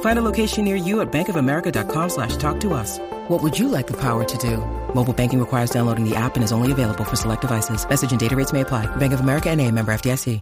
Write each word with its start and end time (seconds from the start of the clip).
Find 0.00 0.18
a 0.18 0.22
location 0.22 0.64
near 0.64 0.76
you 0.76 1.00
at 1.00 1.10
bankofamerica.com 1.10 2.08
slash 2.10 2.36
talk 2.36 2.60
to 2.60 2.74
us. 2.74 2.98
What 3.28 3.42
would 3.42 3.58
you 3.58 3.68
like 3.68 3.86
the 3.86 3.96
power 3.96 4.24
to 4.24 4.38
do? 4.38 4.58
Mobile 4.94 5.14
banking 5.14 5.40
requires 5.40 5.70
downloading 5.70 6.08
the 6.08 6.16
app 6.16 6.34
and 6.34 6.44
is 6.44 6.52
only 6.52 6.72
available 6.72 7.04
for 7.04 7.16
select 7.16 7.40
devices. 7.40 7.88
Message 7.88 8.10
and 8.10 8.20
data 8.20 8.36
rates 8.36 8.52
may 8.52 8.60
apply. 8.60 8.86
Bank 8.96 9.14
of 9.14 9.20
America 9.20 9.48
and 9.48 9.60
a 9.60 9.70
member 9.70 9.92
FDIC. 9.92 10.40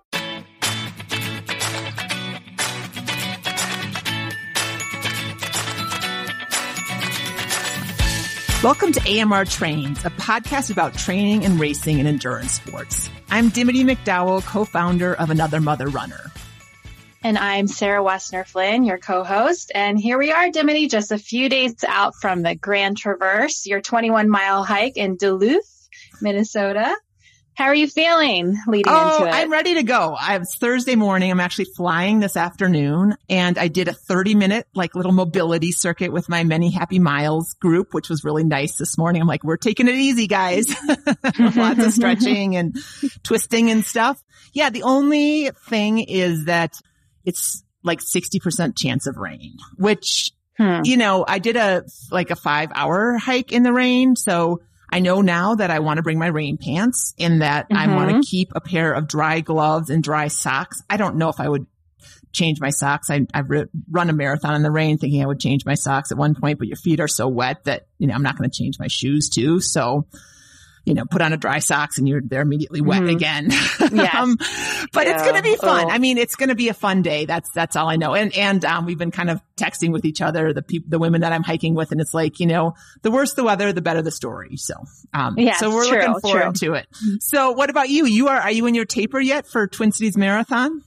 Welcome 8.61 8.91
to 8.91 9.01
AMR 9.21 9.45
Trains, 9.45 10.05
a 10.05 10.11
podcast 10.11 10.73
about 10.73 10.93
training 10.99 11.45
and 11.45 11.61
racing 11.61 12.01
in 12.01 12.09
endurance 12.09 12.55
sports. 12.55 13.09
I'm 13.31 13.51
Dimity 13.51 13.85
McDowell, 13.85 14.45
co-founder 14.45 15.15
of 15.15 15.31
Another 15.31 15.61
Mother 15.61 15.87
Runner. 15.87 16.21
And 17.23 17.37
I'm 17.37 17.67
Sarah 17.67 18.03
Wassner 18.03 18.47
Flynn, 18.47 18.85
your 18.85 18.99
co-host. 18.99 19.73
And 19.75 19.99
here 19.99 20.19
we 20.19 20.31
are, 20.31 20.51
Dimity, 20.51 20.87
just 20.87 21.11
a 21.11 21.19
few 21.19 21.49
days 21.49 21.75
out 21.87 22.15
from 22.15 22.43
the 22.43 22.55
Grand 22.55 22.97
Traverse, 22.97 23.67
your 23.67 23.81
21 23.81 24.29
mile 24.29 24.63
hike 24.63 24.97
in 24.97 25.17
Duluth, 25.17 25.89
Minnesota. 26.23 26.97
How 27.55 27.65
are 27.65 27.75
you 27.75 27.89
feeling 27.89 28.57
leading 28.69 28.93
oh, 28.93 29.17
into 29.17 29.29
it? 29.29 29.35
I'm 29.35 29.51
ready 29.51 29.75
to 29.75 29.83
go. 29.83 30.15
I 30.17 30.37
it's 30.37 30.57
Thursday 30.59 30.95
morning. 30.95 31.33
I'm 31.33 31.41
actually 31.41 31.67
flying 31.77 32.21
this 32.21 32.37
afternoon 32.37 33.17
and 33.29 33.59
I 33.59 33.67
did 33.67 33.89
a 33.89 33.93
30 33.93 34.37
minute 34.37 34.69
like 34.77 34.95
little 34.95 35.11
mobility 35.11 35.73
circuit 35.73 36.13
with 36.13 36.29
my 36.29 36.45
many 36.45 36.71
happy 36.71 37.01
miles 37.01 37.55
group, 37.55 37.95
which 37.95 38.09
was 38.09 38.23
really 38.23 38.45
nice 38.45 38.77
this 38.77 38.97
morning. 38.97 39.21
I'm 39.21 39.27
like, 39.27 39.43
we're 39.43 39.57
taking 39.57 39.89
it 39.89 39.97
easy, 39.97 40.29
guys. 40.29 40.73
Lots 41.41 41.85
of 41.85 41.93
stretching 41.95 42.55
and 42.55 42.77
twisting 43.25 43.73
and 43.73 43.85
stuff. 43.85 44.23
Yeah. 44.53 44.71
The 44.71 44.85
only 44.85 45.51
thing 45.67 45.99
is 45.99 46.45
that 46.45 46.81
it's 47.29 47.63
like 47.85 48.01
60% 48.01 48.77
chance 48.77 49.07
of 49.07 49.17
rain, 49.17 49.57
which, 49.77 50.33
Hmm. 50.57 50.81
you 50.83 50.97
know, 50.97 51.25
I 51.29 51.39
did 51.39 51.55
a, 51.57 51.85
like 52.11 52.31
a 52.31 52.37
five 52.37 52.71
hour 52.75 53.17
hike 53.17 53.53
in 53.53 53.63
the 53.63 53.73
rain. 53.73 54.17
So 54.17 54.61
I 54.91 54.99
know 54.99 55.21
now 55.21 55.55
that 55.55 55.71
I 55.71 55.79
want 55.79 55.99
to 55.99 56.03
bring 56.03 56.19
my 56.19 56.27
rain 56.27 56.57
pants 56.57 57.15
and 57.19 57.43
that 57.43 57.67
I 57.71 57.95
want 57.95 58.11
to 58.11 58.29
keep 58.29 58.49
a 58.57 58.61
pair 58.61 58.93
of 58.93 59.07
dry 59.07 59.41
gloves 59.41 59.89
and 59.91 60.03
dry 60.03 60.27
socks. 60.29 60.83
I 60.91 60.97
don't 60.97 61.17
know 61.17 61.29
if 61.29 61.39
I 61.39 61.49
would 61.49 61.67
change 62.33 62.61
my 62.61 62.71
socks. 62.71 63.09
I, 63.11 63.27
I've 63.33 63.49
re- 63.51 63.67
run 63.91 64.11
a 64.11 64.13
marathon 64.13 64.55
in 64.57 64.63
the 64.63 64.71
rain 64.73 64.99
thinking 64.99 65.23
I 65.23 65.27
would 65.27 65.39
change 65.41 65.65
my 65.65 65.75
socks 65.75 66.11
at 66.11 66.19
one 66.19 66.35
point, 66.35 66.59
but 66.59 66.67
your 66.69 66.77
feet 66.77 66.99
are 67.01 67.07
so 67.09 67.29
wet 67.29 67.65
that, 67.65 67.87
you 67.99 68.07
know, 68.09 68.15
I'm 68.15 68.23
not 68.25 68.37
going 68.37 68.51
to 68.51 68.57
change 68.57 68.79
my 68.81 68.89
shoes 68.89 69.29
too. 69.29 69.61
So, 69.61 70.07
you 70.89 70.95
know, 70.95 71.05
put 71.05 71.21
on 71.23 71.33
a 71.33 71.37
dry 71.37 71.59
socks 71.61 71.99
and 71.99 72.09
you're, 72.09 72.23
they're 72.25 72.41
immediately 72.43 72.81
wet 72.81 73.03
Mhm. 73.03 73.13
again. 73.13 73.51
Yes. 73.99 74.15
um, 74.15 74.37
but 74.93 75.07
it's 75.07 75.23
going 75.23 75.37
to 75.37 75.43
be 75.43 75.55
fun. 75.57 75.87
Oh. 75.87 75.91
I 75.91 75.99
mean, 75.99 76.19
it's 76.19 76.35
going 76.35 76.49
to 76.49 76.55
be 76.55 76.69
a 76.69 76.75
fun 76.75 77.03
day. 77.03 77.25
That's, 77.27 77.49
that's 77.55 77.77
all 77.77 77.89
I 77.89 77.97
know. 77.97 78.15
And, 78.15 78.35
and, 78.37 78.65
um, 78.65 78.85
we've 78.87 78.99
been 78.99 79.11
kind 79.11 79.31
of 79.31 79.41
texting 79.57 79.93
with 79.93 80.05
each 80.05 80.21
other, 80.21 80.53
the 80.53 80.63
people, 80.63 80.89
the 80.91 80.99
women 80.99 81.21
that 81.23 81.33
I'm 81.33 81.43
hiking 81.43 81.75
with. 81.75 81.93
And 81.93 82.01
it's 82.01 82.13
like, 82.15 82.41
you 82.41 82.47
know, 82.47 82.75
the 83.03 83.11
worse 83.11 83.35
the 83.35 83.45
weather, 83.45 83.73
the 83.73 83.81
better 83.83 84.03
the 84.03 84.11
story. 84.11 84.57
So, 84.57 84.75
um, 85.15 85.35
Yes, 85.39 85.59
so 85.61 85.71
we're 85.71 85.87
true, 85.89 85.99
looking 85.99 86.21
forward 86.21 86.55
to 86.57 86.75
it. 86.75 86.87
So 87.21 87.53
what 87.53 87.71
about 87.71 87.89
you? 87.89 88.07
You 88.07 88.29
are, 88.29 88.41
are 88.41 88.51
you 88.53 88.67
in 88.67 88.75
your 88.75 88.85
taper 88.87 89.21
yet 89.21 89.47
for 89.47 89.67
Twin 89.67 89.93
Cities 89.93 90.17
Marathon? 90.17 90.83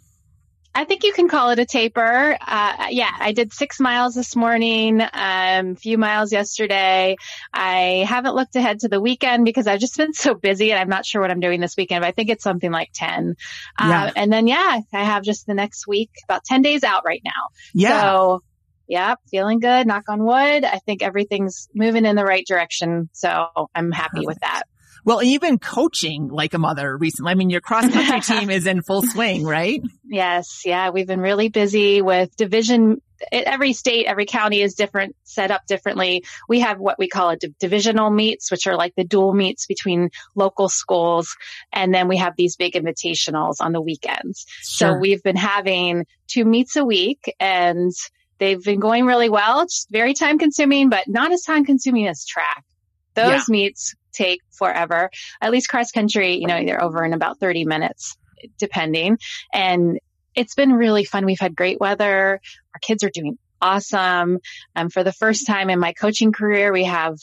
I 0.74 0.86
think 0.86 1.04
you 1.04 1.12
can 1.12 1.28
call 1.28 1.50
it 1.50 1.60
a 1.60 1.66
taper. 1.66 2.38
Uh, 2.40 2.88
yeah, 2.90 3.12
I 3.20 3.34
did 3.34 3.52
six 3.52 3.80
miles 3.80 4.16
this 4.16 4.36
morning, 4.36 5.02
um, 5.14 5.76
few 5.76 5.98
miles 5.98 6.32
yesterday. 6.32 7.18
I 7.54 8.06
haven't 8.08 8.36
looked 8.36 8.56
ahead 8.56 8.80
to 8.82 8.88
the 8.88 9.02
weekend 9.02 9.44
because 9.44 9.68
I've 9.68 9.80
just 9.80 9.98
been 9.98 10.14
so 10.14 10.34
busy 10.34 10.72
and 10.72 10.80
I'm 10.80 10.90
not 10.90 11.06
sure 11.06 11.22
what 11.22 11.32
I'm 11.32 11.42
doing 11.42 11.60
this 11.60 11.76
weekend, 11.76 12.02
but 12.02 12.08
I 12.08 12.12
think 12.12 12.30
it's 12.30 12.44
something 12.44 12.72
like 12.72 12.92
10. 12.94 13.36
Yeah. 13.80 14.04
Uh, 14.06 14.12
and 14.16 14.32
then 14.32 14.48
yeah, 14.48 14.80
I 14.94 15.04
have 15.04 15.24
just 15.24 15.46
the 15.46 15.54
next 15.54 15.88
week, 15.88 16.12
about 16.24 16.46
10 16.46 16.62
days 16.62 16.84
out 16.84 17.04
right 17.06 17.22
now. 17.26 17.50
Yeah. 17.74 18.02
So 18.02 18.44
yeah, 18.88 19.16
feeling 19.30 19.60
good. 19.60 19.88
Knock 19.88 20.10
on 20.10 20.24
wood. 20.24 20.66
I 20.66 20.80
think 20.86 21.02
everything's 21.02 21.70
moving 21.74 22.06
in 22.06 22.16
the 22.16 22.26
right 22.26 22.46
direction. 22.46 23.10
So 23.14 23.48
I'm 23.74 23.92
happy 23.92 24.26
with 24.26 24.40
that. 24.42 24.64
Well, 25.04 25.20
and 25.20 25.30
you've 25.30 25.42
been 25.42 25.60
coaching 25.60 26.28
like 26.28 26.54
a 26.54 26.60
mother 26.60 26.96
recently. 26.98 27.32
I 27.32 27.36
mean, 27.36 27.50
your 27.50 27.62
cross 27.62 27.92
country 27.92 28.22
team 28.38 28.50
is 28.50 28.68
in 28.68 28.82
full 28.82 29.02
swing, 29.02 29.44
right? 29.44 29.82
Yes. 30.06 30.62
Yeah. 30.66 30.90
We've 30.90 31.08
been 31.08 31.22
really 31.22 31.50
busy 31.50 32.02
with 32.02 32.36
division. 32.36 33.02
Every 33.32 33.74
state, 33.74 34.08
every 34.08 34.26
county 34.26 34.62
is 34.62 34.74
different, 34.74 35.16
set 35.24 35.52
up 35.52 35.68
differently. 35.68 36.24
We 36.50 36.62
have 36.62 36.80
what 36.80 36.98
we 36.98 37.08
call 37.08 37.30
a 37.30 37.38
div- 37.38 37.58
divisional 37.60 38.10
meets, 38.10 38.50
which 38.50 38.66
are 38.66 38.76
like 38.76 38.94
the 38.96 39.04
dual 39.04 39.34
meets 39.34 39.68
between 39.68 40.10
local 40.36 40.70
schools. 40.70 41.36
And 41.72 41.94
then 41.94 42.08
we 42.08 42.18
have 42.18 42.34
these 42.36 42.56
big 42.56 42.74
invitationals 42.74 43.56
on 43.60 43.74
the 43.74 43.82
weekends. 43.82 44.46
So 44.62 44.98
we've 44.98 45.22
been 45.22 45.36
having 45.36 46.06
two 46.28 46.46
meets 46.46 46.76
a 46.76 46.84
week 46.84 47.36
and 47.40 47.92
they've 48.40 48.64
been 48.64 48.80
going 48.80 49.06
really 49.06 49.30
well. 49.30 49.62
It's 49.62 49.86
very 49.92 50.14
time 50.16 50.40
consuming, 50.40 50.90
but 50.90 51.08
not 51.08 51.32
as 51.32 51.44
time 51.44 51.64
consuming 51.64 52.08
as 52.08 52.26
track. 52.26 52.66
Those 53.16 53.30
Yeah. 53.30 53.44
meets 53.50 53.96
take 54.14 54.42
forever. 54.52 55.10
At 55.42 55.52
least 55.52 55.70
cross 55.70 55.92
country, 55.92 56.36
you 56.36 56.48
know, 56.48 56.64
they're 56.64 56.84
over 56.84 57.04
in 57.04 57.14
about 57.14 57.40
30 57.40 57.66
minutes, 57.66 58.18
depending. 58.58 59.18
And 59.54 60.00
it's 60.36 60.56
been 60.56 60.74
really 60.74 61.04
fun. 61.06 61.26
We've 61.26 61.40
had 61.40 61.56
great 61.56 61.80
weather. 61.80 62.40
Our 62.74 62.80
kids 62.82 63.04
are 63.04 63.10
doing 63.10 63.38
awesome. 63.62 64.40
Um, 64.76 64.90
for 64.90 65.04
the 65.04 65.14
first 65.14 65.46
time 65.46 65.70
in 65.70 65.80
my 65.80 65.94
coaching 65.94 66.32
career, 66.32 66.72
we 66.74 66.86
have 66.86 67.18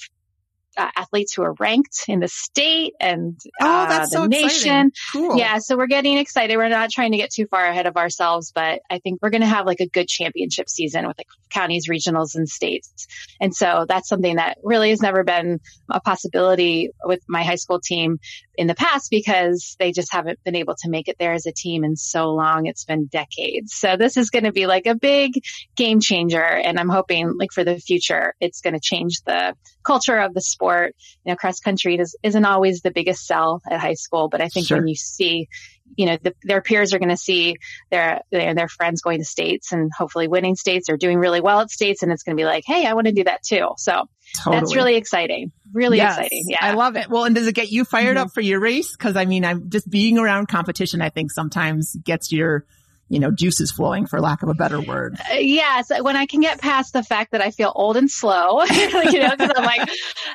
uh, 0.78 0.90
athletes 0.96 1.34
who 1.34 1.42
are 1.42 1.54
ranked 1.54 2.04
in 2.08 2.20
the 2.20 2.28
state 2.28 2.94
and 3.00 3.38
Oh, 3.60 3.66
uh, 3.66 3.86
that's 3.88 4.10
the 4.10 4.18
so 4.18 4.26
nation. 4.26 4.92
Cool. 5.12 5.36
Yeah, 5.36 5.58
so 5.58 5.76
we're 5.76 5.88
getting 5.88 6.18
excited. 6.18 6.56
We're 6.56 6.68
not 6.68 6.90
trying 6.90 7.12
to 7.12 7.18
get 7.18 7.30
too 7.30 7.46
far 7.46 7.66
ahead 7.66 7.86
of 7.86 7.96
ourselves, 7.96 8.52
but 8.54 8.80
I 8.90 8.98
think 8.98 9.20
we're 9.20 9.30
going 9.30 9.42
to 9.42 9.46
have 9.46 9.66
like 9.66 9.80
a 9.80 9.88
good 9.88 10.08
championship 10.08 10.68
season 10.68 11.06
with 11.06 11.18
like 11.18 11.26
counties, 11.50 11.88
regionals, 11.88 12.34
and 12.36 12.48
states. 12.48 13.06
And 13.40 13.54
so 13.54 13.84
that's 13.88 14.08
something 14.08 14.36
that 14.36 14.58
really 14.62 14.90
has 14.90 15.00
never 15.00 15.24
been 15.24 15.60
a 15.90 16.00
possibility 16.00 16.90
with 17.04 17.20
my 17.28 17.42
high 17.42 17.56
school 17.56 17.80
team 17.80 18.20
in 18.58 18.66
the 18.66 18.74
past 18.74 19.08
because 19.08 19.76
they 19.78 19.92
just 19.92 20.12
haven't 20.12 20.42
been 20.44 20.56
able 20.56 20.74
to 20.74 20.90
make 20.90 21.06
it 21.06 21.14
there 21.20 21.32
as 21.32 21.46
a 21.46 21.52
team 21.52 21.84
in 21.84 21.94
so 21.94 22.30
long. 22.34 22.66
It's 22.66 22.84
been 22.84 23.06
decades. 23.06 23.72
So 23.72 23.96
this 23.96 24.16
is 24.16 24.30
going 24.30 24.42
to 24.44 24.52
be 24.52 24.66
like 24.66 24.86
a 24.86 24.96
big 24.96 25.34
game 25.76 26.00
changer. 26.00 26.42
And 26.42 26.76
I'm 26.78 26.88
hoping 26.88 27.38
like 27.38 27.52
for 27.52 27.62
the 27.62 27.78
future, 27.78 28.34
it's 28.40 28.60
going 28.60 28.74
to 28.74 28.80
change 28.80 29.22
the 29.24 29.54
culture 29.84 30.18
of 30.18 30.34
the 30.34 30.40
sport. 30.40 30.96
You 31.24 31.32
know, 31.32 31.36
cross 31.36 31.60
country 31.60 31.98
is, 32.00 32.16
isn't 32.24 32.44
always 32.44 32.80
the 32.80 32.90
biggest 32.90 33.26
sell 33.26 33.62
at 33.70 33.78
high 33.78 33.94
school, 33.94 34.28
but 34.28 34.40
I 34.40 34.48
think 34.48 34.66
Sure. 34.66 34.78
when 34.78 34.88
you 34.88 34.96
see 34.96 35.48
you 35.96 36.06
know, 36.06 36.18
the, 36.22 36.34
their 36.42 36.60
peers 36.60 36.94
are 36.94 36.98
going 36.98 37.08
to 37.08 37.16
see 37.16 37.56
their, 37.90 38.20
their, 38.30 38.54
their 38.54 38.68
friends 38.68 39.00
going 39.00 39.18
to 39.18 39.24
states 39.24 39.72
and 39.72 39.90
hopefully 39.96 40.28
winning 40.28 40.56
states 40.56 40.88
or 40.88 40.96
doing 40.96 41.18
really 41.18 41.40
well 41.40 41.60
at 41.60 41.70
states. 41.70 42.02
And 42.02 42.12
it's 42.12 42.22
going 42.22 42.36
to 42.36 42.40
be 42.40 42.44
like, 42.44 42.64
Hey, 42.66 42.86
I 42.86 42.94
want 42.94 43.06
to 43.06 43.12
do 43.12 43.24
that 43.24 43.42
too. 43.42 43.70
So 43.76 44.08
totally. 44.44 44.60
that's 44.60 44.74
really 44.74 44.96
exciting. 44.96 45.52
Really 45.72 45.98
yes, 45.98 46.16
exciting. 46.16 46.44
Yeah. 46.48 46.58
I 46.60 46.74
love 46.74 46.96
it. 46.96 47.08
Well, 47.08 47.24
and 47.24 47.34
does 47.34 47.46
it 47.46 47.54
get 47.54 47.70
you 47.70 47.84
fired 47.84 48.16
mm-hmm. 48.16 48.26
up 48.26 48.34
for 48.34 48.40
your 48.40 48.60
race? 48.60 48.96
Cause 48.96 49.16
I 49.16 49.24
mean, 49.24 49.44
I'm 49.44 49.70
just 49.70 49.88
being 49.88 50.18
around 50.18 50.48
competition, 50.48 51.02
I 51.02 51.10
think 51.10 51.32
sometimes 51.32 51.96
gets 52.04 52.32
your, 52.32 52.64
you 53.08 53.18
know, 53.18 53.30
juices 53.30 53.70
flowing 53.70 54.06
for 54.06 54.20
lack 54.20 54.42
of 54.42 54.48
a 54.48 54.54
better 54.54 54.80
word. 54.80 55.16
Uh, 55.30 55.34
yes. 55.34 55.90
When 56.00 56.16
I 56.16 56.26
can 56.26 56.40
get 56.40 56.60
past 56.60 56.92
the 56.92 57.02
fact 57.02 57.32
that 57.32 57.40
I 57.40 57.50
feel 57.50 57.72
old 57.74 57.96
and 57.96 58.10
slow, 58.10 58.62
you 58.64 59.18
know, 59.20 59.34
cause 59.36 59.50
I'm 59.56 59.64
like, 59.64 59.88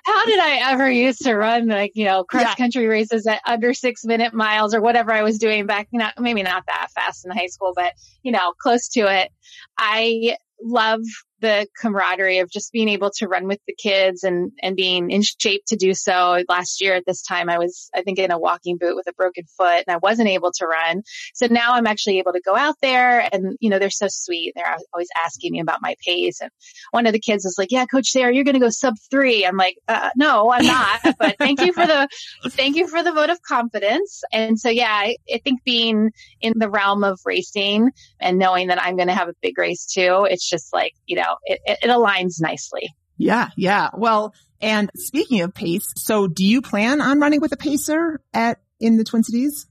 how 0.03 0.25
did 0.25 0.39
I 0.39 0.71
ever 0.71 0.89
used 0.89 1.23
to 1.23 1.35
run 1.35 1.67
like, 1.67 1.91
you 1.95 2.05
know, 2.05 2.23
cross 2.23 2.43
yeah. 2.43 2.55
country 2.55 2.87
races 2.87 3.27
at 3.27 3.41
under 3.45 3.73
six 3.73 4.03
minute 4.03 4.33
miles 4.33 4.73
or 4.73 4.81
whatever 4.81 5.11
I 5.11 5.23
was 5.23 5.37
doing 5.37 5.65
back, 5.65 5.87
not, 5.91 6.19
maybe 6.19 6.43
not 6.43 6.65
that 6.67 6.89
fast 6.95 7.25
in 7.25 7.31
high 7.31 7.47
school, 7.47 7.73
but 7.75 7.93
you 8.23 8.31
know, 8.31 8.53
close 8.59 8.87
to 8.89 9.01
it. 9.01 9.31
I 9.77 10.37
love 10.63 11.01
the 11.44 11.68
camaraderie 11.78 12.40
of 12.40 12.50
just 12.50 12.72
being 12.72 12.88
able 12.88 13.12
to 13.18 13.28
run 13.28 13.48
with 13.48 13.60
the 13.68 13.75
kids 13.75 14.24
and, 14.24 14.54
and 14.62 14.78
being 14.78 15.12
in 15.12 15.22
shape 15.22 15.62
to 15.68 15.75
do 15.75 15.94
so. 15.94 16.42
Last 16.48 16.81
year 16.81 16.95
at 16.95 17.06
this 17.06 17.22
time, 17.22 17.50
I 17.50 17.60
was, 17.60 17.90
I 17.94 18.01
think 18.01 18.18
in 18.18 18.31
a 18.31 18.40
walking 18.40 18.78
boot 18.78 18.95
with 18.95 19.07
a 19.07 19.13
broken 19.13 19.44
foot 19.57 19.84
and 19.86 19.94
I 19.94 19.98
wasn't 19.98 20.30
able 20.30 20.54
to 20.54 20.66
run. 20.66 21.04
So 21.36 21.48
now 21.48 21.74
I'm 21.74 21.86
actually 21.86 22.19
able 22.19 22.31
to 22.31 22.40
go 22.40 22.56
out 22.56 22.75
there 22.81 23.28
and, 23.31 23.57
you 23.60 23.69
know, 23.69 23.78
they're 23.78 23.90
so 23.90 24.07
sweet. 24.10 24.54
They're 24.56 24.78
always 24.94 25.10
asking 25.24 25.51
me 25.51 25.60
about 25.60 25.81
my 25.81 25.95
pace. 26.06 26.40
And 26.40 26.50
one 26.92 27.06
of 27.07 27.12
the 27.12 27.19
kids 27.19 27.44
was 27.44 27.57
like, 27.57 27.72
yeah, 27.72 27.86
coach 27.86 28.07
Sarah, 28.07 28.34
you're 28.34 28.45
going 28.45 28.54
to 28.54 28.62
go 28.62 28.69
sub 28.69 28.95
three. 29.12 29.45
I'm 29.45 29.57
like, 29.57 29.78
uh, 29.90 30.12
no, 30.16 30.50
I'm 30.50 30.66
not, 30.66 31.01
but 31.19 31.38
thank 31.38 31.60
you 31.60 31.74
for 31.74 31.86
the, 31.86 32.07
thank 32.48 32.78
you 32.78 32.88
for 32.88 33.04
the 33.04 33.12
vote 33.12 33.30
of 33.30 33.42
confidence. 33.42 34.24
And 34.31 34.57
so, 34.57 34.69
yeah, 34.69 34.94
I, 34.94 35.18
I 35.31 35.40
think 35.44 35.62
being 35.66 36.12
in 36.40 36.54
the 36.56 36.69
realm 36.69 37.04
of 37.04 37.19
racing 37.25 37.92
and 38.22 38.40
knowing 38.40 38.69
that 38.69 38.81
I'm 38.81 38.95
going 38.95 39.10
to 39.10 39.13
have 39.13 39.28
a 39.28 39.36
big 39.42 39.57
race 39.57 39.86
too, 39.86 40.25
it's 40.30 40.50
just 40.50 40.72
like, 40.72 40.94
you 41.06 41.18
know, 41.18 41.32
it, 41.45 41.59
it, 41.65 41.80
it 41.83 41.88
aligns 41.89 42.41
nicely. 42.41 42.94
Yeah, 43.18 43.50
yeah. 43.56 43.89
Well, 43.94 44.33
and 44.62 44.89
speaking 44.95 45.41
of 45.41 45.53
pace, 45.53 45.94
so 45.97 46.27
do 46.27 46.45
you 46.45 46.62
plan 46.62 47.01
on 47.01 47.19
running 47.19 47.41
with 47.41 47.51
a 47.51 47.57
pacer 47.57 48.21
at 48.33 48.59
in 48.80 48.97
the 48.97 49.03
Twin 49.03 49.24
Cities? 49.24 49.68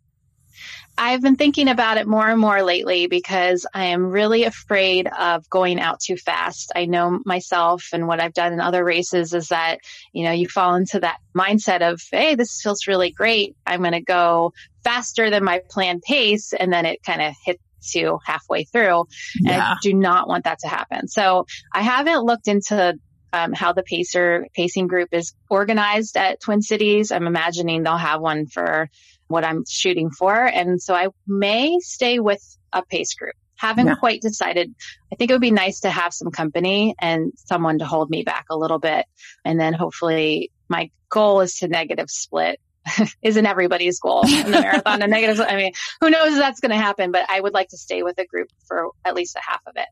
I've 0.96 1.22
been 1.22 1.36
thinking 1.36 1.68
about 1.68 1.96
it 1.96 2.06
more 2.06 2.28
and 2.28 2.38
more 2.38 2.62
lately 2.62 3.06
because 3.06 3.66
I 3.72 3.86
am 3.86 4.06
really 4.06 4.44
afraid 4.44 5.08
of 5.08 5.48
going 5.48 5.80
out 5.80 6.00
too 6.00 6.16
fast. 6.16 6.70
I 6.76 6.84
know 6.84 7.20
myself 7.24 7.88
and 7.92 8.06
what 8.06 8.20
I've 8.20 8.34
done 8.34 8.52
in 8.52 8.60
other 8.60 8.84
races 8.84 9.32
is 9.32 9.48
that, 9.48 9.80
you 10.12 10.24
know, 10.24 10.32
you 10.32 10.48
fall 10.48 10.74
into 10.74 11.00
that 11.00 11.18
mindset 11.34 11.80
of, 11.80 12.02
Hey, 12.10 12.34
this 12.34 12.60
feels 12.62 12.86
really 12.86 13.10
great. 13.10 13.56
I'm 13.66 13.80
going 13.80 13.92
to 13.92 14.02
go 14.02 14.52
faster 14.84 15.30
than 15.30 15.44
my 15.44 15.62
planned 15.70 16.02
pace. 16.02 16.52
And 16.52 16.70
then 16.70 16.84
it 16.84 17.02
kind 17.02 17.22
of 17.22 17.34
hits 17.44 17.62
to 17.92 18.18
halfway 18.24 18.64
through. 18.64 19.06
Yeah. 19.40 19.52
And 19.52 19.62
I 19.62 19.76
do 19.82 19.94
not 19.94 20.28
want 20.28 20.44
that 20.44 20.60
to 20.60 20.68
happen. 20.68 21.08
So 21.08 21.46
I 21.72 21.82
haven't 21.82 22.24
looked 22.24 22.48
into 22.48 22.98
um, 23.32 23.52
how 23.52 23.72
the 23.72 23.82
pacer 23.82 24.46
pacing 24.54 24.86
group 24.86 25.08
is 25.12 25.34
organized 25.48 26.16
at 26.16 26.40
Twin 26.40 26.62
Cities. 26.62 27.10
I'm 27.10 27.26
imagining 27.26 27.82
they'll 27.82 27.96
have 27.96 28.20
one 28.20 28.46
for 28.46 28.88
what 29.28 29.44
I'm 29.44 29.64
shooting 29.68 30.10
for. 30.10 30.34
And 30.34 30.80
so 30.80 30.94
I 30.94 31.08
may 31.26 31.78
stay 31.80 32.18
with 32.18 32.42
a 32.72 32.82
pace 32.84 33.14
group. 33.14 33.34
Haven't 33.56 33.86
yeah. 33.86 33.94
quite 33.94 34.20
decided. 34.20 34.74
I 35.12 35.16
think 35.16 35.30
it 35.30 35.34
would 35.34 35.40
be 35.40 35.50
nice 35.50 35.80
to 35.80 35.90
have 35.90 36.12
some 36.12 36.30
company 36.30 36.94
and 37.00 37.32
someone 37.36 37.78
to 37.78 37.86
hold 37.86 38.10
me 38.10 38.22
back 38.22 38.46
a 38.50 38.56
little 38.56 38.78
bit. 38.78 39.06
And 39.44 39.58
then 39.58 39.72
hopefully 39.72 40.50
my 40.68 40.90
goal 41.08 41.40
is 41.40 41.56
to 41.58 41.68
negative 41.68 42.10
split 42.10 42.60
isn't 43.22 43.46
everybody's 43.46 44.00
goal 44.00 44.26
in 44.26 44.50
the 44.50 44.60
marathon. 44.60 45.02
A 45.02 45.06
negative, 45.06 45.40
I 45.40 45.56
mean, 45.56 45.72
who 46.00 46.10
knows 46.10 46.32
if 46.32 46.38
that's 46.38 46.60
going 46.60 46.70
to 46.70 46.76
happen, 46.76 47.12
but 47.12 47.24
I 47.28 47.40
would 47.40 47.54
like 47.54 47.68
to 47.68 47.76
stay 47.76 48.02
with 48.02 48.18
a 48.18 48.26
group 48.26 48.48
for 48.66 48.90
at 49.04 49.14
least 49.14 49.36
a 49.36 49.40
half 49.40 49.60
of 49.66 49.74
it. 49.76 49.86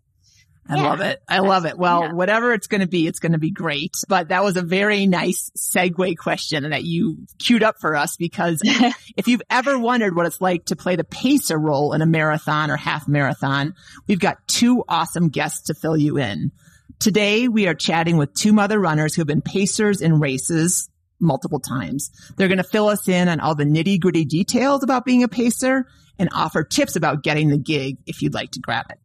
I 0.68 0.76
yeah. 0.76 0.82
love 0.88 1.00
it. 1.00 1.20
I 1.28 1.38
love 1.40 1.64
it. 1.64 1.76
Well, 1.76 2.02
yeah. 2.02 2.12
whatever 2.12 2.52
it's 2.52 2.68
going 2.68 2.82
to 2.82 2.86
be, 2.86 3.08
it's 3.08 3.18
going 3.18 3.32
to 3.32 3.38
be 3.38 3.50
great. 3.50 3.96
But 4.08 4.28
that 4.28 4.44
was 4.44 4.56
a 4.56 4.62
very 4.62 5.06
nice 5.06 5.50
segue 5.58 6.16
question 6.16 6.70
that 6.70 6.84
you 6.84 7.26
queued 7.38 7.64
up 7.64 7.76
for 7.80 7.96
us 7.96 8.16
because 8.16 8.60
if 9.16 9.26
you've 9.26 9.42
ever 9.50 9.78
wondered 9.78 10.14
what 10.14 10.26
it's 10.26 10.40
like 10.40 10.66
to 10.66 10.76
play 10.76 10.94
the 10.94 11.04
pacer 11.04 11.58
role 11.58 11.92
in 11.92 12.02
a 12.02 12.06
marathon 12.06 12.70
or 12.70 12.76
half 12.76 13.08
marathon, 13.08 13.74
we've 14.06 14.20
got 14.20 14.46
two 14.46 14.84
awesome 14.88 15.28
guests 15.30 15.66
to 15.66 15.74
fill 15.74 15.96
you 15.96 16.18
in. 16.18 16.52
Today 17.00 17.48
we 17.48 17.66
are 17.66 17.74
chatting 17.74 18.18
with 18.18 18.34
two 18.34 18.52
mother 18.52 18.78
runners 18.78 19.14
who 19.14 19.22
have 19.22 19.26
been 19.26 19.40
pacers 19.40 20.02
in 20.02 20.20
races 20.20 20.89
multiple 21.20 21.60
times. 21.60 22.10
They're 22.36 22.48
going 22.48 22.58
to 22.58 22.64
fill 22.64 22.88
us 22.88 23.08
in 23.08 23.28
on 23.28 23.40
all 23.40 23.54
the 23.54 23.64
nitty 23.64 24.00
gritty 24.00 24.24
details 24.24 24.82
about 24.82 25.04
being 25.04 25.22
a 25.22 25.28
pacer 25.28 25.86
and 26.18 26.28
offer 26.34 26.64
tips 26.64 26.96
about 26.96 27.22
getting 27.22 27.48
the 27.48 27.58
gig 27.58 27.96
if 28.06 28.22
you'd 28.22 28.34
like 28.34 28.52
to 28.52 28.60
grab 28.60 28.86
it. 28.90 28.98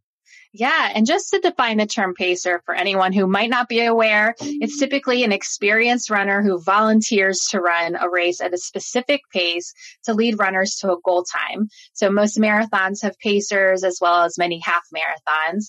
Yeah. 0.58 0.90
And 0.94 1.04
just 1.04 1.30
to 1.30 1.38
define 1.38 1.76
the 1.76 1.86
term 1.86 2.14
pacer 2.14 2.62
for 2.64 2.74
anyone 2.74 3.12
who 3.12 3.26
might 3.26 3.50
not 3.50 3.68
be 3.68 3.84
aware, 3.84 4.34
it's 4.40 4.78
typically 4.78 5.22
an 5.22 5.30
experienced 5.30 6.08
runner 6.08 6.42
who 6.42 6.58
volunteers 6.58 7.48
to 7.50 7.60
run 7.60 7.94
a 7.94 8.08
race 8.08 8.40
at 8.40 8.54
a 8.54 8.58
specific 8.58 9.20
pace 9.30 9.74
to 10.04 10.14
lead 10.14 10.38
runners 10.38 10.76
to 10.76 10.92
a 10.92 10.96
goal 11.04 11.24
time. 11.24 11.68
So 11.92 12.10
most 12.10 12.38
marathons 12.38 13.02
have 13.02 13.18
pacers 13.18 13.84
as 13.84 13.98
well 14.00 14.22
as 14.22 14.38
many 14.38 14.58
half 14.64 14.84
marathons 14.94 15.66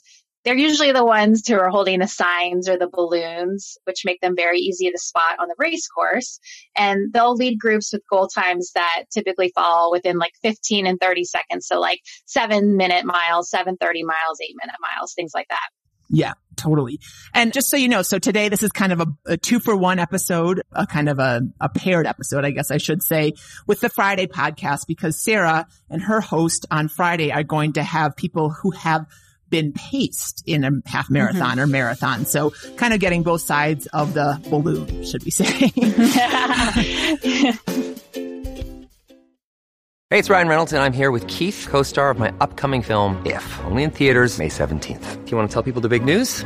they're 0.47 0.57
usually 0.57 0.94
the 0.94 1.03
ones 1.03 1.45
who 1.45 1.55
are 1.55 1.67
holding 1.67 1.99
the 1.99 2.07
signs 2.07 2.69
or 2.69 2.77
the 2.77 2.88
balloons, 2.88 3.77
which 3.83 4.05
make 4.05 4.21
them 4.21 4.33
very 4.33 4.59
easy 4.59 4.89
to 4.89 4.97
spot 4.97 5.39
on 5.41 5.49
the 5.49 5.55
race 5.57 5.89
course. 5.89 6.39
And 6.73 7.11
they'll 7.11 7.35
lead 7.35 7.59
groups 7.59 7.91
with 7.91 8.01
goal 8.09 8.29
times 8.29 8.71
that 8.73 9.03
typically 9.13 9.51
fall 9.53 9.91
within 9.91 10.17
like 10.17 10.31
15 10.44 10.88
and 10.88 11.01
30 11.01 11.25
seconds. 11.25 11.67
So 11.67 11.81
like 11.81 11.99
seven 12.27 12.77
minute 12.77 13.05
miles, 13.05 13.49
730 13.49 14.05
miles, 14.05 14.39
eight 14.41 14.55
minute 14.57 14.77
miles, 14.79 15.13
things 15.13 15.31
like 15.35 15.49
that. 15.49 15.67
Yeah, 16.09 16.31
totally. 16.55 17.01
And 17.33 17.51
just 17.51 17.69
so 17.69 17.75
you 17.75 17.89
know, 17.89 18.01
so 18.01 18.17
today 18.17 18.47
this 18.47 18.63
is 18.63 18.71
kind 18.71 18.94
of 18.94 19.01
a, 19.01 19.07
a, 19.25 19.35
two 19.35 19.59
for 19.59 19.75
one 19.75 19.99
episode, 19.99 20.61
a 20.71 20.88
kind 20.88 21.09
of 21.09 21.19
a, 21.19 21.41
a 21.59 21.67
paired 21.67 22.07
episode, 22.07 22.45
I 22.45 22.51
guess 22.51 22.71
I 22.71 22.77
should 22.77 23.03
say, 23.03 23.33
with 23.67 23.81
the 23.81 23.89
Friday 23.89 24.27
podcast 24.27 24.88
because 24.88 25.21
Sarah 25.21 25.67
and 25.89 26.03
her 26.03 26.21
host 26.21 26.65
on 26.71 26.88
Friday 26.88 27.33
are 27.33 27.44
going 27.44 27.73
to 27.73 27.83
have 27.83 28.15
people 28.15 28.49
who 28.49 28.71
have 28.71 29.07
been 29.49 29.71
paced 29.73 30.44
in 30.45 30.63
a 30.63 30.71
half 30.85 31.09
marathon 31.09 31.51
mm-hmm. 31.51 31.59
or 31.59 31.67
marathon. 31.67 32.25
So 32.25 32.51
kind 32.75 32.94
of 32.94 32.99
getting 32.99 33.23
both 33.23 33.41
sides 33.41 33.88
of 33.88 34.13
the 34.13 34.41
balloon, 34.49 35.03
should 35.03 35.23
we 35.23 35.31
say. 35.31 35.45
hey, 40.09 40.19
it's 40.19 40.29
Ryan 40.29 40.47
Reynolds 40.47 40.73
and 40.73 40.81
I'm 40.81 40.94
here 40.94 41.11
with 41.11 41.27
Keith, 41.27 41.67
co-star 41.69 42.09
of 42.09 42.19
my 42.19 42.33
upcoming 42.39 42.81
film, 42.81 43.21
If, 43.25 43.59
only 43.65 43.83
in 43.83 43.91
theaters 43.91 44.38
May 44.38 44.49
17th. 44.49 45.25
Do 45.25 45.31
you 45.31 45.38
want 45.38 45.49
to 45.49 45.53
tell 45.53 45.63
people 45.63 45.81
the 45.81 45.89
big 45.89 46.05
news? 46.05 46.45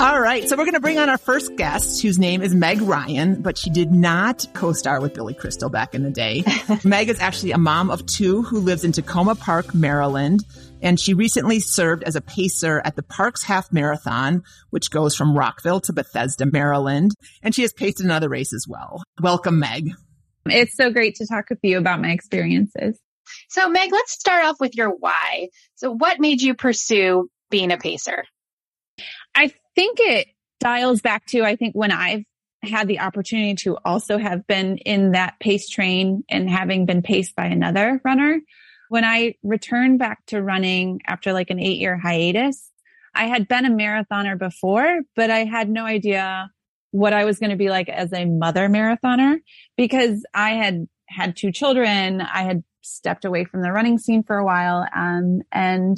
All 0.00 0.18
right. 0.18 0.48
So 0.48 0.56
we're 0.56 0.64
going 0.64 0.72
to 0.72 0.80
bring 0.80 0.96
on 0.96 1.10
our 1.10 1.18
first 1.18 1.56
guest 1.56 2.00
whose 2.00 2.18
name 2.18 2.40
is 2.40 2.54
Meg 2.54 2.80
Ryan, 2.80 3.42
but 3.42 3.58
she 3.58 3.68
did 3.68 3.92
not 3.92 4.46
co-star 4.54 4.98
with 4.98 5.12
Billy 5.12 5.34
Crystal 5.34 5.68
back 5.68 5.94
in 5.94 6.02
the 6.02 6.10
day. 6.10 6.42
Meg 6.84 7.10
is 7.10 7.20
actually 7.20 7.52
a 7.52 7.58
mom 7.58 7.90
of 7.90 8.06
two 8.06 8.40
who 8.40 8.60
lives 8.60 8.82
in 8.82 8.92
Takoma 8.92 9.38
Park, 9.38 9.74
Maryland. 9.74 10.42
And 10.80 10.98
she 10.98 11.12
recently 11.12 11.60
served 11.60 12.02
as 12.04 12.16
a 12.16 12.22
pacer 12.22 12.80
at 12.82 12.96
the 12.96 13.02
Parks 13.02 13.42
Half 13.42 13.74
Marathon, 13.74 14.42
which 14.70 14.90
goes 14.90 15.14
from 15.14 15.36
Rockville 15.36 15.82
to 15.82 15.92
Bethesda, 15.92 16.46
Maryland. 16.46 17.12
And 17.42 17.54
she 17.54 17.60
has 17.60 17.74
paced 17.74 18.00
another 18.00 18.30
race 18.30 18.54
as 18.54 18.64
well. 18.66 19.02
Welcome, 19.20 19.58
Meg. 19.58 19.90
It's 20.46 20.78
so 20.78 20.90
great 20.90 21.16
to 21.16 21.26
talk 21.26 21.50
with 21.50 21.58
you 21.62 21.76
about 21.76 22.00
my 22.00 22.12
experiences. 22.12 22.98
So, 23.50 23.68
Meg, 23.68 23.92
let's 23.92 24.12
start 24.12 24.46
off 24.46 24.56
with 24.60 24.74
your 24.74 24.88
why. 24.88 25.48
So, 25.74 25.94
what 25.94 26.20
made 26.20 26.40
you 26.40 26.54
pursue 26.54 27.28
being 27.50 27.70
a 27.70 27.76
pacer? 27.76 28.24
I 29.80 29.82
think 29.82 29.98
it 30.00 30.28
dials 30.58 31.00
back 31.00 31.24
to, 31.28 31.42
I 31.42 31.56
think 31.56 31.74
when 31.74 31.90
I've 31.90 32.24
had 32.62 32.86
the 32.86 33.00
opportunity 33.00 33.54
to 33.62 33.78
also 33.82 34.18
have 34.18 34.46
been 34.46 34.76
in 34.76 35.12
that 35.12 35.40
pace 35.40 35.70
train 35.70 36.22
and 36.28 36.50
having 36.50 36.84
been 36.84 37.00
paced 37.00 37.34
by 37.34 37.46
another 37.46 37.98
runner. 38.04 38.40
When 38.90 39.06
I 39.06 39.36
returned 39.42 39.98
back 39.98 40.26
to 40.26 40.42
running 40.42 41.00
after 41.06 41.32
like 41.32 41.48
an 41.48 41.58
eight 41.58 41.78
year 41.78 41.96
hiatus, 41.96 42.70
I 43.14 43.28
had 43.28 43.48
been 43.48 43.64
a 43.64 43.70
marathoner 43.70 44.38
before, 44.38 45.00
but 45.16 45.30
I 45.30 45.44
had 45.44 45.70
no 45.70 45.86
idea 45.86 46.50
what 46.90 47.14
I 47.14 47.24
was 47.24 47.38
going 47.38 47.50
to 47.50 47.56
be 47.56 47.70
like 47.70 47.88
as 47.88 48.12
a 48.12 48.26
mother 48.26 48.68
marathoner 48.68 49.38
because 49.78 50.26
I 50.34 50.50
had 50.50 50.88
had 51.08 51.36
two 51.36 51.52
children. 51.52 52.20
I 52.20 52.42
had 52.42 52.64
stepped 52.82 53.24
away 53.24 53.46
from 53.46 53.62
the 53.62 53.72
running 53.72 53.96
scene 53.96 54.24
for 54.24 54.36
a 54.36 54.44
while. 54.44 54.86
Um, 54.94 55.40
and 55.50 55.96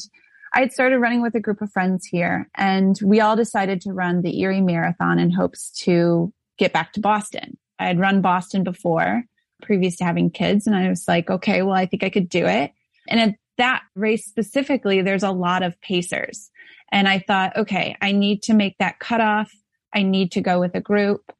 I 0.54 0.60
had 0.60 0.72
started 0.72 0.98
running 0.98 1.22
with 1.22 1.34
a 1.34 1.40
group 1.40 1.62
of 1.62 1.72
friends 1.72 2.04
here 2.04 2.48
and 2.54 2.98
we 3.02 3.20
all 3.20 3.36
decided 3.36 3.80
to 3.82 3.92
run 3.92 4.20
the 4.20 4.40
Erie 4.40 4.60
Marathon 4.60 5.18
in 5.18 5.30
hopes 5.30 5.70
to 5.84 6.32
get 6.58 6.72
back 6.72 6.92
to 6.92 7.00
Boston. 7.00 7.56
I 7.78 7.86
had 7.86 7.98
run 7.98 8.20
Boston 8.20 8.62
before 8.62 9.24
previous 9.62 9.96
to 9.96 10.04
having 10.04 10.30
kids 10.30 10.66
and 10.66 10.76
I 10.76 10.88
was 10.88 11.08
like, 11.08 11.30
okay, 11.30 11.62
well, 11.62 11.74
I 11.74 11.86
think 11.86 12.04
I 12.04 12.10
could 12.10 12.28
do 12.28 12.46
it. 12.46 12.72
And 13.08 13.20
at 13.20 13.34
that 13.58 13.82
race 13.94 14.26
specifically, 14.26 15.00
there's 15.00 15.22
a 15.22 15.30
lot 15.30 15.62
of 15.62 15.80
pacers. 15.80 16.50
And 16.90 17.08
I 17.08 17.20
thought, 17.20 17.56
okay, 17.56 17.96
I 18.02 18.12
need 18.12 18.42
to 18.44 18.54
make 18.54 18.76
that 18.78 18.98
cutoff. 18.98 19.50
I 19.94 20.02
need 20.02 20.32
to 20.32 20.40
go 20.42 20.60
with 20.60 20.74
a 20.74 20.80
group. 20.80 21.32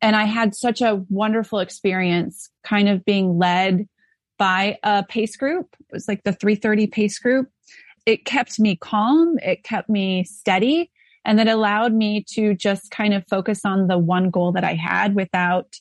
And 0.00 0.14
I 0.14 0.24
had 0.24 0.54
such 0.54 0.80
a 0.80 1.04
wonderful 1.08 1.58
experience 1.58 2.48
kind 2.62 2.88
of 2.88 3.04
being 3.04 3.36
led 3.36 3.88
by 4.38 4.78
a 4.82 5.04
pace 5.04 5.36
group. 5.36 5.74
It 5.80 5.92
was 5.92 6.08
like 6.08 6.22
the 6.22 6.32
330 6.32 6.86
pace 6.86 7.18
group. 7.18 7.48
It 8.06 8.24
kept 8.24 8.58
me 8.58 8.76
calm. 8.76 9.38
It 9.42 9.62
kept 9.62 9.88
me 9.88 10.24
steady 10.24 10.90
and 11.24 11.40
it 11.40 11.48
allowed 11.48 11.92
me 11.92 12.24
to 12.34 12.54
just 12.54 12.90
kind 12.90 13.14
of 13.14 13.24
focus 13.28 13.60
on 13.64 13.88
the 13.88 13.98
one 13.98 14.30
goal 14.30 14.52
that 14.52 14.64
I 14.64 14.74
had 14.74 15.14
without 15.14 15.74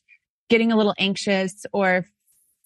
getting 0.50 0.72
a 0.72 0.78
little 0.78 0.96
anxious 0.98 1.66
or 1.72 2.06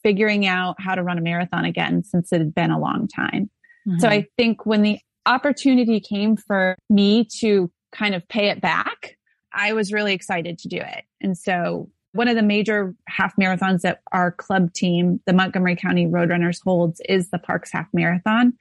figuring 0.02 0.46
out 0.46 0.76
how 0.80 0.96
to 0.96 1.04
run 1.04 1.18
a 1.18 1.22
marathon 1.22 1.66
again 1.66 2.04
since 2.04 2.32
it 2.34 2.40
had 2.40 2.56
been 2.56 2.72
a 2.72 2.80
long 2.80 3.08
time. 3.08 3.50
Mm-hmm. 3.88 4.00
So 4.00 4.10
I 4.10 4.28
think 4.38 4.66
when 4.66 4.82
the 4.82 5.00
opportunity 5.26 6.00
came 6.00 6.36
for 6.36 6.76
me 6.90 7.28
to 7.40 7.72
kind 7.92 8.16
of 8.16 8.28
pay 8.28 8.50
it 8.50 8.60
back, 8.60 9.18
I 9.54 9.74
was 9.74 9.94
really 9.94 10.14
excited 10.14 10.58
to 10.60 10.68
do 10.68 10.78
it. 10.78 11.04
And 11.22 11.38
so 11.38 11.90
one 12.14 12.28
of 12.28 12.36
the 12.36 12.44
major 12.44 12.96
half 13.08 13.36
marathons 13.38 13.82
that 13.82 14.02
our 14.12 14.32
club 14.32 14.74
team, 14.74 15.20
the 15.26 15.34
Montgomery 15.34 15.76
County 15.76 16.06
Roadrunners 16.06 16.60
holds 16.64 17.02
is 17.08 17.30
the 17.30 17.40
Parks 17.40 17.72
Half 17.72 17.88
Marathon. 17.94 18.54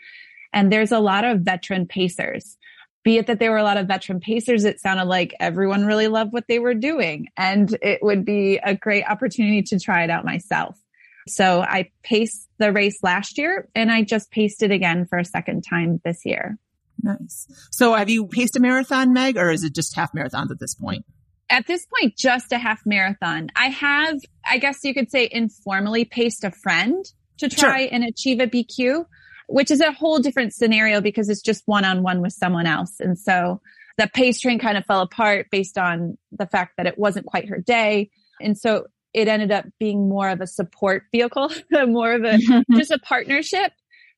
And 0.53 0.73
there's 0.73 0.93
a 0.93 0.99
lot 0.99 1.25
of 1.25 1.41
veteran 1.41 1.87
pacers. 1.87 2.57
Be 3.05 3.19
it 3.19 3.27
that 3.27 3.41
there 3.41 3.51
were 3.51 3.59
a 3.59 3.65
lot 3.65 3.79
of 3.79 3.89
veteran 3.89 4.21
pacers, 4.21 4.65
it 4.65 4.81
sounded 4.81 5.07
like 5.07 5.35
everyone 5.41 5.87
really 5.87 6.09
loved 6.09 6.33
what 6.33 6.47
they 6.49 6.59
were 6.59 6.75
doing. 6.75 7.27
And 7.37 7.77
it 7.83 8.01
would 8.03 8.25
be 8.25 8.59
a 8.63 8.77
great 8.77 9.05
opportunity 9.05 9.63
to 9.63 9.81
try 9.81 10.05
it 10.05 10.11
out 10.11 10.25
myself. 10.25 10.79
So 11.27 11.63
I 11.63 11.91
paced 12.03 12.49
the 12.59 12.73
race 12.73 12.99
last 13.03 13.39
year 13.39 13.69
and 13.75 13.91
I 13.91 14.03
just 14.03 14.31
paced 14.31 14.63
it 14.63 14.71
again 14.71 15.07
for 15.07 15.19
a 15.19 15.25
second 15.25 15.63
time 15.63 16.01
this 16.05 16.25
year. 16.25 16.59
Nice. 17.03 17.49
So 17.73 17.95
have 17.95 18.11
you 18.11 18.27
paced 18.27 18.57
a 18.57 18.61
marathon, 18.61 19.13
Meg, 19.13 19.37
or 19.37 19.51
is 19.51 19.65
it 19.65 19.75
just 19.75 19.97
half 19.97 20.13
marathons 20.13 20.51
at 20.51 20.61
this 20.61 20.75
point? 20.75 21.05
at 21.53 21.67
this 21.67 21.87
point, 21.87 22.17
just 22.17 22.51
a 22.53 22.59
half 22.59 22.81
marathon. 22.87 23.51
I 23.55 23.67
have, 23.67 24.19
I 24.45 24.57
guess 24.57 24.83
you 24.83 24.95
could 24.95 25.11
say 25.11 25.29
informally 25.31 26.07
paced 26.07 26.45
a 26.45 26.51
friend 26.51 27.05
to 27.39 27.49
try 27.49 27.83
sure. 27.83 27.89
and 27.93 28.05
achieve 28.05 28.41
a 28.41 28.47
BQ, 28.47 29.05
which 29.53 29.71
is 29.71 29.81
a 29.81 29.93
whole 29.93 30.19
different 30.19 30.55
scenario 30.55 31.01
because 31.01 31.29
it's 31.29 31.43
just 31.43 31.63
one 31.67 31.85
on 31.85 32.03
one 32.03 32.23
with 32.23 32.33
someone 32.33 32.67
else. 32.67 33.01
And 33.01 33.19
so 33.19 33.61
the 33.99 34.09
pace 34.13 34.41
train 34.41 34.59
kind 34.59 34.79
of 34.79 34.87
fell 34.87 35.03
apart 35.03 35.49
based 35.51 35.77
on 35.77 36.17
the 36.33 36.47
fact 36.47 36.75
that 36.79 36.87
it 36.87 36.99
wasn't 36.99 37.27
quite 37.27 37.49
her 37.51 37.59
day. 37.59 38.11
And 38.41 38.57
so 38.57 38.87
it 39.13 39.29
ended 39.29 39.53
up 39.53 39.67
being 39.79 40.09
more 40.09 40.31
of 40.31 40.41
a 40.41 40.47
support 40.47 41.05
vehicle, 41.13 41.51
more 41.71 42.15
of 42.15 42.25
a, 42.25 42.39
just 42.73 42.91
a 42.91 42.99
partnership 42.99 43.73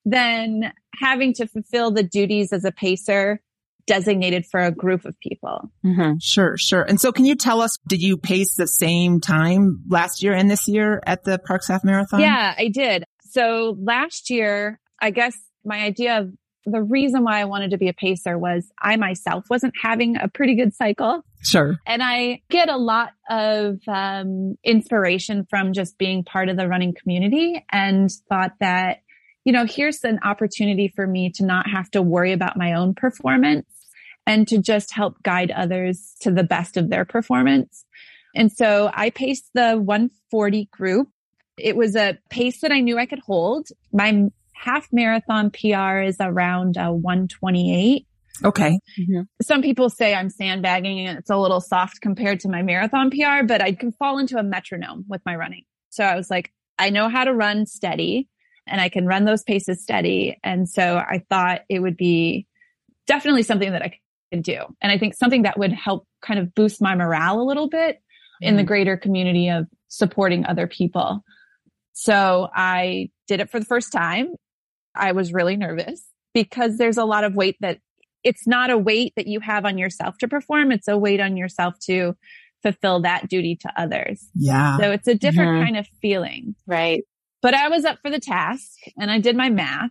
than 0.04 0.72
having 0.94 1.34
to 1.34 1.48
fulfill 1.48 1.90
the 1.90 2.04
duties 2.04 2.52
as 2.52 2.64
a 2.64 2.70
pacer 2.70 3.40
designated 3.86 4.46
for 4.46 4.60
a 4.60 4.70
group 4.70 5.04
of 5.04 5.18
people. 5.18 5.70
Mm-hmm. 5.84 6.18
Sure, 6.20 6.56
sure. 6.56 6.82
And 6.82 7.00
so 7.00 7.10
can 7.10 7.24
you 7.24 7.34
tell 7.34 7.60
us, 7.60 7.76
did 7.88 8.00
you 8.00 8.16
pace 8.16 8.54
the 8.54 8.68
same 8.68 9.20
time 9.20 9.82
last 9.88 10.22
year 10.22 10.32
and 10.32 10.48
this 10.48 10.68
year 10.68 11.02
at 11.04 11.24
the 11.24 11.38
Parks 11.38 11.68
Half 11.68 11.84
Marathon? 11.84 12.20
Yeah, 12.20 12.54
I 12.56 12.68
did. 12.68 13.04
So 13.30 13.76
last 13.78 14.30
year, 14.30 14.80
I 15.00 15.10
guess 15.10 15.36
my 15.64 15.78
idea 15.80 16.18
of 16.20 16.32
the 16.66 16.82
reason 16.82 17.24
why 17.24 17.40
I 17.40 17.44
wanted 17.44 17.70
to 17.72 17.78
be 17.78 17.88
a 17.88 17.92
pacer 17.92 18.38
was 18.38 18.70
I 18.80 18.96
myself 18.96 19.44
wasn't 19.50 19.74
having 19.80 20.16
a 20.16 20.28
pretty 20.28 20.54
good 20.54 20.74
cycle. 20.74 21.22
Sure. 21.42 21.76
And 21.86 22.02
I 22.02 22.40
get 22.48 22.70
a 22.70 22.76
lot 22.76 23.12
of 23.28 23.80
um, 23.86 24.56
inspiration 24.64 25.46
from 25.50 25.72
just 25.72 25.98
being 25.98 26.24
part 26.24 26.48
of 26.48 26.56
the 26.56 26.68
running 26.68 26.94
community 26.94 27.64
and 27.70 28.10
thought 28.28 28.52
that, 28.60 29.02
you 29.44 29.52
know, 29.52 29.66
here's 29.66 30.02
an 30.04 30.20
opportunity 30.24 30.88
for 30.88 31.06
me 31.06 31.30
to 31.34 31.44
not 31.44 31.68
have 31.68 31.90
to 31.90 32.00
worry 32.00 32.32
about 32.32 32.56
my 32.56 32.72
own 32.72 32.94
performance 32.94 33.66
and 34.26 34.48
to 34.48 34.58
just 34.58 34.92
help 34.92 35.22
guide 35.22 35.50
others 35.50 36.14
to 36.20 36.30
the 36.30 36.44
best 36.44 36.78
of 36.78 36.88
their 36.88 37.04
performance. 37.04 37.84
And 38.34 38.50
so 38.50 38.90
I 38.94 39.10
paced 39.10 39.50
the 39.52 39.76
140 39.76 40.68
group. 40.72 41.08
It 41.58 41.76
was 41.76 41.94
a 41.94 42.18
pace 42.30 42.62
that 42.62 42.72
I 42.72 42.80
knew 42.80 42.98
I 42.98 43.06
could 43.06 43.20
hold. 43.20 43.68
My 43.92 44.30
half 44.54 44.88
marathon 44.92 45.50
PR 45.50 45.98
is 45.98 46.16
around 46.20 46.76
a 46.76 46.92
128. 46.92 48.06
Okay. 48.44 48.80
Mm-hmm. 48.98 49.22
Some 49.42 49.62
people 49.62 49.88
say 49.90 50.14
I'm 50.14 50.30
sandbagging 50.30 51.06
and 51.06 51.18
it's 51.18 51.30
a 51.30 51.36
little 51.36 51.60
soft 51.60 52.00
compared 52.00 52.40
to 52.40 52.48
my 52.48 52.62
marathon 52.62 53.10
PR, 53.10 53.44
but 53.46 53.62
I 53.62 53.72
can 53.72 53.92
fall 53.92 54.18
into 54.18 54.38
a 54.38 54.42
metronome 54.42 55.04
with 55.08 55.20
my 55.24 55.36
running. 55.36 55.64
So 55.90 56.04
I 56.04 56.16
was 56.16 56.30
like, 56.30 56.52
I 56.78 56.90
know 56.90 57.08
how 57.08 57.24
to 57.24 57.32
run 57.32 57.66
steady 57.66 58.28
and 58.66 58.80
I 58.80 58.88
can 58.88 59.06
run 59.06 59.24
those 59.24 59.42
paces 59.42 59.82
steady. 59.82 60.38
And 60.42 60.68
so 60.68 60.96
I 60.96 61.22
thought 61.28 61.62
it 61.68 61.80
would 61.80 61.96
be 61.96 62.46
definitely 63.06 63.42
something 63.42 63.70
that 63.72 63.82
I 63.82 64.00
can 64.32 64.42
do. 64.42 64.62
And 64.80 64.90
I 64.90 64.98
think 64.98 65.14
something 65.14 65.42
that 65.42 65.58
would 65.58 65.72
help 65.72 66.06
kind 66.22 66.40
of 66.40 66.54
boost 66.54 66.80
my 66.80 66.94
morale 66.94 67.40
a 67.40 67.44
little 67.44 67.68
bit 67.68 68.00
mm. 68.42 68.48
in 68.48 68.56
the 68.56 68.64
mm. 68.64 68.66
greater 68.66 68.96
community 68.96 69.48
of 69.48 69.66
supporting 69.88 70.44
other 70.46 70.66
people. 70.66 71.22
So 71.92 72.48
I 72.52 73.10
did 73.28 73.40
it 73.40 73.50
for 73.50 73.60
the 73.60 73.66
first 73.66 73.92
time. 73.92 74.34
I 74.94 75.12
was 75.12 75.32
really 75.32 75.56
nervous 75.56 76.02
because 76.32 76.76
there's 76.76 76.98
a 76.98 77.04
lot 77.04 77.24
of 77.24 77.34
weight 77.34 77.56
that 77.60 77.78
it's 78.22 78.46
not 78.46 78.70
a 78.70 78.78
weight 78.78 79.12
that 79.16 79.26
you 79.26 79.40
have 79.40 79.64
on 79.64 79.78
yourself 79.78 80.16
to 80.18 80.28
perform. 80.28 80.72
It's 80.72 80.88
a 80.88 80.96
weight 80.96 81.20
on 81.20 81.36
yourself 81.36 81.78
to 81.86 82.16
fulfill 82.62 83.02
that 83.02 83.28
duty 83.28 83.56
to 83.56 83.72
others. 83.76 84.26
Yeah. 84.34 84.78
So 84.78 84.90
it's 84.90 85.06
a 85.06 85.14
different 85.14 85.52
mm-hmm. 85.52 85.64
kind 85.64 85.76
of 85.76 85.86
feeling. 86.00 86.54
Right. 86.66 87.04
But 87.42 87.54
I 87.54 87.68
was 87.68 87.84
up 87.84 87.98
for 88.00 88.10
the 88.10 88.18
task 88.18 88.70
and 88.98 89.10
I 89.10 89.18
did 89.18 89.36
my 89.36 89.50
math, 89.50 89.90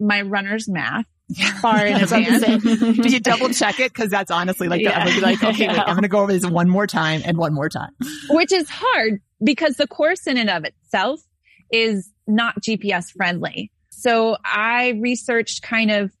my 0.00 0.22
runner's 0.22 0.66
math 0.68 1.04
far 1.60 1.86
in 1.86 2.00
advance. 2.00 2.42
Did 2.96 3.12
you 3.12 3.20
double 3.20 3.50
check 3.50 3.78
it? 3.78 3.92
Cause 3.92 4.08
that's 4.08 4.30
honestly 4.30 4.68
like, 4.68 4.80
yeah. 4.80 5.04
the, 5.04 5.20
like, 5.20 5.44
okay, 5.44 5.64
yeah. 5.64 5.72
wait, 5.72 5.80
I'm 5.80 5.94
going 5.94 6.02
to 6.02 6.08
go 6.08 6.20
over 6.20 6.32
this 6.32 6.46
one 6.46 6.70
more 6.70 6.86
time 6.86 7.20
and 7.26 7.36
one 7.36 7.52
more 7.52 7.68
time. 7.68 7.90
Which 8.30 8.52
is 8.52 8.70
hard 8.70 9.20
because 9.44 9.76
the 9.76 9.86
course 9.86 10.26
in 10.26 10.38
and 10.38 10.48
of 10.48 10.64
itself 10.64 11.20
is 11.70 12.10
not 12.26 12.62
GPS 12.62 13.10
friendly. 13.10 13.70
So 13.98 14.36
I 14.44 14.98
researched 15.00 15.62
kind 15.62 15.90
of, 15.90 16.12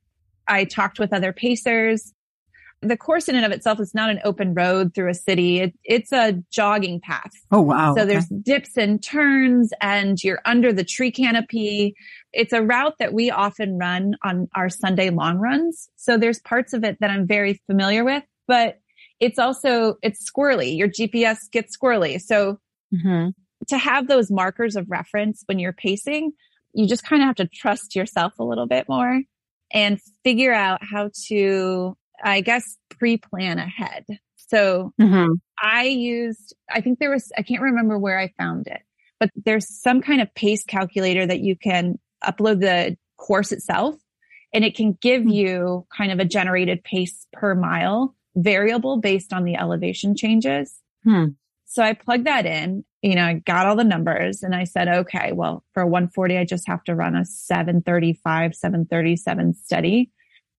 I 0.46 0.64
talked 0.64 0.98
with 0.98 1.12
other 1.12 1.32
pacers 1.32 2.12
the 2.80 2.96
course 2.96 3.28
in 3.28 3.34
and 3.34 3.44
of 3.44 3.50
itself 3.50 3.80
is 3.80 3.94
not 3.94 4.10
an 4.10 4.20
open 4.24 4.54
road 4.54 4.94
through 4.94 5.10
a 5.10 5.14
city. 5.14 5.60
It, 5.60 5.74
it's 5.84 6.12
a 6.12 6.34
jogging 6.50 7.00
path. 7.00 7.32
Oh, 7.50 7.60
wow. 7.60 7.94
So 7.94 8.02
okay. 8.02 8.12
there's 8.12 8.26
dips 8.26 8.76
and 8.76 9.02
turns 9.02 9.72
and 9.80 10.22
you're 10.22 10.40
under 10.44 10.72
the 10.72 10.84
tree 10.84 11.10
canopy. 11.10 11.96
It's 12.32 12.52
a 12.52 12.62
route 12.62 12.94
that 13.00 13.12
we 13.12 13.30
often 13.30 13.78
run 13.78 14.14
on 14.22 14.48
our 14.54 14.68
Sunday 14.68 15.10
long 15.10 15.38
runs. 15.38 15.88
So 15.96 16.16
there's 16.16 16.40
parts 16.40 16.72
of 16.72 16.84
it 16.84 16.98
that 17.00 17.10
I'm 17.10 17.26
very 17.26 17.60
familiar 17.66 18.04
with, 18.04 18.22
but 18.46 18.78
it's 19.18 19.38
also, 19.40 19.96
it's 20.02 20.30
squirrely. 20.30 20.76
Your 20.76 20.88
GPS 20.88 21.38
gets 21.50 21.76
squirrely. 21.76 22.20
So 22.20 22.60
mm-hmm. 22.94 23.30
to 23.68 23.78
have 23.78 24.06
those 24.06 24.30
markers 24.30 24.76
of 24.76 24.88
reference 24.88 25.42
when 25.46 25.58
you're 25.58 25.72
pacing, 25.72 26.32
you 26.74 26.86
just 26.86 27.04
kind 27.04 27.22
of 27.22 27.26
have 27.26 27.36
to 27.36 27.46
trust 27.46 27.96
yourself 27.96 28.34
a 28.38 28.44
little 28.44 28.66
bit 28.66 28.88
more 28.88 29.22
and 29.72 29.98
figure 30.24 30.52
out 30.52 30.80
how 30.82 31.10
to 31.28 31.96
I 32.22 32.40
guess, 32.40 32.76
pre-plan 32.90 33.58
ahead. 33.58 34.06
So 34.36 34.92
mm-hmm. 35.00 35.32
I 35.62 35.84
used, 35.84 36.54
I 36.70 36.80
think 36.80 36.98
there 36.98 37.10
was, 37.10 37.30
I 37.36 37.42
can't 37.42 37.62
remember 37.62 37.98
where 37.98 38.18
I 38.18 38.32
found 38.38 38.66
it, 38.66 38.80
but 39.20 39.30
there's 39.44 39.68
some 39.68 40.00
kind 40.00 40.20
of 40.20 40.34
pace 40.34 40.64
calculator 40.64 41.26
that 41.26 41.40
you 41.40 41.56
can 41.56 41.98
upload 42.24 42.60
the 42.60 42.96
course 43.16 43.52
itself 43.52 43.94
and 44.54 44.64
it 44.64 44.74
can 44.74 44.96
give 45.00 45.22
mm-hmm. 45.22 45.30
you 45.30 45.86
kind 45.96 46.12
of 46.12 46.18
a 46.18 46.24
generated 46.24 46.82
pace 46.82 47.26
per 47.32 47.54
mile 47.54 48.14
variable 48.34 48.98
based 49.00 49.32
on 49.32 49.44
the 49.44 49.56
elevation 49.56 50.16
changes. 50.16 50.74
Hmm. 51.04 51.26
So 51.70 51.82
I 51.82 51.92
plugged 51.92 52.26
that 52.26 52.46
in, 52.46 52.82
you 53.02 53.14
know, 53.14 53.24
I 53.24 53.34
got 53.34 53.66
all 53.66 53.76
the 53.76 53.84
numbers 53.84 54.42
and 54.42 54.54
I 54.54 54.64
said, 54.64 54.88
okay, 54.88 55.32
well, 55.32 55.62
for 55.74 55.84
140, 55.84 56.38
I 56.38 56.44
just 56.44 56.66
have 56.66 56.82
to 56.84 56.94
run 56.94 57.14
a 57.14 57.26
735, 57.26 58.54
737 58.54 59.54
study. 59.54 60.10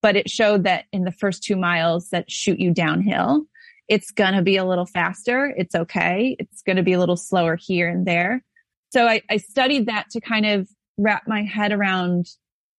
but 0.01 0.16
it 0.16 0.30
showed 0.30 0.63
that 0.63 0.86
in 0.94 1.04
the 1.04 1.12
first 1.12 1.44
two 1.44 1.58
miles 1.58 2.10
that 2.10 2.32
shoot 2.32 2.60
you 2.60 2.72
downhill, 2.72 3.44
it's 3.89 4.12
going 4.12 4.36
to 4.36 4.44
be 4.44 4.56
a 4.56 4.63
little 4.63 4.86
faster. 4.86 5.51
It's 5.58 5.74
okay. 5.75 6.38
It's 6.39 6.62
going 6.62 6.78
to 6.78 6.84
be 6.84 6.94
a 6.94 7.00
little 7.00 7.18
slower 7.18 7.58
here 7.60 7.89
and 7.89 8.06
there. 8.06 8.46
So 8.94 9.08
I, 9.08 9.24
I 9.30 9.38
studied 9.38 9.88
that 9.88 10.12
to 10.12 10.22
kind 10.22 10.46
of 10.46 10.70
wrap 10.98 11.24
my 11.28 11.42
head 11.42 11.72
around 11.74 12.28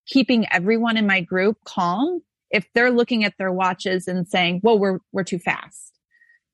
keeping 0.06 0.46
everyone 0.52 0.96
in 0.96 1.06
my 1.06 1.20
group 1.20 1.58
calm 1.64 2.20
if 2.50 2.66
they're 2.74 2.92
looking 2.92 3.24
at 3.24 3.34
their 3.38 3.52
watches 3.52 4.06
and 4.06 4.26
saying, 4.26 4.60
well, 4.62 4.78
we're, 4.78 5.00
we're 5.12 5.24
too 5.24 5.40
fast. 5.40 5.98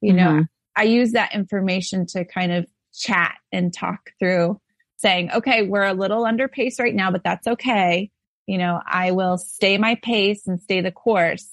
You 0.01 0.15
mm-hmm. 0.15 0.39
know, 0.39 0.45
I 0.77 0.85
use 0.85 1.13
that 1.13 1.35
information 1.35 2.07
to 2.09 2.25
kind 2.25 2.53
of 2.53 2.67
chat 2.93 3.35
and 3.53 3.73
talk 3.73 4.11
through 4.19 4.61
saying, 4.99 5.31
okay, 5.33 5.63
we're 5.63 5.85
a 5.85 5.95
little 5.95 6.25
under 6.25 6.49
pace 6.49 6.79
right 6.79 6.95
now, 6.95 7.11
but 7.11 7.25
that's 7.25 7.47
okay 7.47 8.11
You 8.47 8.59
know, 8.59 8.81
I 8.87 9.13
will 9.13 9.39
stay 9.39 9.79
my 9.79 9.97
pace 9.97 10.47
and 10.47 10.61
stay 10.61 10.81
the 10.81 10.93
course 10.93 11.49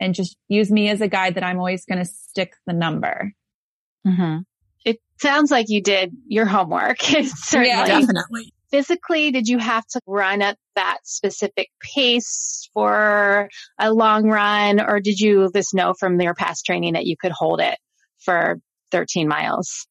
and 0.00 0.14
just 0.14 0.36
use 0.48 0.70
me 0.70 0.88
as 0.88 1.00
a 1.00 1.08
guide 1.08 1.34
that 1.34 1.44
I'm 1.44 1.58
always 1.58 1.84
going 1.84 1.98
to 1.98 2.04
stick 2.04 2.54
the 2.66 2.72
number. 2.72 3.32
Mm-hmm. 4.06 4.38
It 4.84 5.00
sounds 5.20 5.50
like 5.50 5.68
you 5.68 5.82
did 5.82 6.12
your 6.26 6.46
homework. 6.46 7.02
Certainly. 7.02 7.68
Yeah, 7.68 7.86
definitely. 7.86 8.52
Physically, 8.70 9.30
did 9.30 9.48
you 9.48 9.58
have 9.58 9.86
to 9.88 10.00
run 10.06 10.42
at 10.42 10.58
that 10.76 10.98
specific 11.02 11.70
pace 11.80 12.68
for 12.74 13.48
a 13.78 13.92
long 13.92 14.28
run 14.28 14.78
or 14.80 15.00
did 15.00 15.18
you 15.18 15.50
just 15.54 15.74
know 15.74 15.94
from 15.94 16.20
your 16.20 16.34
past 16.34 16.66
training 16.66 16.92
that 16.92 17.06
you 17.06 17.16
could 17.16 17.32
hold 17.32 17.60
it 17.60 17.78
for 18.20 18.60
13 18.90 19.28
miles? 19.28 19.86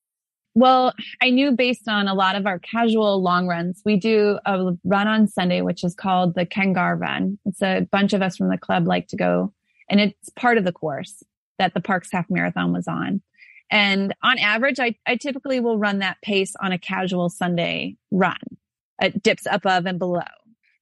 Well, 0.55 0.93
I 1.21 1.29
knew 1.29 1.51
based 1.51 1.87
on 1.87 2.07
a 2.07 2.15
lot 2.15 2.35
of 2.35 2.47
our 2.47 2.57
casual 2.57 3.21
long 3.21 3.47
runs, 3.47 3.81
we 3.85 3.97
do 3.97 4.39
a 4.43 4.71
run 4.83 5.07
on 5.07 5.27
Sunday, 5.27 5.61
which 5.61 5.83
is 5.83 5.93
called 5.93 6.33
the 6.33 6.47
Kangar 6.47 6.99
Run. 6.99 7.37
It's 7.45 7.61
a 7.61 7.87
bunch 7.91 8.13
of 8.13 8.23
us 8.23 8.37
from 8.37 8.49
the 8.49 8.57
club 8.57 8.87
like 8.87 9.07
to 9.09 9.15
go, 9.15 9.53
and 9.87 9.99
it's 9.99 10.29
part 10.35 10.57
of 10.57 10.65
the 10.65 10.71
course 10.71 11.21
that 11.59 11.75
the 11.75 11.79
Parks 11.79 12.09
Half 12.11 12.25
Marathon 12.29 12.73
was 12.73 12.87
on. 12.87 13.21
And 13.69 14.15
on 14.23 14.39
average, 14.39 14.79
I, 14.79 14.95
I 15.05 15.17
typically 15.17 15.59
will 15.59 15.77
run 15.77 15.99
that 15.99 16.17
pace 16.23 16.53
on 16.59 16.71
a 16.71 16.79
casual 16.79 17.29
Sunday 17.29 17.97
run. 18.11 18.37
It 19.01 19.21
dips 19.21 19.45
above 19.49 19.85
and 19.85 19.99
below. 19.99 20.21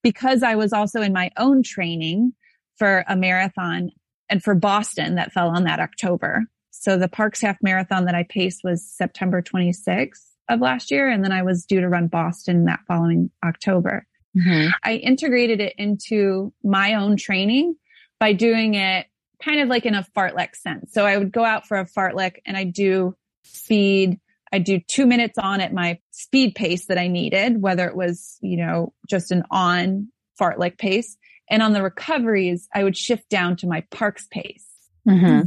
Because 0.03 0.43
I 0.43 0.55
was 0.55 0.71
also 0.71 1.01
in 1.01 1.13
my 1.13 1.31
own 1.35 1.63
training 1.63 2.33
for 2.77 3.03
a 3.07 3.15
marathon 3.15 3.89
and 4.29 4.43
for 4.43 4.53
Boston 4.53 5.15
that 5.15 5.31
fell 5.31 5.49
on 5.49 5.63
that 5.63 5.79
October. 5.79 6.45
So 6.81 6.97
the 6.97 7.07
Parks 7.07 7.41
Half 7.41 7.57
Marathon 7.61 8.05
that 8.05 8.15
I 8.15 8.23
paced 8.23 8.63
was 8.63 8.85
September 8.85 9.41
26th 9.41 10.23
of 10.49 10.59
last 10.59 10.91
year. 10.91 11.09
And 11.09 11.23
then 11.23 11.31
I 11.31 11.41
was 11.41 11.65
due 11.65 11.81
to 11.81 11.89
run 11.89 12.07
Boston 12.07 12.65
that 12.65 12.81
following 12.87 13.31
October. 13.43 14.05
Mm-hmm. 14.37 14.69
I 14.83 14.95
integrated 14.95 15.61
it 15.61 15.73
into 15.77 16.53
my 16.63 16.93
own 16.93 17.17
training 17.17 17.75
by 18.19 18.33
doing 18.33 18.75
it 18.75 19.07
kind 19.41 19.61
of 19.61 19.69
like 19.69 19.85
in 19.85 19.95
a 19.95 20.05
fartlek 20.15 20.55
sense. 20.55 20.93
So 20.93 21.05
I 21.05 21.17
would 21.17 21.31
go 21.31 21.43
out 21.43 21.67
for 21.67 21.77
a 21.77 21.85
fartlek 21.85 22.37
and 22.45 22.57
I 22.57 22.65
do 22.65 23.15
speed. 23.43 24.19
I 24.51 24.59
do 24.59 24.79
two 24.79 25.05
minutes 25.05 25.37
on 25.37 25.61
at 25.61 25.73
my 25.73 25.99
speed 26.11 26.55
pace 26.55 26.85
that 26.87 26.97
I 26.97 27.07
needed, 27.07 27.61
whether 27.61 27.87
it 27.87 27.95
was, 27.95 28.37
you 28.41 28.57
know, 28.57 28.93
just 29.09 29.31
an 29.31 29.43
on 29.49 30.09
fartlek 30.39 30.77
pace. 30.77 31.17
And 31.49 31.61
on 31.61 31.73
the 31.73 31.83
recoveries, 31.83 32.67
I 32.73 32.83
would 32.83 32.97
shift 32.97 33.29
down 33.29 33.55
to 33.57 33.67
my 33.67 33.81
parks 33.91 34.27
pace 34.29 34.65
mm-hmm. 35.07 35.41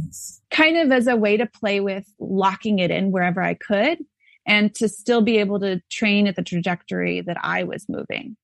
kind 0.51 0.77
of 0.77 0.91
as 0.91 1.07
a 1.07 1.15
way 1.15 1.37
to 1.37 1.45
play 1.45 1.79
with 1.79 2.05
locking 2.19 2.79
it 2.79 2.91
in 2.91 3.11
wherever 3.11 3.41
I 3.41 3.53
could 3.53 3.99
and 4.45 4.73
to 4.75 4.87
still 4.89 5.21
be 5.21 5.37
able 5.37 5.59
to 5.59 5.81
train 5.91 6.27
at 6.27 6.35
the 6.35 6.43
trajectory 6.43 7.21
that 7.21 7.37
I 7.41 7.63
was 7.63 7.87
moving. 7.87 8.35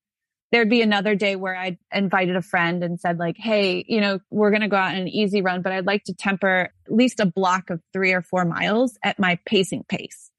There'd 0.52 0.70
be 0.70 0.82
another 0.82 1.16
day 1.16 1.36
where 1.36 1.56
I 1.56 1.78
invited 1.92 2.36
a 2.36 2.42
friend 2.42 2.84
and 2.84 3.00
said 3.00 3.18
like, 3.18 3.36
Hey, 3.38 3.84
you 3.88 4.00
know, 4.00 4.20
we're 4.30 4.52
going 4.52 4.62
to 4.62 4.68
go 4.68 4.78
out 4.78 4.94
on 4.94 5.02
an 5.02 5.08
easy 5.08 5.42
run, 5.42 5.62
but 5.62 5.72
I'd 5.72 5.88
like 5.88 6.04
to 6.06 6.14
temper 6.14 6.70
at 6.86 6.94
least 6.94 7.20
a 7.20 7.26
block 7.26 7.70
of 7.72 7.82
three 7.92 8.14
or 8.14 8.22
four 8.22 8.46
miles 8.46 8.98
at 9.04 9.20
my 9.20 9.40
pacing 9.46 9.84
pace 9.90 10.32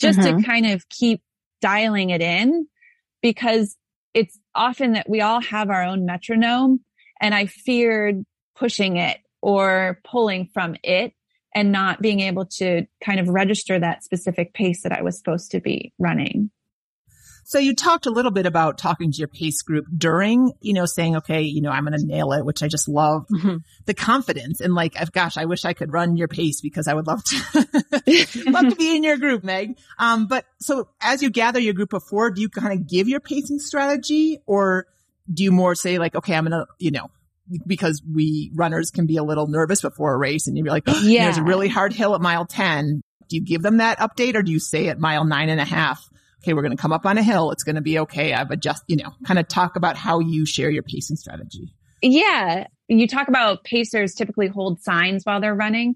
just 0.00 0.18
mm-hmm. 0.18 0.38
to 0.38 0.42
kind 0.42 0.66
of 0.66 0.88
keep 0.88 1.22
dialing 1.60 2.10
it 2.10 2.20
in 2.20 2.66
because 3.22 3.76
it's 4.14 4.38
often 4.54 4.92
that 4.92 5.08
we 5.08 5.20
all 5.20 5.40
have 5.40 5.70
our 5.70 5.84
own 5.84 6.04
metronome 6.04 6.80
and 7.20 7.34
I 7.34 7.46
feared 7.46 8.24
pushing 8.56 8.96
it 8.96 9.18
or 9.42 10.00
pulling 10.04 10.48
from 10.54 10.76
it 10.82 11.12
and 11.54 11.70
not 11.70 12.00
being 12.00 12.20
able 12.20 12.46
to 12.46 12.86
kind 13.04 13.20
of 13.20 13.28
register 13.28 13.78
that 13.78 14.02
specific 14.02 14.54
pace 14.54 14.82
that 14.84 14.92
I 14.92 15.02
was 15.02 15.18
supposed 15.18 15.50
to 15.50 15.60
be 15.60 15.92
running. 15.98 16.50
So 17.44 17.58
you 17.58 17.74
talked 17.74 18.06
a 18.06 18.10
little 18.10 18.30
bit 18.30 18.46
about 18.46 18.78
talking 18.78 19.10
to 19.10 19.18
your 19.18 19.28
pace 19.28 19.62
group 19.62 19.84
during, 19.94 20.52
you 20.60 20.72
know, 20.72 20.86
saying, 20.86 21.16
okay, 21.16 21.42
you 21.42 21.60
know, 21.60 21.70
I'm 21.70 21.84
going 21.84 21.98
to 21.98 22.06
nail 22.06 22.32
it, 22.32 22.44
which 22.44 22.62
I 22.62 22.68
just 22.68 22.88
love 22.88 23.26
mm-hmm. 23.28 23.56
the 23.84 23.94
confidence 23.94 24.60
and 24.60 24.74
like, 24.74 24.94
gosh, 25.12 25.36
I 25.36 25.44
wish 25.44 25.64
I 25.64 25.72
could 25.72 25.92
run 25.92 26.16
your 26.16 26.28
pace 26.28 26.60
because 26.60 26.86
I 26.86 26.94
would 26.94 27.06
love 27.06 27.22
to, 27.24 27.36
love 28.46 28.70
to 28.70 28.76
be 28.76 28.96
in 28.96 29.02
your 29.02 29.18
group, 29.18 29.42
Meg. 29.42 29.76
Um, 29.98 30.28
but 30.28 30.46
so 30.60 30.88
as 31.00 31.22
you 31.22 31.30
gather 31.30 31.58
your 31.58 31.74
group 31.74 31.92
of 31.92 32.04
four, 32.04 32.30
do 32.30 32.40
you 32.40 32.48
kind 32.48 32.72
of 32.72 32.88
give 32.88 33.08
your 33.08 33.20
pacing 33.20 33.58
strategy 33.58 34.38
or 34.46 34.86
do 35.30 35.42
you 35.42 35.52
more 35.52 35.74
say 35.74 35.98
like, 35.98 36.14
okay, 36.14 36.34
I'm 36.34 36.46
going 36.46 36.52
to, 36.52 36.66
you 36.78 36.92
know, 36.92 37.10
because 37.66 38.02
we 38.10 38.50
runners 38.54 38.90
can 38.90 39.06
be 39.06 39.16
a 39.16 39.22
little 39.22 39.46
nervous 39.46 39.82
before 39.82 40.14
a 40.14 40.18
race 40.18 40.46
and 40.46 40.56
you're 40.56 40.66
like, 40.66 40.84
oh, 40.86 41.00
yeah. 41.02 41.24
there's 41.24 41.38
a 41.38 41.42
really 41.42 41.68
hard 41.68 41.92
hill 41.92 42.14
at 42.14 42.20
mile 42.20 42.46
10. 42.46 43.02
Do 43.28 43.36
you 43.36 43.42
give 43.42 43.62
them 43.62 43.78
that 43.78 43.98
update 43.98 44.34
or 44.34 44.42
do 44.42 44.52
you 44.52 44.60
say 44.60 44.88
at 44.88 44.98
mile 44.98 45.24
nine 45.24 45.48
and 45.48 45.60
a 45.60 45.64
half, 45.64 46.08
okay, 46.42 46.52
we're 46.52 46.62
going 46.62 46.76
to 46.76 46.80
come 46.80 46.92
up 46.92 47.06
on 47.06 47.18
a 47.18 47.22
hill. 47.22 47.50
It's 47.50 47.62
going 47.62 47.76
to 47.76 47.82
be 47.82 48.00
okay. 48.00 48.32
I've 48.32 48.50
adjusted, 48.50 48.84
you 48.88 48.96
know, 48.96 49.12
kind 49.24 49.38
of 49.38 49.48
talk 49.48 49.76
about 49.76 49.96
how 49.96 50.18
you 50.18 50.44
share 50.44 50.70
your 50.70 50.82
pacing 50.82 51.16
strategy. 51.16 51.72
Yeah. 52.02 52.66
You 52.88 53.06
talk 53.06 53.28
about 53.28 53.64
pacers 53.64 54.14
typically 54.14 54.48
hold 54.48 54.82
signs 54.82 55.24
while 55.24 55.40
they're 55.40 55.54
running. 55.54 55.94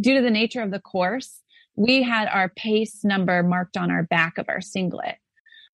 Due 0.00 0.14
to 0.14 0.22
the 0.22 0.30
nature 0.30 0.62
of 0.62 0.70
the 0.70 0.80
course, 0.80 1.40
we 1.76 2.02
had 2.02 2.28
our 2.28 2.48
pace 2.48 3.04
number 3.04 3.42
marked 3.42 3.76
on 3.76 3.90
our 3.90 4.04
back 4.04 4.38
of 4.38 4.46
our 4.48 4.60
singlet. 4.60 5.16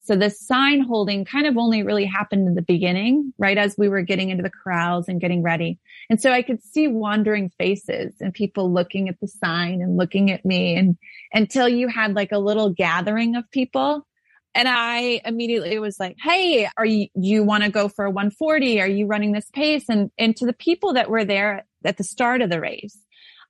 So 0.07 0.15
the 0.15 0.31
sign 0.31 0.83
holding 0.83 1.25
kind 1.25 1.49
of 1.49 1.59
only 1.59 1.83
really 1.83 2.05
happened 2.05 2.47
in 2.47 2.55
the 2.55 2.63
beginning, 2.63 3.35
right 3.39 3.59
as 3.59 3.75
we 3.77 3.89
were 3.89 4.03
getting 4.03 4.31
into 4.31 4.45
the 4.45 4.51
corrals 4.51 5.09
and 5.09 5.21
getting 5.21 5.43
ready. 5.43 5.81
And 6.09 6.23
so 6.23 6.31
I 6.31 6.43
could 6.43 6.63
see 6.63 6.87
wandering 6.87 7.51
faces 7.59 8.15
and 8.21 8.33
people 8.33 8.73
looking 8.73 9.09
at 9.09 9.19
the 9.21 9.27
sign 9.27 9.83
and 9.83 9.97
looking 9.97 10.31
at 10.31 10.45
me 10.45 10.77
and 10.77 10.97
until 11.33 11.69
you 11.69 11.89
had 11.89 12.15
like 12.15 12.31
a 12.31 12.39
little 12.39 12.71
gathering 12.71 13.35
of 13.35 13.51
people. 13.51 14.07
And 14.55 14.69
I 14.69 15.23
immediately 15.25 15.77
was 15.81 15.99
like, 15.99 16.17
Hey, 16.23 16.69
are 16.77 16.87
you, 16.87 17.09
you 17.17 17.43
want 17.43 17.65
to 17.65 17.71
go 17.71 17.89
for 17.89 18.05
a 18.05 18.11
140? 18.11 18.81
Are 18.81 18.87
you 18.87 19.07
running 19.07 19.33
this 19.33 19.51
pace? 19.51 19.87
And, 19.89 20.13
and 20.17 20.37
to 20.37 20.47
the 20.47 20.53
people 20.53 20.93
that 20.93 21.11
were 21.11 21.25
there 21.25 21.67
at 21.85 21.97
the 21.97 22.05
start 22.05 22.43
of 22.43 22.51
the 22.51 22.61
race, 22.61 22.97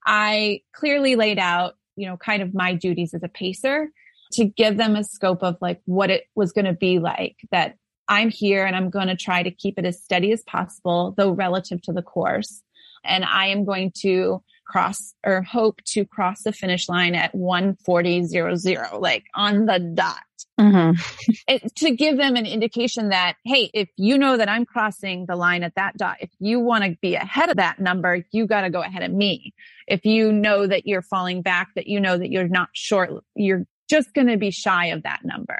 I 0.06 0.62
clearly 0.72 1.16
laid 1.16 1.38
out, 1.38 1.74
you 1.96 2.08
know, 2.08 2.16
kind 2.16 2.42
of 2.42 2.54
my 2.54 2.72
duties 2.72 3.12
as 3.12 3.22
a 3.22 3.28
pacer 3.28 3.90
to 4.32 4.44
give 4.44 4.76
them 4.76 4.96
a 4.96 5.04
scope 5.04 5.42
of 5.42 5.56
like 5.60 5.80
what 5.84 6.10
it 6.10 6.24
was 6.34 6.52
going 6.52 6.64
to 6.64 6.72
be 6.72 6.98
like 6.98 7.36
that 7.50 7.76
I'm 8.08 8.30
here 8.30 8.64
and 8.64 8.76
I'm 8.76 8.90
going 8.90 9.08
to 9.08 9.16
try 9.16 9.42
to 9.42 9.50
keep 9.50 9.78
it 9.78 9.84
as 9.84 10.02
steady 10.02 10.32
as 10.32 10.42
possible, 10.44 11.14
though 11.16 11.32
relative 11.32 11.82
to 11.82 11.92
the 11.92 12.02
course. 12.02 12.62
And 13.04 13.24
I 13.24 13.46
am 13.46 13.64
going 13.64 13.92
to 14.02 14.42
cross 14.66 15.14
or 15.24 15.42
hope 15.42 15.80
to 15.84 16.04
cross 16.04 16.42
the 16.42 16.52
finish 16.52 16.88
line 16.88 17.14
at 17.14 17.32
140.00, 17.34 19.00
like 19.00 19.24
on 19.34 19.66
the 19.66 19.78
dot. 19.78 20.22
Mm-hmm. 20.60 21.32
it, 21.48 21.76
to 21.76 21.90
give 21.92 22.16
them 22.16 22.36
an 22.36 22.46
indication 22.46 23.10
that, 23.10 23.36
hey, 23.44 23.70
if 23.74 23.88
you 23.96 24.18
know 24.18 24.36
that 24.36 24.48
I'm 24.48 24.64
crossing 24.64 25.26
the 25.26 25.36
line 25.36 25.62
at 25.62 25.74
that 25.76 25.96
dot, 25.96 26.16
if 26.20 26.30
you 26.38 26.60
want 26.60 26.84
to 26.84 26.96
be 27.00 27.14
ahead 27.14 27.48
of 27.48 27.56
that 27.56 27.78
number, 27.78 28.24
you 28.32 28.46
got 28.46 28.62
to 28.62 28.70
go 28.70 28.82
ahead 28.82 29.02
of 29.02 29.12
me. 29.12 29.54
If 29.86 30.04
you 30.04 30.32
know 30.32 30.66
that 30.66 30.86
you're 30.86 31.02
falling 31.02 31.42
back, 31.42 31.68
that 31.76 31.86
you 31.86 32.00
know 32.00 32.18
that 32.18 32.30
you're 32.30 32.48
not 32.48 32.68
short, 32.72 33.12
you're 33.34 33.66
just 33.88 34.14
going 34.14 34.28
to 34.28 34.36
be 34.36 34.50
shy 34.50 34.86
of 34.86 35.02
that 35.04 35.20
number. 35.24 35.58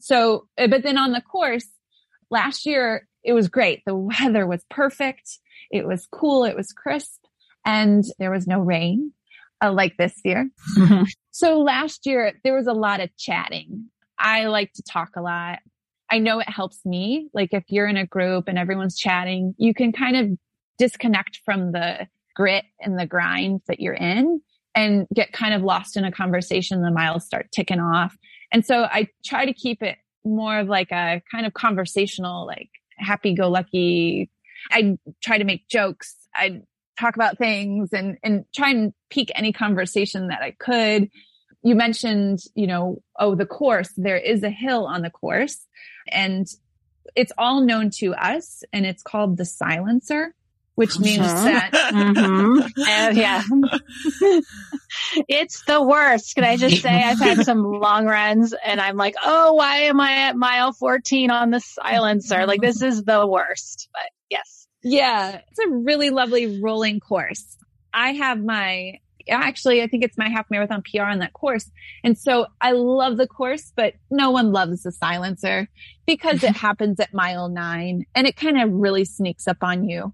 So, 0.00 0.46
uh, 0.58 0.66
but 0.66 0.82
then 0.82 0.98
on 0.98 1.12
the 1.12 1.20
course 1.20 1.66
last 2.30 2.66
year, 2.66 3.08
it 3.22 3.32
was 3.32 3.48
great. 3.48 3.82
The 3.86 3.96
weather 3.96 4.46
was 4.46 4.64
perfect. 4.70 5.38
It 5.70 5.86
was 5.86 6.06
cool. 6.12 6.44
It 6.44 6.56
was 6.56 6.72
crisp 6.72 7.24
and 7.64 8.04
there 8.18 8.30
was 8.30 8.46
no 8.46 8.60
rain 8.60 9.12
uh, 9.62 9.72
like 9.72 9.96
this 9.96 10.20
year. 10.24 10.50
Mm-hmm. 10.78 11.04
So 11.36 11.58
last 11.58 12.06
year 12.06 12.34
there 12.44 12.54
was 12.54 12.68
a 12.68 12.72
lot 12.72 13.00
of 13.00 13.10
chatting. 13.16 13.86
I 14.16 14.46
like 14.46 14.72
to 14.74 14.84
talk 14.84 15.16
a 15.16 15.20
lot. 15.20 15.58
I 16.08 16.20
know 16.20 16.38
it 16.38 16.48
helps 16.48 16.86
me. 16.86 17.28
Like 17.34 17.48
if 17.52 17.64
you're 17.66 17.88
in 17.88 17.96
a 17.96 18.06
group 18.06 18.46
and 18.46 18.56
everyone's 18.56 18.96
chatting, 18.96 19.52
you 19.58 19.74
can 19.74 19.90
kind 19.90 20.16
of 20.16 20.38
disconnect 20.78 21.40
from 21.44 21.72
the 21.72 22.06
grit 22.36 22.64
and 22.80 22.96
the 22.96 23.06
grind 23.06 23.62
that 23.66 23.80
you're 23.80 23.94
in 23.94 24.42
and 24.74 25.06
get 25.14 25.32
kind 25.32 25.54
of 25.54 25.62
lost 25.62 25.96
in 25.96 26.04
a 26.04 26.12
conversation. 26.12 26.82
The 26.82 26.90
miles 26.90 27.24
start 27.24 27.50
ticking 27.52 27.80
off. 27.80 28.16
And 28.52 28.64
so 28.64 28.84
I 28.84 29.08
try 29.24 29.46
to 29.46 29.52
keep 29.52 29.82
it 29.82 29.98
more 30.24 30.58
of 30.58 30.68
like 30.68 30.90
a 30.90 31.22
kind 31.30 31.46
of 31.46 31.54
conversational, 31.54 32.46
like 32.46 32.70
happy 32.96 33.34
go 33.34 33.48
lucky. 33.48 34.30
I 34.70 34.98
try 35.22 35.38
to 35.38 35.44
make 35.44 35.68
jokes. 35.68 36.14
I 36.34 36.62
talk 36.98 37.16
about 37.16 37.38
things 37.38 37.92
and, 37.92 38.16
and 38.22 38.44
try 38.54 38.70
and 38.70 38.92
pique 39.10 39.32
any 39.34 39.52
conversation 39.52 40.28
that 40.28 40.42
I 40.42 40.52
could. 40.52 41.10
You 41.62 41.74
mentioned, 41.74 42.40
you 42.54 42.66
know, 42.66 43.02
oh, 43.18 43.34
the 43.34 43.46
course, 43.46 43.90
there 43.96 44.18
is 44.18 44.42
a 44.42 44.50
hill 44.50 44.86
on 44.86 45.02
the 45.02 45.10
course 45.10 45.58
and 46.10 46.46
it's 47.16 47.32
all 47.38 47.60
known 47.60 47.90
to 47.98 48.14
us 48.14 48.62
and 48.72 48.84
it's 48.86 49.02
called 49.02 49.36
the 49.36 49.44
silencer 49.44 50.34
which 50.74 50.98
means 50.98 51.22
uh-huh. 51.22 51.44
that 51.44 51.70
mm-hmm. 51.92 52.60
uh, 52.60 53.10
yeah 53.12 53.42
it's 55.28 55.62
the 55.64 55.82
worst 55.82 56.34
can 56.34 56.44
i 56.44 56.56
just 56.56 56.82
say 56.82 57.02
i've 57.02 57.18
had 57.18 57.44
some 57.44 57.62
long 57.80 58.06
runs 58.06 58.54
and 58.64 58.80
i'm 58.80 58.96
like 58.96 59.14
oh 59.24 59.54
why 59.54 59.78
am 59.82 60.00
i 60.00 60.12
at 60.12 60.36
mile 60.36 60.72
14 60.72 61.30
on 61.30 61.50
the 61.50 61.60
silencer 61.60 62.46
like 62.46 62.60
this 62.60 62.82
is 62.82 63.04
the 63.04 63.26
worst 63.26 63.88
but 63.92 64.10
yes 64.30 64.66
yeah 64.82 65.40
it's 65.48 65.58
a 65.58 65.68
really 65.68 66.10
lovely 66.10 66.60
rolling 66.60 67.00
course 67.00 67.56
i 67.92 68.12
have 68.12 68.42
my 68.42 68.98
actually, 69.28 69.82
I 69.82 69.86
think 69.86 70.04
it's 70.04 70.18
my 70.18 70.28
half 70.28 70.50
marathon 70.50 70.82
PR 70.82 71.02
on 71.02 71.20
that 71.20 71.32
course. 71.32 71.70
And 72.02 72.18
so 72.18 72.46
I 72.60 72.72
love 72.72 73.16
the 73.16 73.26
course, 73.26 73.72
but 73.74 73.94
no 74.10 74.30
one 74.30 74.52
loves 74.52 74.82
the 74.82 74.92
silencer 74.92 75.68
because 76.06 76.42
it 76.42 76.56
happens 76.56 77.00
at 77.00 77.14
mile 77.14 77.48
nine 77.48 78.04
and 78.14 78.26
it 78.26 78.36
kind 78.36 78.60
of 78.60 78.70
really 78.70 79.04
sneaks 79.04 79.46
up 79.48 79.58
on 79.62 79.88
you. 79.88 80.12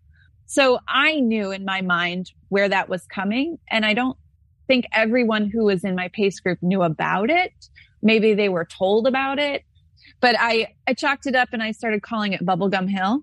So 0.50 0.80
I 0.88 1.20
knew 1.20 1.52
in 1.52 1.64
my 1.64 1.80
mind 1.80 2.32
where 2.48 2.68
that 2.68 2.88
was 2.88 3.06
coming. 3.06 3.58
And 3.70 3.86
I 3.86 3.94
don't 3.94 4.18
think 4.66 4.84
everyone 4.92 5.48
who 5.48 5.66
was 5.66 5.84
in 5.84 5.94
my 5.94 6.08
pace 6.08 6.40
group 6.40 6.58
knew 6.60 6.82
about 6.82 7.30
it. 7.30 7.52
Maybe 8.02 8.34
they 8.34 8.48
were 8.48 8.64
told 8.64 9.06
about 9.06 9.38
it, 9.38 9.62
but 10.20 10.34
I, 10.36 10.74
I 10.88 10.94
chalked 10.94 11.26
it 11.26 11.36
up 11.36 11.50
and 11.52 11.62
I 11.62 11.70
started 11.70 12.02
calling 12.02 12.32
it 12.32 12.44
Bubblegum 12.44 12.90
Hill. 12.90 13.22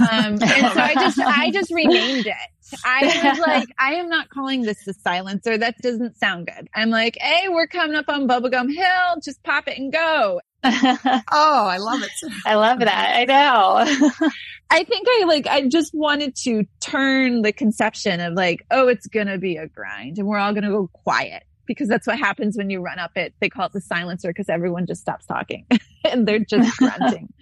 and 0.10 0.40
so 0.40 0.46
I 0.50 0.94
just, 0.94 1.20
I 1.20 1.52
just 1.52 1.70
renamed 1.70 2.26
it. 2.26 2.34
I 2.84 3.28
was 3.30 3.38
like, 3.46 3.68
I 3.78 3.94
am 3.94 4.08
not 4.08 4.28
calling 4.30 4.62
this 4.62 4.84
the 4.84 4.92
silencer. 4.92 5.56
That 5.56 5.78
doesn't 5.82 6.18
sound 6.18 6.48
good. 6.48 6.68
I'm 6.74 6.90
like, 6.90 7.16
Hey, 7.20 7.48
we're 7.48 7.68
coming 7.68 7.94
up 7.94 8.08
on 8.08 8.26
Bubblegum 8.26 8.74
Hill. 8.74 9.20
Just 9.24 9.40
pop 9.44 9.68
it 9.68 9.78
and 9.78 9.92
go. 9.92 10.40
oh, 10.64 11.66
I 11.66 11.78
love 11.78 12.02
it. 12.02 12.10
I 12.44 12.54
love 12.54 12.80
that. 12.80 13.14
I 13.16 13.24
know. 13.24 14.30
I 14.70 14.84
think 14.84 15.06
I 15.08 15.24
like, 15.26 15.46
I 15.46 15.68
just 15.68 15.94
wanted 15.94 16.34
to 16.42 16.64
turn 16.80 17.42
the 17.42 17.52
conception 17.52 18.20
of 18.20 18.34
like, 18.34 18.66
oh, 18.70 18.88
it's 18.88 19.06
going 19.06 19.28
to 19.28 19.38
be 19.38 19.56
a 19.56 19.68
grind 19.68 20.18
and 20.18 20.26
we're 20.26 20.38
all 20.38 20.52
going 20.52 20.64
to 20.64 20.70
go 20.70 20.90
quiet 20.92 21.44
because 21.66 21.88
that's 21.88 22.06
what 22.06 22.18
happens 22.18 22.56
when 22.56 22.70
you 22.70 22.80
run 22.80 22.98
up 22.98 23.12
it. 23.16 23.34
They 23.40 23.48
call 23.48 23.66
it 23.66 23.72
the 23.72 23.80
silencer 23.80 24.28
because 24.28 24.48
everyone 24.48 24.86
just 24.86 25.02
stops 25.02 25.26
talking 25.26 25.66
and 26.04 26.26
they're 26.26 26.40
just 26.40 26.76
grunting. 26.78 27.32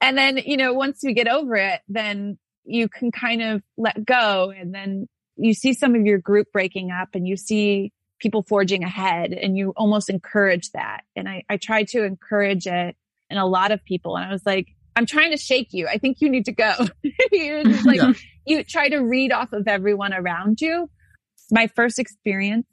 And 0.00 0.18
then, 0.18 0.36
you 0.36 0.56
know, 0.56 0.74
once 0.74 1.00
we 1.02 1.14
get 1.14 1.28
over 1.28 1.56
it, 1.56 1.80
then 1.88 2.38
you 2.64 2.88
can 2.88 3.10
kind 3.10 3.42
of 3.42 3.62
let 3.76 4.04
go 4.04 4.50
and 4.50 4.74
then 4.74 5.08
you 5.36 5.54
see 5.54 5.72
some 5.72 5.94
of 5.94 6.02
your 6.02 6.18
group 6.18 6.52
breaking 6.52 6.90
up 6.90 7.10
and 7.14 7.26
you 7.26 7.36
see 7.36 7.92
people 8.24 8.42
forging 8.42 8.82
ahead 8.82 9.34
and 9.34 9.54
you 9.54 9.74
almost 9.76 10.08
encourage 10.08 10.70
that. 10.70 11.02
And 11.14 11.28
I, 11.28 11.44
I 11.50 11.58
tried 11.58 11.88
to 11.88 12.04
encourage 12.04 12.66
it 12.66 12.96
in 13.28 13.36
a 13.36 13.44
lot 13.44 13.70
of 13.70 13.84
people. 13.84 14.16
And 14.16 14.24
I 14.24 14.32
was 14.32 14.46
like, 14.46 14.68
I'm 14.96 15.04
trying 15.04 15.32
to 15.32 15.36
shake 15.36 15.74
you. 15.74 15.86
I 15.86 15.98
think 15.98 16.22
you 16.22 16.30
need 16.30 16.46
to 16.46 16.52
go. 16.52 16.72
you 17.32 17.62
like, 17.84 18.00
yeah. 18.00 18.12
you 18.46 18.64
try 18.64 18.88
to 18.88 18.96
read 18.96 19.30
off 19.30 19.52
of 19.52 19.68
everyone 19.68 20.14
around 20.14 20.62
you. 20.62 20.88
My 21.50 21.66
first 21.66 21.98
experience 21.98 22.66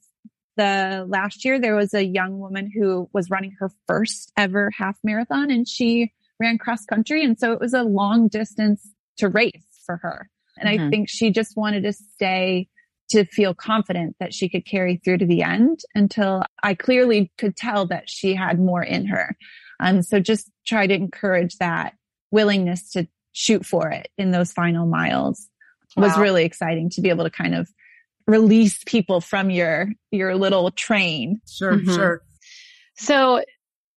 the 0.56 1.06
last 1.06 1.44
year, 1.44 1.60
there 1.60 1.76
was 1.76 1.94
a 1.94 2.06
young 2.06 2.40
woman 2.40 2.72
who 2.74 3.10
was 3.12 3.30
running 3.30 3.58
her 3.60 3.70
first 3.88 4.32
ever 4.38 4.72
half 4.78 4.98
marathon 5.04 5.52
and 5.52 5.68
she 5.68 6.14
ran 6.40 6.58
cross 6.58 6.86
country. 6.86 7.26
And 7.26 7.38
so 7.38 7.52
it 7.52 7.60
was 7.60 7.74
a 7.74 7.84
long 7.84 8.30
distance 8.30 8.88
to 9.18 9.28
race 9.28 9.66
for 9.86 9.98
her. 9.98 10.30
And 10.58 10.70
mm-hmm. 10.70 10.88
I 10.88 10.90
think 10.90 11.10
she 11.10 11.30
just 11.30 11.58
wanted 11.58 11.84
to 11.84 11.92
stay 11.92 12.70
to 13.12 13.26
feel 13.26 13.54
confident 13.54 14.15
that 14.19 14.34
she 14.34 14.50
could 14.50 14.65
carry 14.65 14.97
through 14.97 15.19
to 15.19 15.26
the 15.26 15.43
end 15.43 15.80
until 15.95 16.43
I 16.63 16.74
clearly 16.74 17.32
could 17.38 17.56
tell 17.56 17.86
that 17.88 18.10
she 18.10 18.36
had 18.36 18.60
more 18.60 18.84
in 18.84 19.06
her. 19.08 19.36
And 19.80 20.06
so 20.06 20.19
just 20.19 20.50
try 20.65 20.88
to 20.88 20.93
encourage 20.93 21.58
that 21.58 21.93
willingness 22.32 22.91
to 22.91 23.08
shoot 23.34 23.65
for 23.65 23.89
it 23.89 24.10
in 24.17 24.32
those 24.32 24.52
final 24.52 24.86
miles 24.86 25.47
wow. 25.95 26.04
was 26.04 26.17
really 26.17 26.43
exciting 26.43 26.89
to 26.91 27.02
be 27.02 27.10
able 27.10 27.24
to 27.24 27.30
kind 27.30 27.56
of 27.56 27.69
release 28.28 28.84
people 28.86 29.21
from 29.21 29.50
your 29.50 29.89
your 30.12 30.36
little 30.36 30.71
train. 30.71 31.41
Sure, 31.47 31.74
mm-hmm. 31.74 31.93
sure. 31.93 32.21
So 32.95 33.43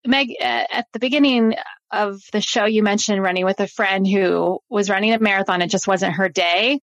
Meg, 0.06 0.34
at 0.40 0.86
the 0.92 0.98
beginning 0.98 1.54
of 1.90 2.20
the 2.32 2.40
show, 2.40 2.66
you 2.66 2.82
mentioned 2.82 3.22
running 3.22 3.44
with 3.44 3.60
a 3.60 3.66
friend 3.66 4.06
who 4.06 4.60
was 4.68 4.90
running 4.90 5.12
a 5.12 5.18
marathon. 5.18 5.62
It 5.62 5.70
just 5.70 5.86
wasn't 5.86 6.16
her 6.16 6.28
day. 6.28 6.80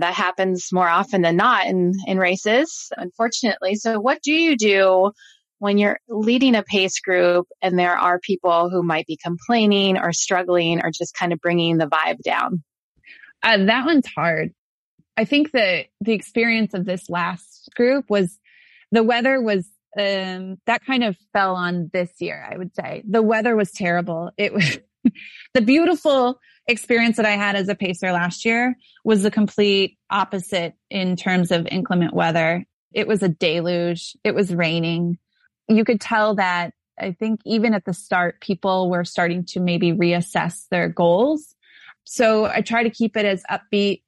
That 0.00 0.14
happens 0.14 0.72
more 0.72 0.88
often 0.88 1.22
than 1.22 1.36
not 1.36 1.66
in, 1.66 1.92
in 2.06 2.18
races, 2.18 2.90
unfortunately. 2.96 3.76
So 3.76 4.00
what 4.00 4.22
do 4.22 4.32
you 4.32 4.56
do 4.56 5.12
when 5.58 5.78
you're 5.78 6.00
leading 6.08 6.54
a 6.54 6.62
pace 6.62 7.00
group 7.00 7.46
and 7.60 7.78
there 7.78 7.96
are 7.96 8.18
people 8.18 8.70
who 8.70 8.82
might 8.82 9.06
be 9.06 9.18
complaining 9.22 9.98
or 9.98 10.12
struggling 10.12 10.82
or 10.82 10.90
just 10.90 11.14
kind 11.14 11.32
of 11.32 11.40
bringing 11.40 11.78
the 11.78 11.86
vibe 11.86 12.20
down? 12.22 12.62
Uh, 13.42 13.64
that 13.66 13.86
one's 13.86 14.06
hard. 14.06 14.52
I 15.16 15.24
think 15.24 15.52
that 15.52 15.86
the 16.00 16.12
experience 16.12 16.74
of 16.74 16.86
this 16.86 17.10
last 17.10 17.68
group 17.76 18.06
was 18.08 18.38
the 18.90 19.02
weather 19.02 19.40
was 19.40 19.68
um, 19.98 20.56
that 20.66 20.84
kind 20.84 21.04
of 21.04 21.16
fell 21.32 21.54
on 21.56 21.90
this 21.92 22.10
year, 22.20 22.46
I 22.50 22.56
would 22.56 22.74
say. 22.74 23.02
The 23.08 23.22
weather 23.22 23.56
was 23.56 23.70
terrible. 23.72 24.30
It 24.36 24.52
was 24.52 24.78
the 25.54 25.60
beautiful 25.60 26.38
experience 26.70 27.16
that 27.16 27.26
I 27.26 27.32
had 27.32 27.56
as 27.56 27.68
a 27.68 27.74
pacer 27.74 28.12
last 28.12 28.44
year 28.44 28.76
was 29.04 29.22
the 29.22 29.30
complete 29.30 29.98
opposite 30.08 30.74
in 30.90 31.16
terms 31.16 31.50
of 31.50 31.66
inclement 31.66 32.14
weather. 32.14 32.64
It 32.92 33.06
was 33.06 33.22
a 33.22 33.28
deluge. 33.28 34.16
It 34.24 34.34
was 34.34 34.54
raining. 34.54 35.18
You 35.68 35.84
could 35.84 36.00
tell 36.00 36.34
that 36.36 36.72
I 36.98 37.12
think 37.12 37.40
even 37.44 37.74
at 37.74 37.84
the 37.84 37.94
start, 37.94 38.40
people 38.40 38.90
were 38.90 39.04
starting 39.04 39.44
to 39.46 39.60
maybe 39.60 39.92
reassess 39.92 40.68
their 40.70 40.88
goals. 40.88 41.54
So 42.04 42.46
I 42.46 42.60
try 42.60 42.82
to 42.82 42.90
keep 42.90 43.16
it 43.16 43.24
as 43.24 43.42
upbeat 43.50 44.02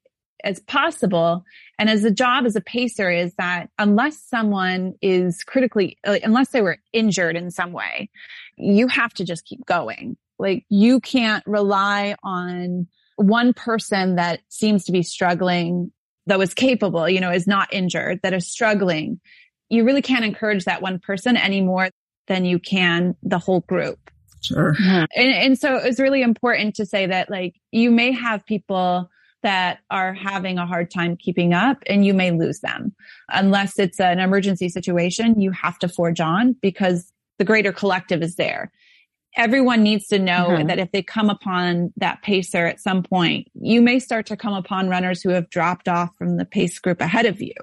as 0.45 0.61
possible. 0.61 1.45
And 1.79 1.89
as 1.89 2.05
a 2.05 2.11
job 2.11 2.45
as 2.45 2.57
a 2.57 2.61
pacer 2.61 3.11
is 3.11 3.35
that 3.37 3.71
unless 3.79 4.21
someone 4.21 4.95
is 5.01 5.45
critically, 5.45 5.99
unless 6.05 6.51
they 6.51 6.61
were 6.61 6.79
injured 6.93 7.37
in 7.37 7.51
some 7.51 7.73
way, 7.73 8.11
you 8.57 8.89
have 8.89 9.15
to 9.15 9.25
just 9.25 9.45
keep 9.45 9.65
going. 9.67 10.17
Like 10.43 10.67
you 10.69 11.01
can't 11.01 11.45
rely 11.47 12.17
on 12.23 12.89
one 13.17 13.55
person 13.55 14.17
that 14.17 14.41
seems 14.49 14.85
to 14.85 14.93
be 14.93 15.03
struggling, 15.03 15.93
though 16.27 16.41
is 16.41 16.53
capable, 16.53 17.09
you 17.09 17.21
know, 17.21 17.31
is 17.31 17.47
not 17.47 17.73
injured, 17.73 18.21
that 18.23 18.35
is 18.35 18.51
struggling. 18.51 19.21
You 19.71 19.85
really 19.85 20.03
can't 20.03 20.25
encourage 20.25 20.65
that 20.65 20.83
one 20.83 20.99
person 20.99 21.37
any 21.37 21.61
more 21.61 21.89
than 22.27 22.45
you 22.45 22.59
can 22.59 23.17
the 23.23 23.39
whole 23.39 23.61
group. 23.61 23.99
Sure. 24.43 24.75
And, 24.81 25.09
and 25.17 25.59
so 25.59 25.77
it 25.77 25.85
was 25.85 26.01
really 26.01 26.23
important 26.23 26.75
to 26.77 26.87
say 26.87 27.07
that 27.07 27.31
like 27.31 27.55
you 27.71 27.91
may 27.91 28.11
have 28.11 28.45
people 28.45 29.09
that 29.43 29.79
are 29.91 30.13
having 30.15 30.59
a 30.59 30.67
hard 30.67 30.91
time 30.91 31.17
keeping 31.17 31.53
up 31.53 31.79
and 31.87 32.05
you 32.05 32.15
may 32.15 32.31
lose 32.31 32.61
them. 32.61 32.95
Unless 33.29 33.79
it's 33.79 34.01
an 34.01 34.19
emergency 34.19 34.69
situation, 34.69 35.41
you 35.41 35.51
have 35.53 35.79
to 35.81 35.89
forge 35.89 36.21
on 36.21 36.55
because 36.61 37.13
the 37.39 37.45
greater 37.45 37.73
collective 37.73 38.23
is 38.23 38.37
there. 38.37 38.71
Everyone 39.37 39.83
needs 39.83 40.09
to 40.09 40.19
know 40.19 40.49
mm-hmm. 40.51 40.67
that 40.69 40.79
if 40.79 40.93
they 40.93 41.03
come 41.03 41.31
upon 41.31 41.93
that 41.97 42.23
pacer 42.23 42.67
at 42.67 42.81
some 42.81 43.03
point, 43.03 43.49
you 43.55 43.81
may 43.81 43.99
start 43.99 44.27
to 44.27 44.37
come 44.37 44.53
upon 44.53 44.89
runners 44.89 45.23
who 45.23 45.31
have 45.31 45.49
dropped 45.49 45.89
off 45.89 46.11
from 46.17 46.37
the 46.37 46.45
pace 46.45 46.79
group 46.79 47.01
ahead 47.01 47.27
of 47.27 47.41
you. 47.41 47.55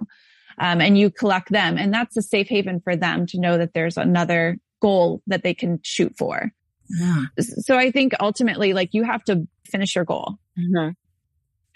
Um, 0.57 0.81
and 0.81 0.97
you 0.97 1.09
collect 1.09 1.51
them. 1.51 1.77
And 1.77 1.93
that's 1.93 2.17
a 2.17 2.21
safe 2.21 2.49
haven 2.49 2.81
for 2.81 2.95
them 2.95 3.25
to 3.27 3.39
know 3.39 3.57
that 3.57 3.73
there's 3.73 3.95
another 3.95 4.57
goal 4.81 5.21
that 5.27 5.43
they 5.43 5.53
can 5.53 5.79
shoot 5.83 6.13
for. 6.17 6.51
Yeah. 6.89 7.25
So 7.39 7.77
I 7.77 7.91
think 7.91 8.13
ultimately, 8.19 8.73
like 8.73 8.89
you 8.93 9.03
have 9.03 9.23
to 9.25 9.47
finish 9.65 9.95
your 9.95 10.05
goal. 10.05 10.37
Mm-hmm 10.57 10.89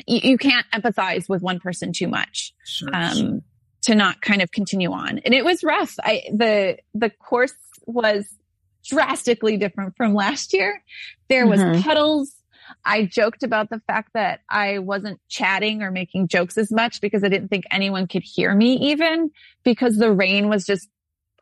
you, 0.08 0.19
you 0.23 0.38
can't 0.38 0.65
empathize 0.71 1.29
with 1.29 1.41
one 1.41 1.60
person 1.60 1.93
too 1.93 2.08
much. 2.08 2.53
Sure, 2.65 2.89
um, 2.93 3.15
sure. 3.15 3.39
to 3.84 3.95
not 3.95 4.21
kind 4.21 4.41
of 4.41 4.51
continue 4.51 4.91
on. 4.91 5.19
And 5.19 5.34
it 5.34 5.45
was 5.45 5.63
rough. 5.63 5.95
I, 6.01 6.23
the, 6.32 6.77
the 6.93 7.10
course 7.10 7.53
was 7.86 8.27
drastically 8.84 9.58
different 9.58 9.96
from 9.96 10.13
last 10.13 10.54
year. 10.54 10.84
There 11.30 11.48
was 11.48 11.60
mm-hmm. 11.60 11.82
puddles. 11.82 12.34
I 12.86 13.06
joked 13.06 13.43
about 13.43 13.69
the 13.69 13.80
fact 13.88 14.12
that 14.13 14.41
I 14.50 14.80
wasn't 14.80 15.19
chatting 15.30 15.84
or 15.84 15.91
making 15.91 16.28
jokes 16.28 16.58
as 16.58 16.72
much 16.72 17.02
because 17.02 17.24
I 17.24 17.30
didn't 17.30 17.50
think 17.50 17.65
anyone 17.72 18.08
could 18.08 18.24
hear 18.24 18.54
me 18.54 18.91
even 18.91 19.32
because 19.63 19.98
the 19.98 20.12
rain 20.12 20.50
was 20.50 20.65
just 20.65 20.88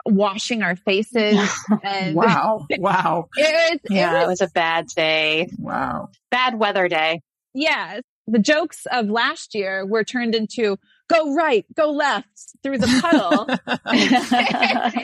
washing 0.05 0.63
our 0.63 0.75
faces. 0.75 1.39
And 1.83 2.15
wow. 2.15 2.65
Wow. 2.79 3.29
It 3.37 3.81
was, 3.83 3.91
yeah, 3.91 4.11
it 4.11 4.13
was, 4.13 4.23
it 4.23 4.27
was 4.27 4.41
a 4.41 4.53
bad 4.53 4.87
day. 4.87 5.49
Wow. 5.57 6.09
Bad 6.31 6.59
weather 6.59 6.87
day. 6.87 7.21
Yes 7.53 8.01
the 8.27 8.39
jokes 8.39 8.87
of 8.91 9.09
last 9.09 9.53
year 9.55 9.85
were 9.85 10.03
turned 10.03 10.35
into 10.35 10.77
go 11.11 11.33
right, 11.33 11.65
go 11.75 11.91
left 11.91 12.55
through 12.63 12.77
the 12.77 12.99
puddle. 13.01 13.47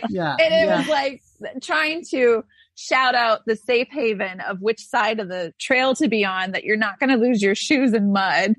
yeah, 0.10 0.36
and 0.40 0.54
it 0.54 0.68
yeah. 0.68 0.78
was 0.78 0.88
like 0.88 1.22
trying 1.62 2.04
to 2.12 2.44
shout 2.76 3.16
out 3.16 3.42
the 3.46 3.56
safe 3.56 3.88
haven 3.90 4.40
of 4.42 4.62
which 4.62 4.86
side 4.86 5.20
of 5.20 5.28
the 5.28 5.54
trail 5.60 5.96
to 5.96 6.08
be 6.08 6.24
on 6.24 6.52
that 6.52 6.64
you're 6.64 6.78
not 6.78 7.00
going 7.00 7.10
to 7.10 7.16
lose 7.16 7.42
your 7.42 7.56
shoes 7.56 7.94
in 7.94 8.12
mud. 8.12 8.54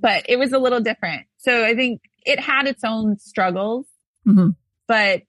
But 0.00 0.26
it 0.28 0.38
was 0.38 0.52
a 0.52 0.58
little 0.58 0.80
different. 0.80 1.26
So 1.38 1.64
I 1.64 1.74
think 1.74 2.02
it 2.24 2.38
had 2.38 2.66
its 2.66 2.84
own 2.84 3.18
struggles, 3.18 3.86
mm-hmm. 4.26 4.50
but 4.86 5.22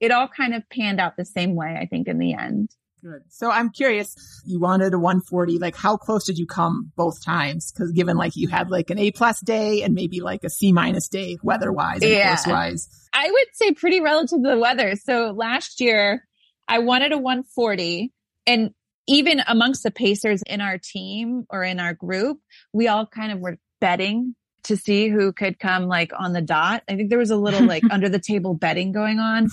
it 0.00 0.10
all 0.10 0.28
kind 0.28 0.54
of 0.54 0.68
panned 0.70 1.00
out 1.00 1.16
the 1.16 1.24
same 1.24 1.54
way, 1.54 1.76
I 1.80 1.86
think, 1.86 2.08
in 2.08 2.18
the 2.18 2.34
end. 2.34 2.70
Good. 3.04 3.24
So 3.28 3.50
I'm 3.50 3.68
curious, 3.68 4.16
you 4.46 4.58
wanted 4.58 4.94
a 4.94 4.98
140, 4.98 5.58
like 5.58 5.76
how 5.76 5.98
close 5.98 6.24
did 6.24 6.38
you 6.38 6.46
come 6.46 6.90
both 6.96 7.22
times? 7.22 7.70
Cause 7.76 7.92
given 7.92 8.16
like 8.16 8.34
you 8.34 8.48
had 8.48 8.70
like 8.70 8.88
an 8.88 8.98
A 8.98 9.10
plus 9.10 9.40
day 9.40 9.82
and 9.82 9.94
maybe 9.94 10.22
like 10.22 10.42
a 10.42 10.48
C 10.48 10.72
minus 10.72 11.08
day 11.08 11.36
weather 11.42 11.70
wise 11.70 12.00
and 12.00 12.10
yeah. 12.10 12.28
course 12.28 12.46
wise. 12.46 12.88
I 13.12 13.30
would 13.30 13.46
say 13.52 13.72
pretty 13.72 14.00
relative 14.00 14.42
to 14.42 14.48
the 14.48 14.58
weather. 14.58 14.96
So 14.96 15.34
last 15.36 15.82
year 15.82 16.26
I 16.66 16.78
wanted 16.78 17.12
a 17.12 17.18
140 17.18 18.10
and 18.46 18.70
even 19.06 19.42
amongst 19.46 19.82
the 19.82 19.90
pacers 19.90 20.40
in 20.46 20.62
our 20.62 20.78
team 20.78 21.44
or 21.50 21.62
in 21.62 21.80
our 21.80 21.92
group, 21.92 22.38
we 22.72 22.88
all 22.88 23.06
kind 23.06 23.32
of 23.32 23.38
were 23.38 23.58
betting 23.82 24.34
to 24.64 24.76
see 24.76 25.08
who 25.08 25.32
could 25.32 25.58
come 25.58 25.86
like 25.86 26.12
on 26.18 26.32
the 26.32 26.40
dot. 26.42 26.82
I 26.88 26.96
think 26.96 27.10
there 27.10 27.18
was 27.18 27.30
a 27.30 27.36
little 27.36 27.62
like 27.66 27.82
under 27.90 28.08
the 28.08 28.18
table 28.18 28.54
betting 28.54 28.92
going 28.92 29.18
on. 29.18 29.48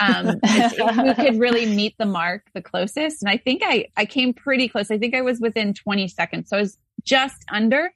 Um, 0.00 0.40
who 0.46 1.14
could 1.14 1.38
really 1.38 1.66
meet 1.66 1.96
the 1.98 2.06
mark 2.06 2.42
the 2.54 2.62
closest. 2.62 3.22
And 3.22 3.30
I 3.30 3.36
think 3.36 3.62
I, 3.64 3.86
I 3.96 4.04
came 4.04 4.32
pretty 4.34 4.68
close. 4.68 4.90
I 4.90 4.98
think 4.98 5.14
I 5.14 5.22
was 5.22 5.40
within 5.40 5.74
20 5.74 6.08
seconds. 6.08 6.50
So 6.50 6.56
I 6.56 6.60
was 6.60 6.78
just 7.02 7.44
under. 7.50 7.92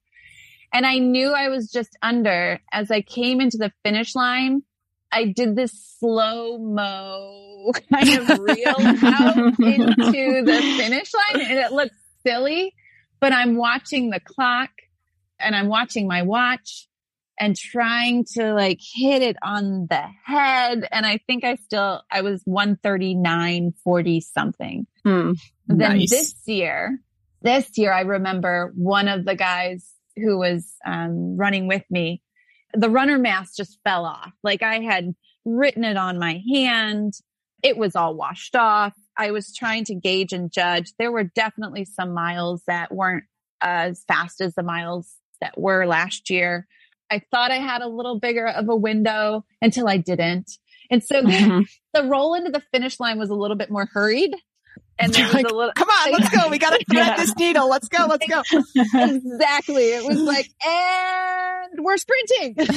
And 0.72 0.84
I 0.84 0.98
knew 0.98 1.32
I 1.32 1.48
was 1.48 1.70
just 1.70 1.96
under 2.02 2.60
as 2.72 2.90
I 2.90 3.00
came 3.00 3.40
into 3.40 3.56
the 3.56 3.72
finish 3.82 4.14
line. 4.14 4.62
I 5.10 5.24
did 5.24 5.56
this 5.56 5.72
slow 5.98 6.58
mo 6.58 7.72
kind 7.90 8.08
of 8.10 8.38
reel 8.40 8.74
out 8.76 9.36
into 9.38 10.42
the 10.44 10.76
finish 10.78 11.12
line 11.14 11.46
and 11.46 11.58
it 11.58 11.72
looked 11.72 11.94
silly, 12.22 12.74
but 13.18 13.32
I'm 13.32 13.56
watching 13.56 14.10
the 14.10 14.20
clock 14.20 14.68
and 15.40 15.54
I'm 15.54 15.68
watching 15.68 16.06
my 16.06 16.22
watch 16.22 16.88
and 17.40 17.56
trying 17.56 18.24
to 18.36 18.52
like 18.54 18.80
hit 18.82 19.22
it 19.22 19.36
on 19.42 19.86
the 19.88 20.02
head. 20.24 20.88
And 20.90 21.06
I 21.06 21.18
think 21.26 21.44
I 21.44 21.54
still, 21.56 22.02
I 22.10 22.22
was 22.22 22.42
139, 22.44 23.74
40 23.84 24.20
something. 24.20 24.86
Hmm. 25.04 25.32
Then 25.66 25.98
Nice. 25.98 26.10
this 26.10 26.34
year, 26.46 26.98
this 27.42 27.78
year, 27.78 27.92
I 27.92 28.00
remember 28.00 28.72
one 28.74 29.06
of 29.08 29.24
the 29.24 29.36
guys 29.36 29.88
who 30.16 30.38
was 30.38 30.74
um, 30.84 31.36
running 31.36 31.68
with 31.68 31.84
me, 31.90 32.22
the 32.74 32.90
runner 32.90 33.18
mask 33.18 33.56
just 33.56 33.78
fell 33.84 34.04
off. 34.04 34.32
Like 34.42 34.62
I 34.62 34.80
had 34.80 35.14
written 35.44 35.84
it 35.84 35.96
on 35.96 36.18
my 36.18 36.42
hand. 36.52 37.14
It 37.62 37.76
was 37.76 37.94
all 37.94 38.14
washed 38.14 38.56
off. 38.56 38.94
I 39.16 39.30
was 39.30 39.54
trying 39.54 39.84
to 39.86 39.94
gauge 39.94 40.32
and 40.32 40.50
judge. 40.50 40.92
There 40.98 41.12
were 41.12 41.24
definitely 41.24 41.84
some 41.84 42.12
miles 42.14 42.62
that 42.66 42.92
weren't 42.92 43.24
as 43.60 44.04
fast 44.06 44.40
as 44.40 44.54
the 44.54 44.62
miles 44.62 45.12
that 45.40 45.58
were 45.58 45.86
last 45.86 46.30
year. 46.30 46.66
I 47.10 47.22
thought 47.30 47.50
I 47.50 47.56
had 47.58 47.80
a 47.82 47.88
little 47.88 48.18
bigger 48.20 48.46
of 48.46 48.68
a 48.68 48.76
window 48.76 49.44
until 49.62 49.88
I 49.88 49.96
didn't. 49.96 50.50
And 50.90 51.02
so 51.02 51.22
the, 51.22 51.28
Mhm. 51.28 51.66
the 51.94 52.04
roll 52.04 52.34
into 52.34 52.50
the 52.50 52.62
finish 52.72 53.00
line 53.00 53.18
was 53.18 53.30
a 53.30 53.34
little 53.34 53.56
bit 53.56 53.70
more 53.70 53.86
hurried. 53.92 54.34
And 55.00 55.12
there 55.14 55.24
was 55.26 55.34
Like, 55.34 55.48
a 55.48 55.54
little, 55.54 55.72
Come 55.74 55.88
on, 55.88 56.12
let's 56.12 56.28
go. 56.30 56.48
We 56.48 56.58
got 56.58 56.70
to 56.78 56.84
thread 56.90 57.06
Yeah. 57.06 57.16
this 57.16 57.34
needle. 57.36 57.68
Let's 57.68 57.88
go. 57.88 58.06
Let's 58.06 58.26
go. 58.26 58.42
exactly. 58.94 59.84
It 59.92 60.04
was 60.04 60.18
like, 60.18 60.48
and 60.66 61.84
we're 61.84 61.96
sprinting. 61.98 62.54
and, 62.58 62.68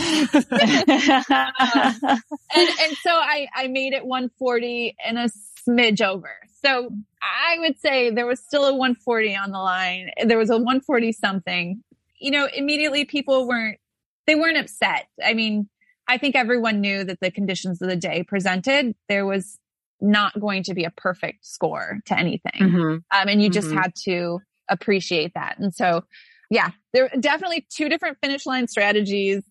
and 2.56 2.98
so 3.04 3.12
I, 3.12 3.48
I 3.56 3.68
made 3.68 3.94
it 3.94 4.06
140 4.06 4.96
and 5.06 5.18
a 5.18 5.30
smidge 5.68 6.02
over. 6.02 6.30
So 6.64 6.92
I 7.22 7.58
would 7.60 7.80
say 7.80 8.12
there 8.12 8.28
was 8.28 8.40
still 8.40 8.66
a 8.66 8.72
140 8.74 9.36
on 9.36 9.52
the 9.52 9.58
line. 9.60 10.12
There 10.26 10.38
was 10.38 10.50
a 10.50 10.58
140 10.58 11.12
something. 11.12 11.84
You 12.22 12.32
know, 12.32 12.48
immediately 12.54 13.04
people 13.06 13.48
weren't, 13.48 13.80
they 14.28 14.36
weren't 14.36 14.58
upset. 14.58 15.08
I 15.24 15.34
mean, 15.34 15.68
I 16.08 16.18
think 16.18 16.36
everyone 16.36 16.80
knew 16.80 17.04
that 17.04 17.20
the 17.20 17.32
conditions 17.32 17.82
of 17.82 17.90
the 17.90 17.96
day 17.96 18.24
presented, 18.24 18.96
there 19.10 19.26
was 19.26 19.58
not 20.00 20.40
going 20.40 20.64
to 20.64 20.74
be 20.74 20.84
a 20.84 20.92
perfect 20.92 21.46
score 21.46 22.00
to 22.06 22.18
anything. 22.18 22.52
Mhm. 22.60 22.94
Um, 23.12 23.28
and 23.28 23.42
you 23.42 23.50
just 23.50 23.70
Mhm. 23.70 23.82
had 23.82 23.96
to 24.06 24.40
appreciate 24.70 25.34
that. 25.36 25.58
And 25.60 25.74
so, 25.74 26.06
yeah, 26.50 26.72
there 26.94 27.06
are 27.06 27.20
definitely 27.20 27.66
two 27.70 27.90
different 27.90 28.18
finish 28.22 28.46
line 28.46 28.68
strategies, 28.68 29.44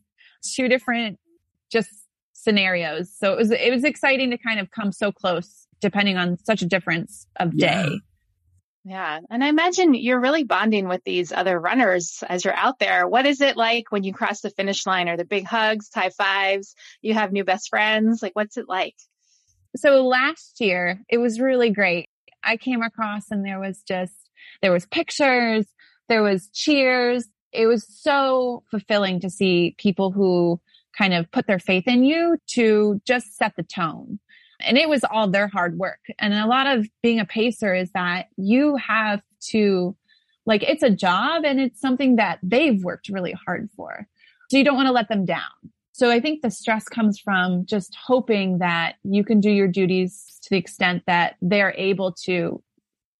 two 0.55 0.69
different 0.69 1.19
just 1.73 1.91
scenarios. 2.33 3.13
So 3.17 3.33
it 3.33 3.37
was, 3.37 3.51
it 3.51 3.73
was 3.73 3.85
exciting 3.85 4.31
to 4.31 4.39
kind 4.39 4.61
of 4.61 4.71
come 4.71 4.93
so 4.93 5.13
close 5.13 5.67
depending 5.81 6.17
on 6.17 6.37
such 6.37 6.63
a 6.63 6.67
difference 6.67 7.27
of 7.37 7.53
Yeah. 7.55 7.89
Yeah. 8.85 9.21
And 9.29 9.45
I 9.45 9.49
imagine 9.49 9.93
you're 9.95 10.21
really 10.21 10.45
bonding 10.45 10.89
with 10.89 11.05
these 11.05 11.33
other 11.33 11.59
runners 11.59 12.25
as 12.29 12.45
you're 12.45 12.55
out 12.55 12.79
there. 12.79 13.07
What 13.07 13.27
is 13.27 13.43
it 13.43 13.57
like 13.57 13.93
when 13.93 14.05
you 14.05 14.15
cross 14.15 14.41
the 14.41 14.51
finish 14.51 14.87
line? 14.87 15.09
Are 15.09 15.19
the 15.19 15.25
big 15.25 15.45
hugs, 15.45 15.91
high 15.95 16.11
fives? 16.11 16.75
You 17.03 17.13
have 17.15 17.31
new 17.31 17.45
best 17.45 17.69
friends? 17.69 18.23
Like, 18.23 18.35
what's 18.35 18.57
it 18.57 18.69
like? 18.69 18.95
So 19.77 20.07
last 20.07 20.61
year 20.61 21.01
it 21.11 21.19
was 21.19 21.41
really 21.41 21.71
great. 21.71 22.09
I 22.43 22.57
came 22.57 22.81
across 22.81 23.31
and 23.31 23.45
there 23.45 23.61
was 23.61 23.83
just, 23.87 24.15
there 24.63 24.73
was 24.73 24.87
pictures, 24.87 25.67
there 26.09 26.23
was 26.23 26.49
cheers. 26.49 27.29
It 27.53 27.67
was 27.67 27.87
so 27.87 28.63
fulfilling 28.71 29.21
to 29.21 29.31
see 29.31 29.75
people 29.77 30.11
who 30.11 30.59
kind 30.97 31.13
of 31.13 31.31
put 31.31 31.47
their 31.47 31.59
faith 31.59 31.87
in 31.87 32.05
you 32.05 32.39
to 32.55 33.01
just 33.07 33.37
set 33.37 33.55
the 33.57 33.63
tone. 33.63 34.21
And 34.65 34.79
it 34.79 34.89
was 34.89 35.05
all 35.05 35.29
their 35.29 35.49
hard 35.49 35.79
work. 35.79 36.01
And 36.19 36.35
a 36.35 36.47
lot 36.47 36.67
of 36.67 36.89
being 37.03 37.21
a 37.21 37.25
pacer 37.25 37.75
is 37.75 37.91
that 37.93 38.27
you 38.37 38.77
have 38.77 39.21
to, 39.51 39.97
like, 40.47 40.63
it's 40.63 40.83
a 40.83 40.91
job 40.91 41.45
and 41.45 41.61
it's 41.61 41.81
something 41.81 42.17
that 42.17 42.39
they've 42.43 42.83
worked 42.83 43.09
really 43.09 43.35
hard 43.47 43.69
for. 43.77 44.07
So 44.51 44.57
you 44.57 44.65
don't 44.65 44.77
want 44.77 44.87
to 44.87 44.93
let 44.93 45.09
them 45.09 45.25
down. 45.25 45.51
So 45.93 46.11
I 46.11 46.21
think 46.21 46.43
the 46.43 46.51
stress 46.51 46.85
comes 46.85 47.19
from 47.19 47.67
just 47.67 47.95
hoping 47.95 48.59
that 48.59 48.95
you 49.05 49.23
can 49.23 49.41
do 49.41 49.51
your 49.51 49.69
duties 49.69 50.39
to 50.43 50.51
the 50.51 50.57
extent 50.57 51.03
that 51.07 51.37
they're 51.43 51.75
able 51.77 52.13
to 52.25 52.63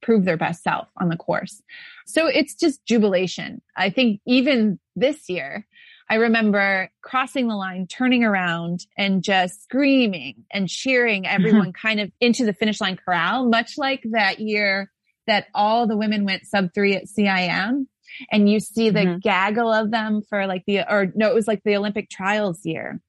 prove 0.03 0.25
their 0.25 0.39
best 0.39 0.63
self 0.63 0.89
on 0.99 1.11
the 1.11 1.17
course. 1.17 1.63
So 2.07 2.27
it's 2.27 2.55
just 2.55 2.85
jubilation. 2.87 3.61
I 3.77 3.91
think 3.91 4.21
even 4.27 4.81
this 4.97 5.29
year, 5.29 5.67
I 6.11 6.17
remember 6.17 6.91
crossing 7.03 7.47
the 7.47 7.55
line, 7.55 7.87
turning 7.87 8.25
around 8.25 8.85
and 8.99 9.23
just 9.23 9.63
screaming 9.63 10.45
and 10.53 10.69
cheering 10.69 11.25
everyone 11.25 11.73
kind 11.73 12.01
of 12.01 12.11
into 12.21 12.45
the 12.45 12.53
finish 12.53 12.81
line 12.81 12.97
corral, 12.97 13.49
much 13.49 13.79
like 13.79 14.03
that 14.11 14.41
year 14.41 14.91
that 15.29 15.47
all 15.55 15.87
the 15.87 15.97
women 15.97 16.25
went 16.25 16.47
sub 16.47 16.75
three 16.75 16.97
at 16.97 17.05
CIM 17.07 17.87
and 18.33 18.51
you 18.51 18.59
see 18.59 18.91
the 18.91 19.07
Mhm. 19.07 19.23
gaggle 19.23 19.73
of 19.73 19.93
them 19.93 20.23
for 20.29 20.49
like 20.49 20.65
the, 20.67 20.81
or 20.93 21.13
no, 21.15 21.29
it 21.31 21.35
was 21.35 21.47
like 21.47 21.63
the 21.63 21.77
Olympic 21.77 22.11
trials 22.11 22.67
year 22.67 23.01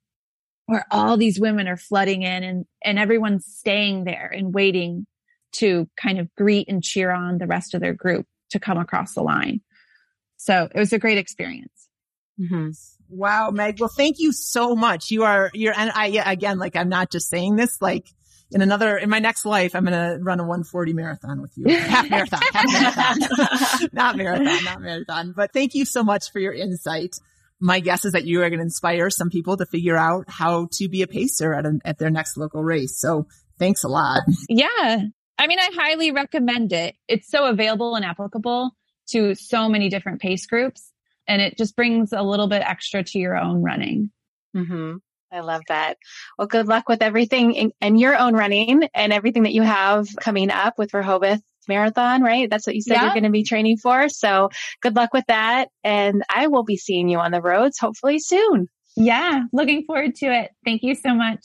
where 0.68 0.86
all 0.92 1.18
these 1.18 1.40
women 1.40 1.68
are 1.68 1.78
flooding 1.78 2.22
in 2.22 2.44
and, 2.44 2.66
and 2.86 3.00
everyone's 3.00 3.48
staying 3.48 4.04
there 4.04 4.28
and 4.28 4.54
waiting 4.54 5.08
to 5.54 5.90
kind 5.98 6.20
of 6.20 6.34
greet 6.36 6.70
and 6.70 6.84
cheer 6.84 7.10
on 7.10 7.40
the 7.40 7.48
rest 7.48 7.74
of 7.74 7.82
their 7.82 7.96
group 7.96 8.28
to 8.52 8.60
come 8.60 8.78
across 8.78 9.16
the 9.16 9.24
line. 9.24 9.60
So 10.38 10.70
it 10.74 10.78
was 10.80 10.94
a 10.94 11.00
great 11.00 11.18
experience. 11.18 11.90
Mm-hmm. 12.42 12.70
Wow, 13.10 13.52
Meg. 13.52 13.80
Well, 13.80 13.90
thank 13.90 14.20
you 14.20 14.32
so 14.32 14.76
much. 14.76 15.12
You 15.12 15.24
are, 15.24 15.52
you're, 15.54 15.74
and 15.78 15.92
I, 15.94 16.08
yeah, 16.08 16.30
again, 16.30 16.58
like 16.58 16.76
I'm 16.76 16.90
not 16.90 17.12
just 17.12 17.30
saying 17.30 17.56
this, 17.58 17.82
like 17.82 18.08
in 18.52 18.62
another, 18.62 18.98
in 18.98 19.10
my 19.10 19.20
next 19.20 19.46
life, 19.46 19.76
I'm 19.76 19.86
going 19.86 19.94
to 19.94 20.24
run 20.24 20.40
a 20.40 20.44
140 20.44 20.94
marathon 20.94 21.42
with 21.42 21.52
you. 21.56 21.76
Half 21.78 22.10
marathon, 22.10 22.42
half 22.54 22.72
marathon, 22.72 23.90
not 23.94 24.18
marathon, 24.18 24.64
not 24.64 24.82
marathon. 24.82 25.34
But 25.36 25.54
thank 25.54 25.76
you 25.76 25.86
so 25.86 26.04
much 26.04 26.32
for 26.32 26.40
your 26.40 26.54
insight. 26.54 27.18
My 27.60 27.80
guess 27.80 28.06
is 28.06 28.14
that 28.14 28.26
you 28.26 28.42
are 28.42 28.50
going 28.50 28.60
to 28.60 28.66
inspire 28.66 29.10
some 29.10 29.30
people 29.30 29.58
to 29.58 29.66
figure 29.66 29.98
out 29.98 30.26
how 30.28 30.68
to 30.74 30.90
be 30.90 31.02
a 31.02 31.08
pacer 31.08 31.54
at, 31.54 31.66
a, 31.66 31.80
at 31.86 32.00
their 32.00 32.10
next 32.10 32.38
local 32.38 32.64
race. 32.64 33.00
So 33.00 33.28
thanks 33.60 33.84
a 33.84 33.88
lot. 33.88 34.22
Yeah. 34.50 35.06
I 35.38 35.48
mean, 35.48 35.60
I 35.60 35.70
highly 35.74 36.12
recommend 36.12 36.74
it. 36.74 36.96
It's 37.08 37.30
so 37.30 37.46
available 37.46 37.96
and 37.96 38.04
applicable 38.04 38.72
to 39.10 39.36
so 39.36 39.70
many 39.70 39.90
different 39.90 40.22
pace 40.22 40.46
groups 40.46 40.91
and 41.32 41.42
it 41.42 41.58
just 41.58 41.78
brings 41.78 42.12
a 42.12 42.22
little 42.22 42.48
bit 42.48 42.62
extra 42.62 43.04
to 43.04 43.18
your 43.20 43.38
own 43.38 43.62
running. 43.64 44.12
Mm-hmm. 44.56 44.98
I 45.32 45.40
love 45.40 45.62
that. 45.70 45.98
Well, 46.38 46.48
good 46.50 46.68
luck 46.68 46.90
with 46.90 47.02
everything 47.02 47.54
in, 47.54 47.72
in 47.80 47.98
your 47.98 48.18
own 48.18 48.36
running 48.36 48.84
and 48.94 49.14
everything 49.14 49.44
that 49.44 49.54
you 49.54 49.62
have 49.62 50.10
coming 50.20 50.52
up 50.52 50.78
with 50.78 50.94
Rehoboth 50.94 51.40
Marathon, 51.70 52.22
right? 52.22 52.50
That's 52.50 52.68
what 52.68 52.76
you 52.76 52.82
said 52.82 52.96
Yeah. 52.96 53.04
you're 53.06 53.14
going 53.14 53.24
to 53.24 53.30
be 53.30 53.44
training 53.46 53.78
for. 53.78 54.10
So 54.10 54.50
good 54.82 54.94
luck 54.98 55.14
with 55.14 55.24
that. 55.30 55.70
And 55.86 56.22
I 56.30 56.48
will 56.48 56.64
be 56.64 56.76
seeing 56.76 57.08
you 57.08 57.20
on 57.20 57.32
the 57.32 57.42
roads 57.42 57.80
hopefully 57.80 58.20
soon. 58.20 58.68
Yeah. 58.98 59.44
Looking 59.54 59.86
forward 59.86 60.16
to 60.16 60.26
it. 60.26 60.52
Thank 60.66 60.84
you 60.84 60.96
so 60.96 61.14
much. 61.14 61.40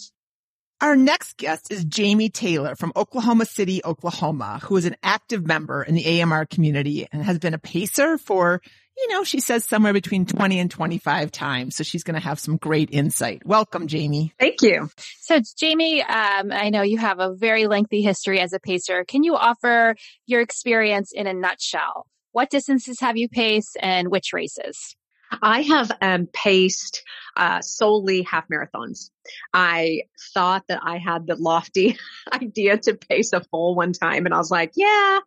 Our 0.80 0.96
next 0.96 1.36
guest 1.36 1.72
is 1.72 1.84
Jamie 1.84 2.28
Taylor 2.28 2.74
from 2.74 2.92
Oklahoma 2.96 3.46
City, 3.46 3.80
Oklahoma, 3.84 4.58
who 4.64 4.76
is 4.76 4.84
an 4.84 4.96
active 5.02 5.46
member 5.46 5.82
in 5.82 5.94
the 5.94 6.20
AMR 6.20 6.44
community 6.44 7.06
and 7.12 7.22
has 7.22 7.38
been 7.38 7.54
a 7.54 7.58
pacer 7.58 8.18
for, 8.18 8.60
you 8.96 9.08
know, 9.08 9.24
she 9.24 9.40
says 9.40 9.64
somewhere 9.64 9.92
between 9.92 10.26
20 10.26 10.58
and 10.58 10.70
25 10.70 11.30
times. 11.30 11.76
So 11.76 11.84
she's 11.84 12.02
going 12.02 12.14
to 12.14 12.20
have 12.20 12.38
some 12.38 12.56
great 12.56 12.90
insight. 12.92 13.44
Welcome, 13.44 13.86
Jamie. 13.86 14.32
Thank 14.38 14.62
you. 14.62 14.90
So 15.20 15.40
Jamie, 15.58 16.02
um, 16.02 16.50
I 16.52 16.70
know 16.70 16.82
you 16.82 16.98
have 16.98 17.20
a 17.20 17.34
very 17.34 17.66
lengthy 17.66 18.02
history 18.02 18.40
as 18.40 18.52
a 18.52 18.60
pacer. 18.60 19.04
Can 19.04 19.22
you 19.22 19.36
offer 19.36 19.96
your 20.26 20.40
experience 20.40 21.12
in 21.12 21.26
a 21.26 21.34
nutshell? 21.34 22.06
What 22.32 22.50
distances 22.50 23.00
have 23.00 23.16
you 23.16 23.28
paced 23.28 23.76
and 23.80 24.08
which 24.08 24.32
races? 24.32 24.96
I 25.42 25.62
have 25.62 25.90
um, 26.00 26.28
paced 26.32 27.02
uh, 27.36 27.60
solely 27.60 28.22
half 28.22 28.48
marathons. 28.48 29.10
I 29.52 30.02
thought 30.32 30.64
that 30.68 30.80
I 30.82 30.98
had 30.98 31.26
the 31.26 31.34
lofty 31.34 31.98
idea 32.32 32.78
to 32.78 32.94
pace 32.94 33.32
a 33.32 33.40
full 33.40 33.74
one 33.74 33.92
time, 33.92 34.26
and 34.26 34.34
I 34.34 34.38
was 34.38 34.50
like, 34.50 34.72
yeah, 34.76 35.18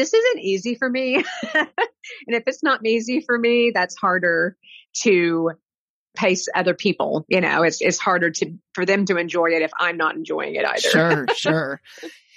this 0.00 0.14
isn't 0.14 0.40
easy 0.40 0.74
for 0.76 0.88
me. 0.88 1.16
and 1.54 1.66
if 2.28 2.44
it's 2.46 2.62
not 2.62 2.84
easy 2.86 3.20
for 3.20 3.38
me, 3.38 3.70
that's 3.74 3.96
harder 3.96 4.56
to 5.02 5.50
pace 6.16 6.48
other 6.54 6.74
people. 6.74 7.26
You 7.28 7.42
know, 7.42 7.62
it's 7.62 7.82
it's 7.82 7.98
harder 7.98 8.30
to 8.30 8.54
for 8.72 8.86
them 8.86 9.04
to 9.06 9.18
enjoy 9.18 9.50
it 9.50 9.62
if 9.62 9.70
I'm 9.78 9.98
not 9.98 10.16
enjoying 10.16 10.54
it 10.54 10.64
either. 10.64 10.80
Sure, 10.80 11.26
sure. 11.36 11.80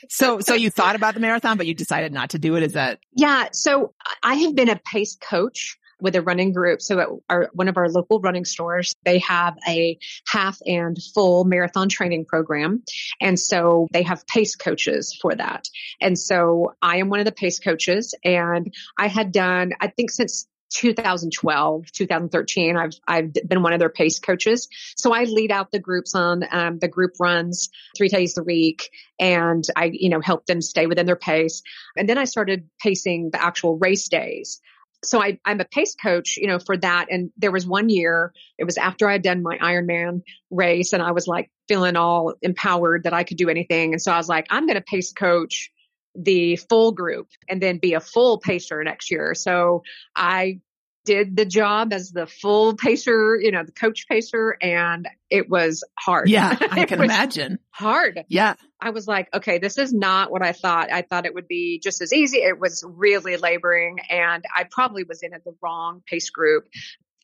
So, 0.10 0.41
so 0.41 0.54
you 0.54 0.69
thought 0.69 0.97
about 0.97 1.13
the 1.13 1.21
marathon, 1.21 1.58
but 1.58 1.65
you 1.65 1.73
decided 1.73 2.12
not 2.12 2.32
to 2.32 2.39
do 2.39 2.56
it. 2.56 2.63
Is 2.63 2.73
that 2.73 2.99
Yeah. 3.15 3.47
So 3.54 3.93
I 4.21 4.36
have 4.36 4.56
been 4.56 4.69
a 4.69 4.80
pace 4.91 5.15
coach 5.15 5.78
with 6.03 6.15
a 6.15 6.21
running 6.21 6.51
group. 6.51 6.81
So 6.81 6.99
at 6.99 7.07
our, 7.29 7.49
one 7.53 7.69
of 7.69 7.77
our 7.77 7.89
local 7.89 8.19
running 8.19 8.45
stores, 8.45 8.93
they 9.05 9.19
have 9.19 9.57
a 9.67 9.97
half 10.27 10.59
and 10.67 10.97
full 11.15 11.45
marathon 11.45 11.89
training 11.89 12.25
program. 12.25 12.83
And 13.21 13.39
so 13.39 13.87
they 13.91 14.03
have 14.03 14.27
pace 14.27 14.55
coaches 14.55 15.17
for 15.19 15.33
that. 15.33 15.69
And 16.01 16.19
so 16.19 16.75
I 16.81 16.97
am 16.97 17.09
one 17.09 17.19
of 17.19 17.25
the 17.25 17.31
pace 17.31 17.57
coaches 17.57 18.13
and 18.23 18.71
I 18.97 19.07
had 19.07 19.31
done, 19.31 19.71
I 19.79 19.87
think 19.87 20.11
since 20.11 20.47
2012, 20.73 21.91
2013, 21.91 22.75
I've, 22.75 22.93
I've 23.07 23.33
been 23.47 23.61
one 23.61 23.73
of 23.73 23.79
their 23.79 23.89
pace 23.89 24.19
coaches. 24.19 24.67
So 24.97 25.13
I 25.13 25.23
lead 25.23 25.51
out 25.51 25.71
the 25.71 25.79
groups 25.79 26.15
on, 26.15 26.43
um, 26.51 26.79
the 26.79 26.87
group 26.87 27.11
runs 27.19 27.69
three 27.95 28.09
days 28.09 28.37
a 28.37 28.43
week 28.43 28.89
and 29.19 29.63
I, 29.75 29.91
you 29.93 30.09
know, 30.09 30.19
help 30.19 30.47
them 30.47 30.61
stay 30.61 30.87
within 30.87 31.05
their 31.05 31.15
pace. 31.15 31.61
And 31.95 32.09
then 32.09 32.17
I 32.17 32.25
started 32.25 32.67
pacing 32.81 33.29
the 33.31 33.41
actual 33.41 33.77
race 33.77 34.09
days 34.09 34.59
so 35.03 35.21
I, 35.21 35.39
I'm 35.45 35.59
a 35.59 35.65
pace 35.65 35.95
coach, 35.95 36.37
you 36.37 36.47
know, 36.47 36.59
for 36.59 36.77
that. 36.77 37.07
And 37.09 37.31
there 37.37 37.51
was 37.51 37.65
one 37.65 37.89
year, 37.89 38.33
it 38.57 38.63
was 38.63 38.77
after 38.77 39.07
I 39.07 39.13
had 39.13 39.23
done 39.23 39.43
my 39.43 39.57
Ironman 39.57 40.23
race 40.49 40.93
and 40.93 41.01
I 41.01 41.11
was 41.11 41.27
like 41.27 41.51
feeling 41.67 41.95
all 41.95 42.33
empowered 42.41 43.03
that 43.03 43.13
I 43.13 43.23
could 43.23 43.37
do 43.37 43.49
anything. 43.49 43.93
And 43.93 44.01
so 44.01 44.11
I 44.11 44.17
was 44.17 44.29
like, 44.29 44.47
I'm 44.49 44.65
going 44.65 44.75
to 44.75 44.81
pace 44.81 45.11
coach 45.13 45.71
the 46.15 46.55
full 46.55 46.91
group 46.91 47.27
and 47.49 47.61
then 47.61 47.79
be 47.79 47.93
a 47.93 47.99
full 47.99 48.37
pacer 48.37 48.83
next 48.83 49.09
year. 49.09 49.33
So 49.33 49.83
I 50.15 50.59
did 51.05 51.35
the 51.35 51.45
job 51.45 51.91
as 51.93 52.11
the 52.11 52.25
full 52.25 52.75
pacer, 52.75 53.37
you 53.39 53.51
know, 53.51 53.63
the 53.63 53.71
coach 53.71 54.07
pacer, 54.07 54.57
and 54.61 55.07
it 55.29 55.49
was 55.49 55.83
hard. 55.99 56.29
Yeah, 56.29 56.57
I 56.71 56.85
can 56.87 57.03
imagine. 57.03 57.59
Hard. 57.71 58.23
Yeah. 58.27 58.55
I 58.79 58.91
was 58.91 59.07
like, 59.07 59.29
okay, 59.33 59.57
this 59.57 59.77
is 59.77 59.93
not 59.93 60.31
what 60.31 60.41
I 60.41 60.51
thought. 60.51 60.91
I 60.91 61.01
thought 61.01 61.25
it 61.25 61.33
would 61.33 61.47
be 61.47 61.79
just 61.83 62.01
as 62.01 62.13
easy. 62.13 62.37
It 62.37 62.59
was 62.59 62.83
really 62.87 63.37
laboring, 63.37 63.99
and 64.09 64.43
I 64.55 64.65
probably 64.69 65.03
was 65.03 65.23
in 65.23 65.33
at 65.33 65.43
the 65.43 65.55
wrong 65.61 66.01
pace 66.05 66.29
group. 66.29 66.65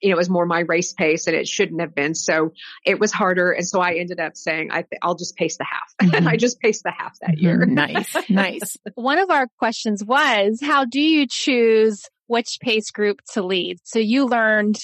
You 0.01 0.09
know, 0.09 0.15
it 0.15 0.17
was 0.17 0.29
more 0.29 0.45
my 0.45 0.61
race 0.61 0.93
pace 0.93 1.27
and 1.27 1.35
it 1.35 1.45
shouldn't 1.45 1.81
have 1.81 1.93
been. 1.93 2.15
So 2.15 2.53
it 2.85 3.01
was 3.01 3.11
harder. 3.11 3.51
And 3.51 3.67
so 3.67 3.81
I 3.81 3.95
ended 3.95 4.21
up 4.21 4.37
saying, 4.37 4.69
I 4.71 4.83
th- 4.83 4.99
I'll 5.01 5.15
just 5.15 5.35
pace 5.35 5.57
the 5.57 5.65
half. 5.65 5.93
Mm-hmm. 6.01 6.15
and 6.15 6.29
I 6.29 6.37
just 6.37 6.61
paced 6.61 6.83
the 6.83 6.93
half 6.97 7.19
that 7.19 7.37
year. 7.37 7.65
nice. 7.65 8.15
Nice. 8.29 8.77
One 8.95 9.19
of 9.19 9.29
our 9.29 9.47
questions 9.57 10.01
was, 10.01 10.61
how 10.61 10.85
do 10.85 11.01
you 11.01 11.27
choose 11.27 12.05
which 12.29 12.59
pace 12.61 12.91
group 12.91 13.21
to 13.33 13.41
lead. 13.41 13.79
So 13.83 13.97
you 13.97 14.27
learned 14.27 14.77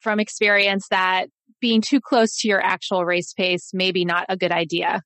from 0.00 0.18
experience 0.18 0.88
that 0.88 1.26
being 1.60 1.82
too 1.82 2.00
close 2.00 2.38
to 2.38 2.48
your 2.48 2.60
actual 2.60 3.04
race 3.04 3.34
pace 3.34 3.72
may 3.74 3.92
be 3.92 4.06
not 4.06 4.24
a 4.30 4.36
good 4.36 4.50
idea. 4.50 5.02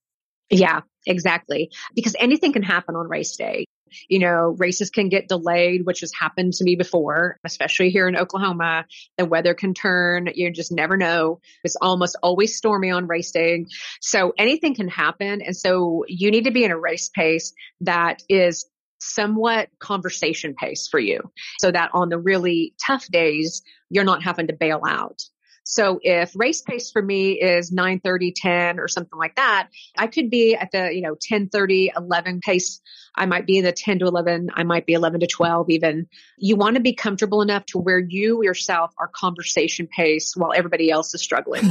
Yeah, 0.50 0.82
exactly. 1.04 1.70
Because 1.94 2.14
anything 2.18 2.52
can 2.52 2.62
happen 2.62 2.94
on 2.94 3.08
race 3.08 3.36
day. 3.36 3.66
You 4.08 4.20
know, 4.20 4.54
races 4.56 4.88
can 4.88 5.08
get 5.08 5.26
delayed, 5.26 5.84
which 5.84 6.00
has 6.00 6.12
happened 6.12 6.52
to 6.54 6.64
me 6.64 6.76
before, 6.76 7.38
especially 7.44 7.90
here 7.90 8.06
in 8.06 8.16
Oklahoma. 8.16 8.84
The 9.18 9.24
weather 9.24 9.52
can 9.52 9.74
turn. 9.74 10.28
You 10.32 10.52
just 10.52 10.70
never 10.70 10.96
know. 10.96 11.40
It's 11.64 11.76
almost 11.82 12.16
always 12.22 12.56
stormy 12.56 12.92
on 12.92 13.08
race 13.08 13.32
day. 13.32 13.66
So 14.00 14.32
anything 14.38 14.76
can 14.76 14.86
happen. 14.86 15.42
And 15.42 15.56
so 15.56 16.04
you 16.06 16.30
need 16.30 16.44
to 16.44 16.52
be 16.52 16.62
in 16.62 16.70
a 16.70 16.78
race 16.78 17.08
pace 17.08 17.52
that 17.80 18.22
is 18.28 18.64
somewhat 19.00 19.68
conversation 19.78 20.54
pace 20.54 20.88
for 20.88 21.00
you 21.00 21.20
so 21.60 21.70
that 21.70 21.90
on 21.94 22.08
the 22.08 22.18
really 22.18 22.74
tough 22.84 23.06
days, 23.08 23.62
you're 23.90 24.04
not 24.04 24.22
having 24.22 24.46
to 24.46 24.52
bail 24.52 24.82
out. 24.86 25.22
So 25.70 26.00
if 26.02 26.32
race 26.34 26.62
pace 26.62 26.90
for 26.90 27.00
me 27.00 27.40
is 27.40 27.70
9 27.70 28.00
30, 28.00 28.32
10 28.32 28.80
or 28.80 28.88
something 28.88 29.16
like 29.16 29.36
that, 29.36 29.68
I 29.96 30.08
could 30.08 30.28
be 30.28 30.56
at 30.56 30.72
the, 30.72 30.92
you 30.92 31.00
know, 31.00 31.14
10 31.20 31.48
30, 31.48 31.92
11 31.96 32.40
pace. 32.40 32.80
I 33.14 33.26
might 33.26 33.46
be 33.46 33.56
in 33.56 33.64
the 33.64 33.70
10 33.70 34.00
to 34.00 34.06
11. 34.06 34.50
I 34.54 34.64
might 34.64 34.84
be 34.84 34.94
11 34.94 35.20
to 35.20 35.28
12 35.28 35.70
even. 35.70 36.08
You 36.38 36.56
want 36.56 36.74
to 36.74 36.80
be 36.80 36.92
comfortable 36.92 37.40
enough 37.40 37.66
to 37.66 37.78
where 37.78 38.00
you 38.00 38.42
yourself 38.42 38.92
are 38.98 39.08
conversation 39.14 39.86
pace 39.86 40.34
while 40.36 40.52
everybody 40.52 40.90
else 40.90 41.14
is 41.14 41.22
struggling. 41.22 41.62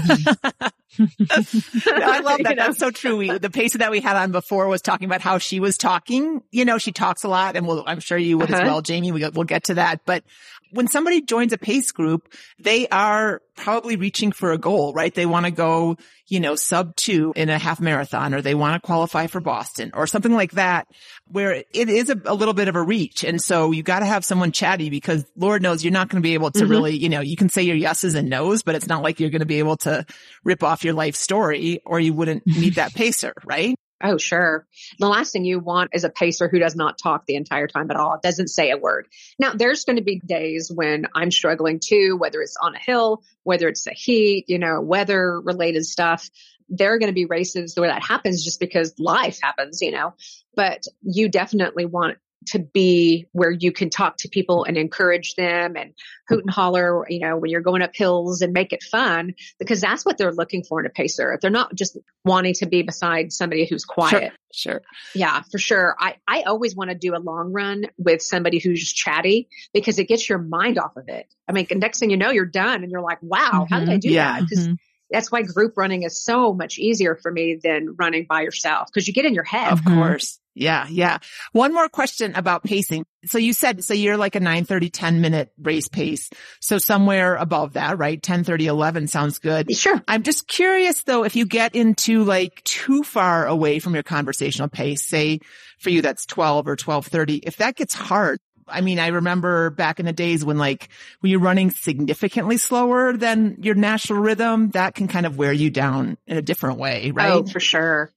I 0.99 2.19
love 2.23 2.39
that. 2.43 2.55
That's 2.55 2.79
so 2.79 2.91
true. 2.91 3.17
We, 3.17 3.37
the 3.37 3.49
pace 3.49 3.73
that 3.73 3.91
we 3.91 3.99
had 3.99 4.15
on 4.15 4.31
before 4.31 4.67
was 4.67 4.81
talking 4.81 5.07
about 5.07 5.21
how 5.21 5.39
she 5.39 5.59
was 5.59 5.77
talking. 5.77 6.41
You 6.51 6.63
know, 6.63 6.77
she 6.77 6.93
talks 6.93 7.25
a 7.25 7.27
lot 7.27 7.57
and 7.57 7.67
we'll, 7.67 7.83
I'm 7.85 7.99
sure 7.99 8.17
you 8.17 8.37
would 8.37 8.49
uh-huh. 8.49 8.61
as 8.61 8.65
well, 8.65 8.81
Jamie. 8.81 9.11
We, 9.11 9.27
we'll 9.29 9.43
get 9.43 9.65
to 9.65 9.73
that. 9.75 10.05
But 10.05 10.23
when 10.71 10.87
somebody 10.87 11.21
joins 11.21 11.53
a 11.53 11.57
pace 11.57 11.91
group, 11.91 12.33
they 12.59 12.87
are 12.87 13.41
probably 13.59 13.97
reaching 13.97 14.31
for 14.31 14.51
a 14.51 14.57
goal, 14.57 14.93
right? 14.93 15.13
They 15.13 15.25
want 15.25 15.45
to 15.45 15.51
go, 15.51 15.97
you 16.27 16.39
know, 16.39 16.55
sub 16.55 16.95
two 16.95 17.33
in 17.35 17.49
a 17.49 17.59
half 17.59 17.79
marathon 17.79 18.33
or 18.33 18.41
they 18.41 18.55
want 18.55 18.81
to 18.81 18.85
qualify 18.85 19.27
for 19.27 19.41
Boston 19.41 19.91
or 19.93 20.07
something 20.07 20.33
like 20.33 20.51
that 20.53 20.87
where 21.25 21.51
it 21.51 21.89
is 21.89 22.09
a, 22.09 22.19
a 22.25 22.33
little 22.33 22.53
bit 22.53 22.69
of 22.69 22.75
a 22.75 22.81
reach. 22.81 23.23
And 23.23 23.41
so 23.41 23.71
you 23.71 23.83
got 23.83 23.99
to 23.99 24.05
have 24.05 24.23
someone 24.23 24.51
chatty 24.51 24.89
because 24.89 25.25
Lord 25.35 25.61
knows 25.61 25.83
you're 25.83 25.93
not 25.93 26.09
going 26.09 26.21
to 26.21 26.27
be 26.27 26.33
able 26.33 26.51
to 26.51 26.59
mm-hmm. 26.59 26.69
really, 26.71 26.97
you 26.97 27.09
know, 27.09 27.19
you 27.19 27.35
can 27.35 27.49
say 27.49 27.63
your 27.63 27.75
yeses 27.75 28.15
and 28.15 28.29
nos, 28.29 28.63
but 28.63 28.75
it's 28.75 28.87
not 28.87 29.03
like 29.03 29.19
you're 29.19 29.29
going 29.29 29.41
to 29.41 29.45
be 29.45 29.59
able 29.59 29.77
to 29.77 30.05
rip 30.43 30.63
off 30.63 30.83
your 30.83 30.93
life 30.93 31.15
story 31.15 31.81
or 31.85 31.99
you 31.99 32.13
wouldn't 32.13 32.43
need 32.47 32.75
that 32.75 32.93
pacer, 32.93 33.33
right? 33.45 33.75
Oh, 34.01 34.17
sure. 34.17 34.65
The 34.97 35.07
last 35.07 35.33
thing 35.33 35.43
you 35.43 35.59
want 35.59 35.91
is 35.93 36.05
a 36.05 36.09
pacer 36.09 36.47
who 36.47 36.59
does 36.59 36.75
not 36.75 36.97
talk 36.97 37.25
the 37.25 37.35
entire 37.35 37.67
time 37.67 37.91
at 37.91 37.97
all, 37.97 38.17
doesn't 38.21 38.47
say 38.47 38.71
a 38.71 38.77
word. 38.77 39.07
Now, 39.37 39.53
there's 39.53 39.83
going 39.83 39.97
to 39.97 40.03
be 40.03 40.19
days 40.19 40.71
when 40.73 41.07
I'm 41.13 41.31
struggling 41.31 41.79
too, 41.83 42.15
whether 42.17 42.41
it's 42.41 42.55
on 42.61 42.75
a 42.75 42.79
hill, 42.79 43.23
whether 43.43 43.67
it's 43.67 43.83
the 43.83 43.91
heat, 43.91 44.45
you 44.47 44.57
know, 44.57 44.79
weather 44.79 45.39
related 45.41 45.85
stuff. 45.85 46.29
There 46.69 46.93
are 46.93 46.99
going 46.99 47.09
to 47.09 47.13
be 47.13 47.25
races 47.25 47.75
where 47.75 47.89
that 47.89 48.03
happens 48.03 48.45
just 48.45 48.59
because 48.59 48.93
life 48.99 49.39
happens, 49.41 49.81
you 49.81 49.91
know, 49.91 50.13
but 50.55 50.85
you 51.01 51.27
definitely 51.27 51.85
want 51.85 52.17
to 52.47 52.59
be 52.59 53.27
where 53.31 53.51
you 53.51 53.71
can 53.71 53.89
talk 53.89 54.17
to 54.17 54.29
people 54.29 54.63
and 54.63 54.77
encourage 54.77 55.35
them 55.35 55.75
and 55.75 55.93
hoot 56.27 56.41
and 56.41 56.49
holler, 56.49 57.05
you 57.09 57.19
know, 57.19 57.37
when 57.37 57.51
you're 57.51 57.61
going 57.61 57.81
up 57.81 57.91
hills 57.93 58.41
and 58.41 58.53
make 58.53 58.73
it 58.73 58.81
fun 58.83 59.33
because 59.59 59.81
that's 59.81 60.05
what 60.05 60.17
they're 60.17 60.31
looking 60.31 60.63
for 60.63 60.79
in 60.79 60.85
a 60.85 60.89
pacer. 60.89 61.33
If 61.33 61.41
they're 61.41 61.51
not 61.51 61.75
just 61.75 61.97
wanting 62.23 62.53
to 62.55 62.65
be 62.65 62.81
beside 62.81 63.33
somebody 63.33 63.67
who's 63.67 63.85
quiet. 63.85 64.31
Sure. 64.53 64.73
sure. 64.73 64.81
Yeah, 65.13 65.41
for 65.51 65.57
sure. 65.57 65.95
I, 65.99 66.15
I 66.27 66.43
always 66.43 66.75
want 66.75 66.91
to 66.91 66.95
do 66.95 67.15
a 67.15 67.19
long 67.19 67.51
run 67.51 67.85
with 67.97 68.21
somebody 68.21 68.59
who's 68.59 68.91
chatty 68.91 69.49
because 69.73 69.99
it 69.99 70.07
gets 70.07 70.27
your 70.29 70.39
mind 70.39 70.79
off 70.79 70.95
of 70.95 71.09
it. 71.09 71.27
I 71.47 71.51
mean, 71.51 71.67
next 71.71 71.99
thing 71.99 72.09
you 72.09 72.17
know, 72.17 72.31
you're 72.31 72.45
done 72.45 72.83
and 72.83 72.91
you're 72.91 73.01
like, 73.01 73.21
wow, 73.21 73.49
mm-hmm. 73.65 73.73
how 73.73 73.79
did 73.79 73.89
I 73.89 73.93
mm-hmm. 73.93 73.99
do 73.99 74.09
yeah. 74.09 74.33
that? 74.33 74.41
Because 74.41 74.67
mm-hmm 74.67 74.73
that's 75.09 75.31
why 75.31 75.41
group 75.41 75.73
running 75.75 76.03
is 76.03 76.23
so 76.23 76.53
much 76.53 76.77
easier 76.77 77.15
for 77.15 77.31
me 77.31 77.59
than 77.61 77.95
running 77.97 78.25
by 78.29 78.41
yourself 78.41 78.89
because 78.93 79.07
you 79.07 79.13
get 79.13 79.25
in 79.25 79.33
your 79.33 79.43
head. 79.43 79.71
Of 79.71 79.83
course. 79.83 80.39
Yeah. 80.59 80.87
Yeah. 80.89 81.19
One 81.53 81.73
more 81.73 81.89
question 81.89 82.35
about 82.35 82.63
pacing. 82.63 83.05
So 83.25 83.37
you 83.37 83.53
said, 83.53 83.83
so 83.83 83.93
you're 83.93 84.17
like 84.17 84.35
a 84.35 84.39
9 84.39 84.65
30, 84.65 84.89
10 84.89 85.21
minute 85.21 85.51
race 85.57 85.87
pace. 85.87 86.29
So 86.59 86.77
somewhere 86.77 87.35
above 87.35 87.73
that, 87.73 87.97
right? 87.97 88.21
10 88.21 88.43
30, 88.43 88.67
11 88.67 89.07
sounds 89.07 89.39
good. 89.39 89.73
Sure. 89.73 90.01
I'm 90.07 90.23
just 90.23 90.47
curious 90.47 91.03
though, 91.03 91.23
if 91.23 91.35
you 91.35 91.45
get 91.45 91.75
into 91.75 92.23
like 92.23 92.63
too 92.63 93.03
far 93.03 93.47
away 93.47 93.79
from 93.79 93.93
your 93.93 94.03
conversational 94.03 94.69
pace, 94.69 95.05
say 95.05 95.39
for 95.79 95.89
you, 95.89 96.01
that's 96.01 96.25
12 96.25 96.67
or 96.67 96.75
12 96.75 97.07
30, 97.07 97.37
if 97.37 97.57
that 97.57 97.75
gets 97.75 97.93
hard, 97.93 98.39
I 98.67 98.81
mean, 98.81 98.99
I 98.99 99.07
remember 99.07 99.69
back 99.69 99.99
in 99.99 100.05
the 100.05 100.13
days 100.13 100.45
when 100.45 100.57
like, 100.57 100.89
when 101.21 101.31
you're 101.31 101.39
running 101.39 101.71
significantly 101.71 102.57
slower 102.57 103.17
than 103.17 103.57
your 103.61 103.75
natural 103.75 104.19
rhythm, 104.19 104.69
that 104.71 104.95
can 104.95 105.07
kind 105.07 105.25
of 105.25 105.37
wear 105.37 105.51
you 105.51 105.69
down 105.69 106.17
in 106.27 106.37
a 106.37 106.41
different 106.41 106.77
way, 106.77 107.11
right? 107.11 107.31
Oh, 107.31 107.43
for 107.43 107.59
sure. 107.59 108.11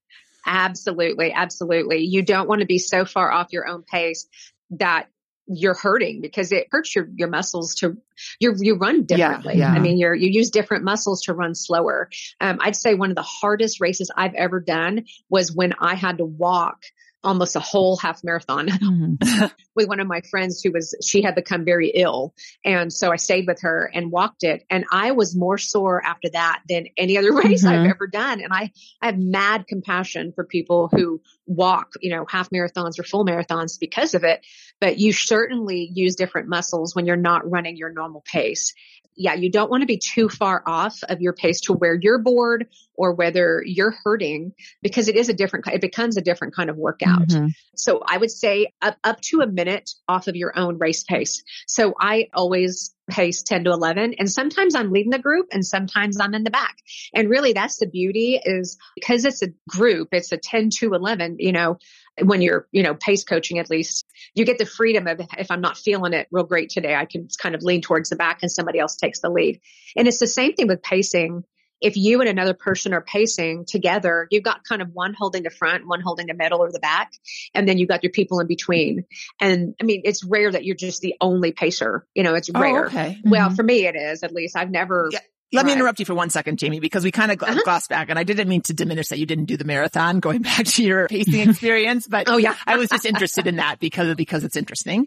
Absolutely. 0.47 1.33
Absolutely. 1.33 2.05
You 2.05 2.23
don't 2.23 2.49
want 2.49 2.61
to 2.61 2.67
be 2.67 2.79
so 2.79 3.05
far 3.05 3.31
off 3.31 3.53
your 3.53 3.67
own 3.67 3.83
pace 3.83 4.29
that 4.71 5.09
you're 5.47 5.75
hurting 5.75 6.21
because 6.21 6.53
it 6.53 6.69
hurts 6.71 6.95
your, 6.95 7.09
your 7.17 7.29
muscles 7.29 7.75
to 7.75 7.97
you 8.39 8.55
you 8.59 8.77
run 8.77 9.05
differently. 9.05 9.57
Yeah, 9.57 9.73
yeah. 9.73 9.79
I 9.79 9.81
mean, 9.81 9.99
you're 9.99 10.15
you 10.15 10.29
use 10.31 10.51
different 10.51 10.85
muscles 10.85 11.23
to 11.23 11.35
run 11.35 11.55
slower. 11.55 12.09
Um, 12.41 12.59
I'd 12.61 12.77
say 12.77 12.95
one 12.95 13.11
of 13.11 13.17
the 13.17 13.23
hardest 13.23 13.81
races 13.81 14.11
I've 14.17 14.35
ever 14.35 14.61
done 14.61 15.05
was 15.29 15.53
when 15.53 15.75
I 15.81 15.95
had 15.95 16.19
to 16.19 16.25
walk 16.25 16.85
almost 17.25 17.57
a 17.57 17.61
whole 17.61 17.97
half 17.97 18.23
marathon 18.25 18.69
mm-hmm. 18.69 19.47
with 19.75 19.89
one 19.89 20.01
of 20.01 20.07
my 20.07 20.21
friends 20.31 20.61
who 20.63 20.73
was, 20.73 20.95
she 21.05 21.23
had 21.23 21.35
become 21.35 21.65
very 21.65 21.89
ill. 21.95 22.35
And 22.65 22.93
so 22.93 23.13
I 23.13 23.17
stayed 23.17 23.47
with 23.47 23.61
her 23.63 23.91
and 23.93 24.11
walked 24.11 24.45
it. 24.45 24.65
And 24.71 24.85
I 24.93 25.13
was 25.13 25.37
more 25.37 25.59
sore 25.59 26.05
after 26.05 26.31
that 26.31 26.63
than 26.69 26.87
any 26.97 27.19
other 27.19 27.33
race 27.37 27.65
mm-hmm. 27.65 27.85
I've 27.85 27.91
ever 27.91 28.07
done. 28.07 28.41
And 28.41 28.53
I, 28.53 28.73
I 29.01 29.07
have 29.07 29.19
mad 29.19 29.67
compassion 29.67 30.33
for 30.35 30.45
people 30.45 30.89
who 30.89 31.21
walk, 31.47 31.93
you 32.01 32.11
know, 32.11 32.25
half 32.29 32.51
marathons 32.51 32.99
or 32.99 33.05
full 33.05 33.25
marathons 33.25 33.79
because 33.79 34.15
of 34.15 34.25
it. 34.25 34.45
But 34.81 34.99
you 34.99 35.13
certainly 35.13 35.91
use 35.93 36.17
different 36.17 36.49
muscles 36.49 36.95
when 36.95 37.07
you're 37.07 37.17
not 37.17 37.49
running 37.49 37.77
your 37.77 37.93
normal 37.93 38.23
pace 38.27 38.75
yeah, 39.17 39.35
you 39.35 39.51
don't 39.51 39.71
want 39.71 39.83
to 39.83 39.87
be 39.87 39.99
too 39.99 40.29
far 40.29 40.63
off 40.67 40.99
of 41.09 41.21
your 41.21 41.33
pace 41.33 41.61
to 41.63 41.73
where 41.73 41.99
you're 42.01 42.19
bored 42.19 42.67
or 42.95 43.13
whether 43.13 43.63
you're 43.65 43.95
hurting 44.05 44.53
because 44.83 45.09
it 45.09 45.17
is 45.17 45.29
a 45.29 45.33
different, 45.33 45.67
it 45.69 45.81
becomes 45.81 46.17
a 46.17 46.23
different 46.23 46.55
kind 46.55 46.71
of 46.71 46.77
workout. 46.77 47.29
Mm-hmm. 47.29 47.49
So 47.77 48.03
I 48.07 48.19
would 48.19 48.31
say 48.31 48.73
up, 48.81 48.97
up 49.05 49.21
to 49.23 49.41
a 49.41 49.47
minute 49.47 49.91
off 50.09 50.29
of 50.29 50.37
your 50.37 50.57
own 50.59 50.79
race 50.79 51.05
pace. 51.05 51.43
So 51.67 51.95
I 51.99 52.29
always 52.35 52.95
pace 53.11 53.43
10 53.43 53.65
to 53.65 53.71
11 53.71 54.15
and 54.19 54.31
sometimes 54.31 54.75
I'm 54.75 54.93
leading 54.93 55.11
the 55.11 55.19
group 55.19 55.49
and 55.53 55.67
sometimes 55.67 56.21
I'm 56.21 56.35
in 56.35 56.45
the 56.45 56.51
back. 56.51 56.77
And 57.15 57.29
really 57.29 57.53
that's 57.53 57.79
the 57.79 57.87
beauty 57.87 58.41
is 58.43 58.79
because 58.95 59.25
it's 59.25 59.43
a 59.43 59.49
group, 59.69 60.09
it's 60.13 60.33
a 60.33 60.37
10 60.37 60.71
to 60.79 60.95
11, 60.95 61.37
you 61.39 61.53
know, 61.53 61.79
when 62.21 62.43
you're, 62.43 62.67
you 62.73 62.83
know, 62.83 62.95
pace 62.95 63.25
coaching 63.25 63.59
at 63.59 63.71
least, 63.71 64.05
you 64.35 64.45
get 64.45 64.59
the 64.59 64.67
freedom 64.67 65.07
of 65.07 65.21
if 65.39 65.51
I'm 65.51 65.61
not 65.61 65.79
feeling 65.79 66.13
it 66.13 66.29
real 66.31 66.45
great 66.45 66.69
today, 66.71 66.95
I 66.95 67.07
can 67.07 67.29
kind 67.41 67.55
of 67.55 67.63
lean 67.63 67.81
towards 67.81 68.11
the 68.11 68.17
back 68.17 68.41
and 68.43 68.51
somebody 68.51 68.79
else 68.79 68.97
takes 68.97 69.21
the 69.21 69.31
lead. 69.31 69.61
And 69.97 70.07
it's 70.07 70.19
the 70.19 70.27
same 70.27 70.55
thing 70.55 70.69
with 70.69 70.83
pacing. 70.83 71.45
If 71.81 71.97
you 71.97 72.21
and 72.21 72.29
another 72.29 72.55
person 72.55 72.93
are 72.93 73.01
pacing 73.01 73.65
together, 73.67 74.29
you've 74.31 74.45
got 74.45 74.63
kind 74.63 74.83
of 74.83 74.91
one 74.93 75.15
holding 75.19 75.43
the 75.43 75.51
front, 75.51 75.89
one 75.89 76.01
holding 76.01 76.27
the 76.29 76.35
middle 76.35 76.61
or 76.61 76.71
the 76.71 76.79
back, 76.79 77.11
and 77.55 77.69
then 77.69 77.77
you've 77.77 77.89
got 77.89 78.05
your 78.05 78.13
people 78.13 78.39
in 78.39 78.47
between. 78.47 79.05
And 79.41 79.75
I 79.81 79.85
mean, 79.85 80.03
it's 80.05 80.23
rare 80.23 80.53
that 80.53 80.65
you're 80.65 80.77
just 80.77 81.01
the 81.01 81.15
only 81.21 81.51
pacer. 81.51 82.07
You 82.15 82.23
know, 82.23 82.35
it's 82.35 82.51
Oh, 82.55 82.61
rare. 82.61 82.87
okay. 82.87 83.19
Well, 83.25 83.47
Mm-hmm. 83.49 83.55
for 83.57 83.63
me, 83.65 83.87
it 83.87 83.97
is 83.97 84.23
at 84.23 84.33
least. 84.33 84.57
I've 84.57 84.71
never. 84.71 85.09
Yeah. 85.13 85.19
Let 85.53 85.67
me 85.67 85.73
interrupt 85.73 85.99
you 85.99 86.05
for 86.07 86.15
one 86.15 86.31
second, 86.31 86.59
Jamie, 86.59 86.81
because 86.81 87.05
we 87.05 87.11
kind 87.11 87.31
of 87.33 87.43
Uh-huh. 87.43 87.61
glossed 87.65 87.91
back 87.91 88.09
and 88.11 88.19
I 88.19 88.25
didn't 88.25 88.49
mean 88.49 88.63
to 88.63 88.73
diminish 88.75 89.09
that 89.09 89.19
you 89.19 89.27
didn't 89.27 89.45
do 89.47 89.57
the 89.57 89.65
marathon 89.65 90.21
going 90.21 90.43
back 90.43 90.65
to 90.67 90.83
your 90.83 91.09
pacing 91.09 91.41
experience, 91.51 92.07
but 92.09 92.29
Oh 92.29 92.37
yeah. 92.39 92.55
I 92.67 92.77
was 92.77 92.89
just 92.89 93.05
interested 93.05 93.47
in 93.47 93.57
that 93.57 93.79
because, 93.81 94.15
because 94.17 94.45
it's 94.45 94.57
interesting. 94.57 95.07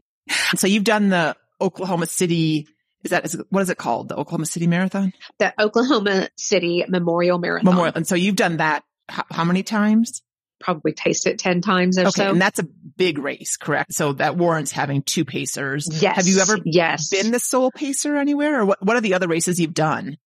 So 0.56 0.68
you've 0.68 0.84
done 0.84 1.10
the 1.10 1.36
Oklahoma 1.62 2.06
City, 2.08 2.68
is 3.04 3.12
that 3.12 3.26
is, 3.26 3.42
what 3.50 3.62
is 3.62 3.70
it 3.70 3.78
called? 3.78 4.10
The 4.10 4.16
Oklahoma 4.16 4.46
City 4.46 4.68
Marathon? 4.68 5.14
the 5.40 5.54
Oklahoma 5.62 6.30
City 6.38 6.84
Memorial 6.88 7.38
Marathon. 7.40 7.66
Memorial. 7.66 7.94
And 7.96 8.08
so 8.08 8.16
you've 8.16 8.36
done 8.36 8.58
that 8.58 8.84
how, 9.08 9.24
how 9.32 9.44
many 9.44 9.64
times? 9.64 10.22
Probably 10.60 10.94
paced 10.94 11.28
it 11.28 11.38
10 11.38 11.62
times 11.62 11.98
or 11.98 12.02
Okay. 12.08 12.12
so. 12.12 12.30
And 12.32 12.42
that's 12.42 12.60
a 12.60 12.64
big 12.98 13.18
race, 13.20 13.58
correct? 13.58 13.94
So 13.94 14.14
that 14.14 14.38
warrants 14.38 14.72
having 14.72 15.04
two 15.04 15.26
pacers. 15.26 15.88
yes. 16.02 16.16
Have 16.16 16.28
you 16.28 16.40
ever 16.40 16.58
yes. 16.66 17.10
been 17.10 17.32
the 17.32 17.40
sole 17.40 17.72
pacer 17.72 18.16
anywhere 18.16 18.62
or 18.62 18.66
what, 18.66 18.84
what 18.84 18.96
are 18.96 19.02
the 19.02 19.14
other 19.16 19.28
races 19.28 19.60
you've 19.60 19.74
done? 19.74 20.18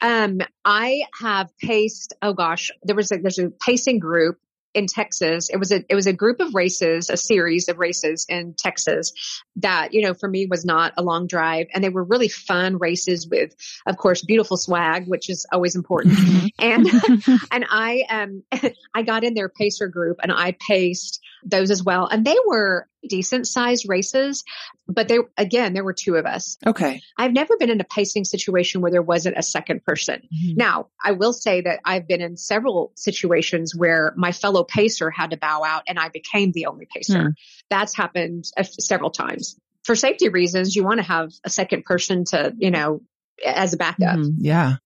Um, 0.00 0.38
I 0.64 1.02
have 1.20 1.50
paced, 1.58 2.14
oh 2.22 2.32
gosh, 2.32 2.70
there 2.82 2.96
was 2.96 3.10
a, 3.12 3.18
there's 3.18 3.38
a 3.38 3.50
pacing 3.50 3.98
group 3.98 4.38
in 4.74 4.86
Texas. 4.86 5.50
It 5.50 5.56
was 5.56 5.72
a, 5.72 5.84
it 5.88 5.94
was 5.94 6.06
a 6.06 6.12
group 6.12 6.40
of 6.40 6.54
races, 6.54 7.10
a 7.10 7.16
series 7.16 7.68
of 7.68 7.78
races 7.78 8.26
in 8.28 8.54
Texas 8.56 9.12
that, 9.56 9.92
you 9.92 10.02
know, 10.02 10.14
for 10.14 10.28
me 10.28 10.46
was 10.46 10.64
not 10.64 10.92
a 10.96 11.02
long 11.02 11.26
drive 11.26 11.66
and 11.74 11.82
they 11.82 11.88
were 11.88 12.04
really 12.04 12.28
fun 12.28 12.78
races 12.78 13.26
with, 13.28 13.54
of 13.86 13.96
course, 13.96 14.22
beautiful 14.22 14.56
swag, 14.56 15.08
which 15.08 15.30
is 15.30 15.46
always 15.52 15.74
important. 15.74 16.18
and, 16.58 16.86
and 17.50 17.66
I, 17.68 18.04
um, 18.08 18.42
I 18.94 19.02
got 19.02 19.24
in 19.24 19.34
their 19.34 19.48
pacer 19.48 19.88
group 19.88 20.18
and 20.22 20.32
I 20.32 20.56
paced 20.66 21.20
those 21.44 21.70
as 21.70 21.82
well. 21.82 22.06
And 22.06 22.24
they 22.24 22.36
were 22.46 22.88
decent 23.08 23.46
sized 23.46 23.86
races, 23.88 24.44
but 24.86 25.08
they, 25.08 25.18
again, 25.36 25.72
there 25.72 25.84
were 25.84 25.92
two 25.92 26.14
of 26.16 26.26
us. 26.26 26.56
Okay. 26.66 27.00
I've 27.16 27.32
never 27.32 27.56
been 27.56 27.70
in 27.70 27.80
a 27.80 27.84
pacing 27.84 28.24
situation 28.24 28.80
where 28.80 28.90
there 28.90 29.02
wasn't 29.02 29.36
a 29.38 29.42
second 29.42 29.84
person. 29.84 30.22
Now, 30.56 30.88
I 31.02 31.12
will 31.12 31.32
say 31.32 31.62
that 31.62 31.80
I've 31.84 32.06
been 32.06 32.20
in 32.20 32.36
several 32.36 32.92
situations 32.96 33.74
where 33.74 34.12
my 34.16 34.32
fellow 34.32 34.64
pacer 34.64 35.10
had 35.10 35.30
to 35.30 35.36
bow 35.36 35.64
out 35.64 35.82
and 35.88 35.98
I 35.98 36.08
became 36.08 36.52
the 36.52 36.66
only 36.66 36.86
pacer. 36.94 37.20
Hmm. 37.22 37.28
That's 37.70 37.96
happened 37.96 38.44
f- 38.56 38.72
several 38.72 39.10
times. 39.10 39.58
For 39.84 39.94
safety 39.94 40.28
reasons, 40.28 40.76
you 40.76 40.84
want 40.84 40.98
to 40.98 41.06
have 41.06 41.32
a 41.44 41.50
second 41.50 41.84
person 41.84 42.24
to, 42.26 42.54
you 42.58 42.70
know, 42.70 43.00
as 43.44 43.72
a 43.72 43.76
backup. 43.76 44.18
Mhm. 44.18 44.34
Yeah. 44.38 44.76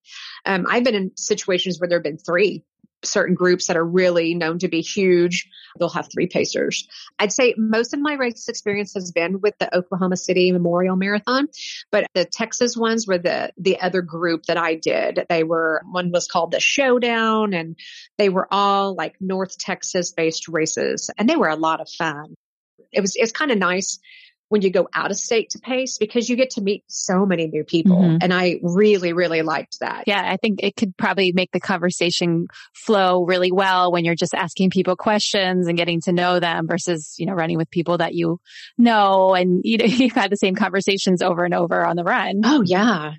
Um, 0.45 0.66
I've 0.68 0.85
been 0.85 0.95
in 0.95 1.16
situations 1.16 1.81
where 1.81 1.89
there 1.89 1.99
have 1.99 2.05
been 2.05 2.18
three 2.18 2.64
certain 3.05 3.34
groups 3.34 3.66
that 3.66 3.76
are 3.76 3.84
really 3.84 4.34
known 4.34 4.59
to 4.61 4.68
be 4.68 4.80
huge. 4.80 5.48
They'll 5.78 5.88
have 5.90 6.11
three 6.12 6.26
pacers. 6.26 6.88
I'd 7.18 7.32
say 7.32 7.55
most 7.57 7.94
of 7.94 8.00
my 8.00 8.14
race 8.14 8.48
experience 8.48 8.94
has 8.94 9.11
been 9.12 9.40
with 9.40 9.59
the 9.59 9.74
Oklahoma 9.76 10.16
City 10.16 10.53
Memorial 10.53 10.96
Marathon, 10.96 11.48
but 11.90 12.07
the 12.14 12.24
Texas 12.24 12.76
ones 12.76 13.07
were 13.07 13.18
the, 13.18 13.53
the 13.57 13.80
other 13.80 14.03
group 14.03 14.44
that 14.46 14.57
I 14.57 14.74
did. 14.74 15.24
They 15.28 15.44
were, 15.44 15.82
one 15.90 16.11
was 16.11 16.26
called 16.26 16.53
the 16.53 16.61
Showdown 16.61 17.55
and 17.55 17.76
they 18.18 18.28
were 18.28 18.46
all 18.50 18.94
like 18.94 19.16
North 19.20 19.59
Texas 19.59 20.12
based 20.12 20.48
races 20.48 21.11
and 21.18 21.28
they 21.28 21.36
were 21.36 21.48
a 21.48 21.57
lot 21.57 21.80
of 21.80 21.88
fun. 21.88 22.34
It 22.92 23.00
was, 23.00 23.16
it's 23.16 23.32
kind 23.32 23.50
of 23.50 23.59
nice 23.59 23.98
when 24.53 24.61
you 24.61 24.70
go 24.70 24.86
out 24.92 25.11
of 25.11 25.16
state 25.16 25.48
to 25.50 25.59
pace 25.59 25.96
because 25.96 26.28
you 26.28 26.36
get 26.36 26.50
to 26.50 26.61
meet 26.61 26.84
so 26.86 27.24
many 27.24 27.46
new 27.46 27.64
people. 27.64 27.96
Mhm. 27.96 28.18
And 28.22 28.34
I 28.34 28.61
really, 28.62 29.14
really 29.14 29.40
liked 29.40 29.80
that. 29.80 30.05
Yeah, 30.07 30.22
I 30.22 30.36
think 30.36 30.62
it 30.62 30.76
could 30.76 30.94
probably 30.98 31.32
make 31.32 31.50
the 31.53 31.59
conversation 31.59 32.48
flow 32.74 33.24
really 33.24 33.50
well 33.50 33.90
when 33.90 34.05
you're 34.05 34.14
just 34.14 34.34
asking 34.34 34.68
people 34.68 34.94
questions 34.94 35.66
and 35.66 35.78
getting 35.78 36.03
to 36.03 36.12
know 36.12 36.38
them 36.38 36.66
versus, 36.66 37.14
you 37.18 37.24
know, 37.24 37.32
running 37.32 37.57
with 37.57 37.70
people 37.70 37.96
that 37.96 38.14
you 38.14 38.40
know 38.76 39.34
and 39.34 39.62
you 39.64 39.78
know, 39.78 39.84
you've 39.86 40.12
had 40.12 40.30
the 40.30 40.36
same 40.36 40.55
conversations 40.55 41.22
over 41.22 41.44
and 41.44 41.55
over 41.55 41.86
on 41.86 41.96
the 41.96 42.05
run. 42.05 42.42
Oh 42.44 42.62
yeah. 42.62 43.12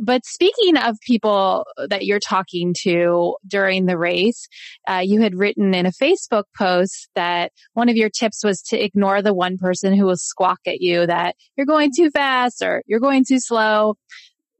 But 0.00 0.24
speaking 0.24 0.76
of 0.76 0.96
people 1.00 1.66
that 1.88 2.04
you're 2.06 2.18
talking 2.18 2.74
to 2.82 3.36
during 3.46 3.86
the 3.86 3.98
race, 3.98 4.48
uh, 4.88 5.02
you 5.04 5.20
had 5.20 5.34
written 5.34 5.74
in 5.74 5.86
a 5.86 5.92
Facebook 5.92 6.44
post 6.56 7.08
that 7.14 7.52
one 7.74 7.88
of 7.88 7.96
your 7.96 8.08
tips 8.08 8.42
was 8.42 8.62
to 8.62 8.82
ignore 8.82 9.22
the 9.22 9.34
one 9.34 9.58
person 9.58 9.94
who 9.94 10.06
will 10.06 10.16
squawk 10.16 10.60
at 10.66 10.80
you 10.80 11.06
that 11.06 11.36
you're 11.56 11.66
going 11.66 11.90
too 11.94 12.10
fast 12.10 12.62
or 12.62 12.82
you're 12.86 13.00
going 13.00 13.24
too 13.26 13.38
slow. 13.38 13.94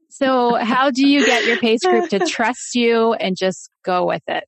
So 0.09 0.55
how 0.55 0.91
do 0.91 1.07
you 1.07 1.25
get 1.25 1.45
your 1.45 1.57
pace 1.57 1.81
group 1.81 2.09
to 2.09 2.19
trust 2.27 2.75
you 2.75 3.13
and 3.13 3.35
just 3.35 3.71
go 3.83 4.05
with 4.05 4.21
it? 4.27 4.43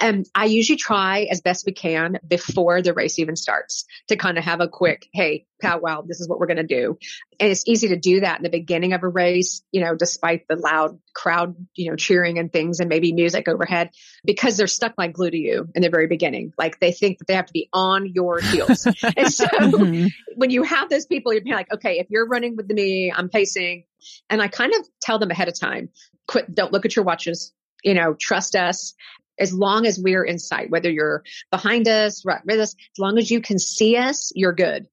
Um, 0.00 0.24
I 0.34 0.46
usually 0.46 0.76
try 0.76 1.26
as 1.30 1.40
best 1.40 1.66
we 1.66 1.72
can 1.72 2.18
before 2.26 2.82
the 2.82 2.94
race 2.94 3.18
even 3.18 3.36
starts 3.36 3.84
to 4.08 4.16
kind 4.16 4.38
of 4.38 4.44
have 4.44 4.60
a 4.60 4.68
quick, 4.68 5.08
Hey, 5.12 5.46
powwow, 5.60 6.02
this 6.02 6.20
is 6.20 6.28
what 6.28 6.38
we're 6.38 6.46
going 6.46 6.58
to 6.58 6.62
do. 6.62 6.98
And 7.40 7.50
it's 7.50 7.64
easy 7.66 7.88
to 7.88 7.96
do 7.96 8.20
that 8.20 8.38
in 8.38 8.42
the 8.42 8.50
beginning 8.50 8.92
of 8.92 9.02
a 9.02 9.08
race, 9.08 9.62
you 9.72 9.80
know, 9.80 9.94
despite 9.94 10.46
the 10.48 10.56
loud 10.56 10.98
crowd, 11.14 11.56
you 11.74 11.90
know, 11.90 11.96
cheering 11.96 12.38
and 12.38 12.52
things 12.52 12.80
and 12.80 12.88
maybe 12.88 13.12
music 13.12 13.48
overhead 13.48 13.90
because 14.24 14.56
they're 14.56 14.66
stuck 14.66 14.94
like 14.96 15.12
glue 15.12 15.30
to 15.30 15.36
you 15.36 15.68
in 15.74 15.82
the 15.82 15.90
very 15.90 16.06
beginning. 16.06 16.52
Like 16.56 16.78
they 16.80 16.92
think 16.92 17.18
that 17.18 17.26
they 17.26 17.34
have 17.34 17.46
to 17.46 17.52
be 17.52 17.68
on 17.72 18.06
your 18.06 18.40
heels. 18.40 18.86
and 19.16 19.32
so 19.32 19.46
Mhm. 19.58 20.08
when 20.36 20.50
you 20.50 20.62
have 20.62 20.88
those 20.88 21.06
people, 21.06 21.32
you're 21.32 21.56
like, 21.56 21.72
okay, 21.72 21.98
if 21.98 22.06
you're 22.10 22.26
running 22.26 22.56
with 22.56 22.68
me, 22.70 23.12
I'm 23.14 23.28
pacing. 23.28 23.84
And 24.30 24.40
I 24.40 24.48
kind 24.48 24.72
of 24.72 24.80
tell 25.00 25.18
them 25.18 25.30
ahead 25.30 25.48
of 25.48 25.58
time, 25.58 25.88
quit, 26.26 26.54
don't 26.54 26.72
look 26.72 26.84
at 26.84 26.94
your 26.94 27.04
watches, 27.04 27.52
you 27.82 27.94
know, 27.94 28.14
trust 28.14 28.54
us. 28.54 28.94
As 29.38 29.52
long 29.52 29.86
as 29.86 29.98
we're 29.98 30.24
in 30.24 30.38
sight, 30.38 30.70
whether 30.70 30.90
you're 30.90 31.22
behind 31.50 31.88
us, 31.88 32.24
right 32.24 32.44
with 32.44 32.60
us, 32.60 32.74
as 32.74 32.98
long 32.98 33.18
as 33.18 33.30
you 33.30 33.40
can 33.40 33.58
see 33.58 33.96
us, 33.96 34.32
you're 34.34 34.52
good. 34.52 34.88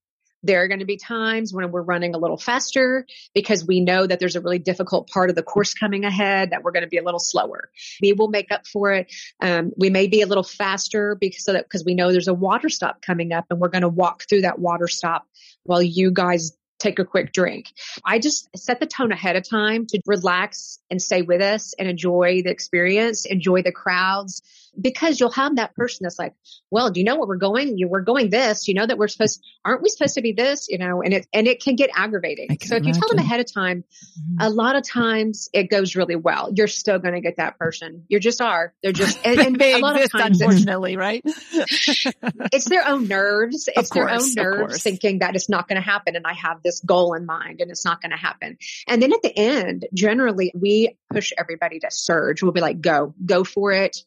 There 0.46 0.62
are 0.62 0.68
going 0.68 0.80
to 0.80 0.86
be 0.86 0.98
times 0.98 1.52
when 1.52 1.72
we're 1.72 1.82
running 1.82 2.14
a 2.14 2.20
little 2.20 2.38
faster 2.38 3.08
because 3.34 3.66
we 3.66 3.82
know 3.82 4.06
that 4.06 4.20
there's 4.20 4.36
a 4.36 4.42
really 4.42 4.60
difficult 4.60 5.10
part 5.10 5.32
of 5.32 5.36
the 5.36 5.42
course 5.42 5.74
coming 5.74 6.06
ahead 6.06 6.52
that 6.52 6.62
we're 6.62 6.72
going 6.72 6.84
to 6.84 6.90
be 6.90 7.00
a 7.00 7.04
little 7.04 7.20
slower. 7.20 7.70
We 8.00 8.14
will 8.14 8.28
make 8.28 8.52
up 8.52 8.68
for 8.68 8.92
it. 8.92 9.12
Um, 9.42 9.72
we 9.76 9.90
may 9.90 10.06
be 10.06 10.22
a 10.22 10.28
little 10.28 10.44
faster 10.44 11.16
because 11.16 11.46
because 11.46 11.84
we 11.84 11.96
know 11.96 12.12
there's 12.12 12.28
a 12.28 12.34
water 12.34 12.70
stop 12.70 13.02
coming 13.02 13.34
up 13.34 13.46
and 13.50 13.60
we're 13.60 13.70
going 13.70 13.82
to 13.82 13.90
walk 13.90 14.26
through 14.30 14.42
that 14.42 14.60
water 14.60 14.88
stop 14.88 15.26
while 15.64 15.82
you 15.82 16.12
guys 16.12 16.56
take 16.80 17.00
a 17.00 17.06
quick 17.06 17.32
drink. 17.34 17.72
I 18.04 18.20
just 18.20 18.50
set 18.58 18.80
the 18.80 18.86
tone 18.86 19.12
ahead 19.12 19.36
of 19.36 19.48
time 19.48 19.86
to 19.88 20.00
relax 20.06 20.80
and 20.90 21.02
stay 21.02 21.22
with 21.22 21.42
us 21.42 21.74
and 21.80 21.88
enjoy 21.88 22.42
the 22.44 22.52
experience, 22.52 23.26
enjoy 23.26 23.62
the 23.62 23.72
crowds, 23.72 24.42
because 24.80 25.20
you'll 25.20 25.32
have 25.32 25.56
that 25.58 25.76
person 25.76 26.04
that's 26.04 26.20
like, 26.20 26.34
well, 26.72 26.92
do 26.92 27.00
you 27.00 27.06
know 27.06 27.16
what 27.16 27.28
we're 27.28 27.36
going? 27.38 27.78
You, 27.78 27.88
we're 27.88 28.02
going 28.02 28.30
this, 28.30 28.68
you 28.68 28.74
know 28.74 28.86
that 28.86 28.98
we're 28.98 29.08
supposed, 29.08 29.44
aren't 29.64 29.82
we 29.82 29.90
supposed 29.90 30.16
to 30.16 30.22
be 30.22 30.34
this? 30.34 30.68
You 30.70 30.78
know, 30.78 31.02
and 31.02 31.14
it, 31.14 31.28
and 31.34 31.48
it 31.48 31.62
can 31.62 31.76
get 31.76 31.90
aggravating. 31.96 32.48
Can 32.48 32.68
So 32.68 32.76
if 32.76 32.86
you 32.86 32.94
tell 32.94 33.08
them 33.08 33.20
ahead 33.20 33.40
of 33.40 33.52
time, 33.52 33.84
mm-hmm. 33.84 34.38
a 34.40 34.50
lot 34.50 34.76
of 34.76 34.88
times 34.88 35.50
it 35.54 35.70
goes 35.70 35.96
really 35.96 36.16
well. 36.16 36.52
You're 36.54 36.68
still 36.68 37.00
going 37.00 37.14
to 37.14 37.22
get 37.22 37.38
that 37.38 37.58
person. 37.58 38.06
You 38.08 38.20
just 38.20 38.42
are. 38.42 38.74
They're 38.84 38.92
just, 38.92 39.20
and, 39.26 39.40
and 39.40 39.56
they 39.60 39.74
a 39.74 39.78
lot 39.80 39.96
exist, 39.96 40.16
of 40.16 40.22
times 40.22 40.42
unfortunately, 40.42 40.98
right? 40.98 41.24
it's 41.26 42.66
their 42.66 42.88
own 42.88 43.08
nerves. 43.08 43.70
It's 43.76 43.90
their 43.90 44.10
own 44.10 44.34
nerves 44.36 44.82
thinking 44.82 45.20
that 45.20 45.36
it's 45.36 45.50
not 45.50 45.68
going 45.68 45.82
to 45.82 45.86
happen. 45.86 46.16
And 46.16 46.26
I 46.26 46.34
have 46.34 46.62
this 46.64 46.80
goal 46.82 47.14
in 47.14 47.26
mind 47.26 47.62
and 47.62 47.72
it's 47.72 47.86
not 47.86 48.02
going 48.02 48.12
to 48.12 48.18
happen. 48.18 48.58
And 48.88 49.02
then 49.02 49.14
at 49.14 49.22
the 49.22 49.38
end, 49.38 49.88
generally 49.94 50.52
we 50.56 50.98
push 51.12 51.32
everybody 51.38 51.80
to 51.80 51.88
surge. 51.90 52.42
We'll 52.42 52.52
be 52.52 52.62
like, 52.62 52.82
go, 52.82 53.14
go 53.26 53.44
for 53.44 53.72
it. 53.72 53.98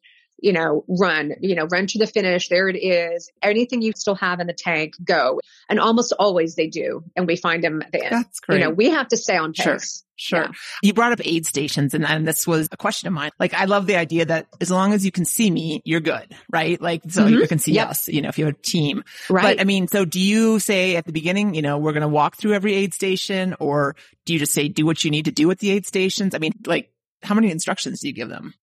You 0.41 0.53
know, 0.53 0.84
run, 0.89 1.32
you 1.41 1.55
know, 1.57 1.64
run 1.66 1.86
to 1.89 1.99
the 1.99 2.07
finish. 2.07 2.49
There 2.49 2.68
it 2.68 2.76
is. 2.76 3.30
Anything 3.43 3.82
you 3.82 3.93
still 3.97 4.14
have 4.14 4.39
in 4.41 4.47
the 4.47 4.53
tank, 4.53 4.95
go. 5.03 5.41
And 5.68 5.80
almost 5.80 6.12
always 6.18 6.55
they 6.55 6.68
do. 6.68 7.03
And 7.16 7.26
we 7.26 7.34
find 7.36 7.62
them 7.64 7.82
at 7.82 7.91
the 7.93 8.05
end. 8.05 8.12
That's 8.14 8.41
great. 8.41 8.59
You 8.61 8.64
know, 8.66 8.70
we 8.70 8.91
have 8.91 9.09
to 9.09 9.16
stay 9.16 9.36
on 9.36 9.53
Sure. 9.53 9.74
pace. 9.74 10.05
Sure. 10.20 10.43
Yeah. 10.43 10.51
You 10.82 10.95
brought 10.95 11.12
up 11.12 11.20
aid 11.24 11.47
stations 11.47 11.95
and, 11.95 12.05
and 12.05 12.26
this 12.26 12.45
was 12.47 12.68
a 12.72 12.76
question 12.76 13.07
of 13.07 13.14
mine. 13.14 13.30
Like, 13.39 13.55
I 13.55 13.66
love 13.66 13.86
the 13.86 13.97
idea 13.97 14.24
that 14.26 14.47
as 14.61 14.68
long 14.70 14.93
as 14.93 15.05
you 15.05 15.12
can 15.12 15.24
see 15.24 15.49
me, 15.51 15.80
you're 15.84 16.01
good, 16.01 16.34
right? 16.53 16.80
Like, 16.80 17.03
so 17.09 17.24
Mhm. 17.24 17.30
you 17.41 17.47
can 17.49 17.59
see 17.61 17.72
Yep. 17.72 17.89
us, 17.91 18.09
you 18.09 18.22
know, 18.22 18.28
if 18.28 18.39
you 18.39 18.47
have 18.47 18.55
a 18.55 18.59
team. 18.62 19.05
Right. 19.30 19.57
But 19.57 19.61
I 19.61 19.64
mean, 19.64 19.86
so 19.89 20.05
do 20.05 20.18
you 20.20 20.59
say 20.61 20.97
at 20.97 21.05
the 21.07 21.12
beginning, 21.12 21.55
you 21.55 21.62
know, 21.62 21.78
we're 21.78 21.93
going 21.93 22.03
to 22.03 22.09
walk 22.09 22.36
through 22.36 22.55
every 22.55 22.74
aid 22.74 22.95
station 22.95 23.55
or 23.61 23.95
do 24.24 24.32
you 24.32 24.39
just 24.41 24.53
say 24.53 24.68
do 24.68 24.84
what 24.86 25.05
you 25.05 25.11
need 25.12 25.26
to 25.26 25.32
do 25.32 25.49
at 25.53 25.59
the 25.59 25.70
aid 25.70 25.86
stations? 25.86 26.34
I 26.34 26.39
mean, 26.39 26.53
like, 26.66 26.91
how 27.22 27.34
many 27.36 27.51
instructions 27.51 28.01
do 28.01 28.09
you 28.09 28.14
give 28.14 28.28
them? 28.28 28.55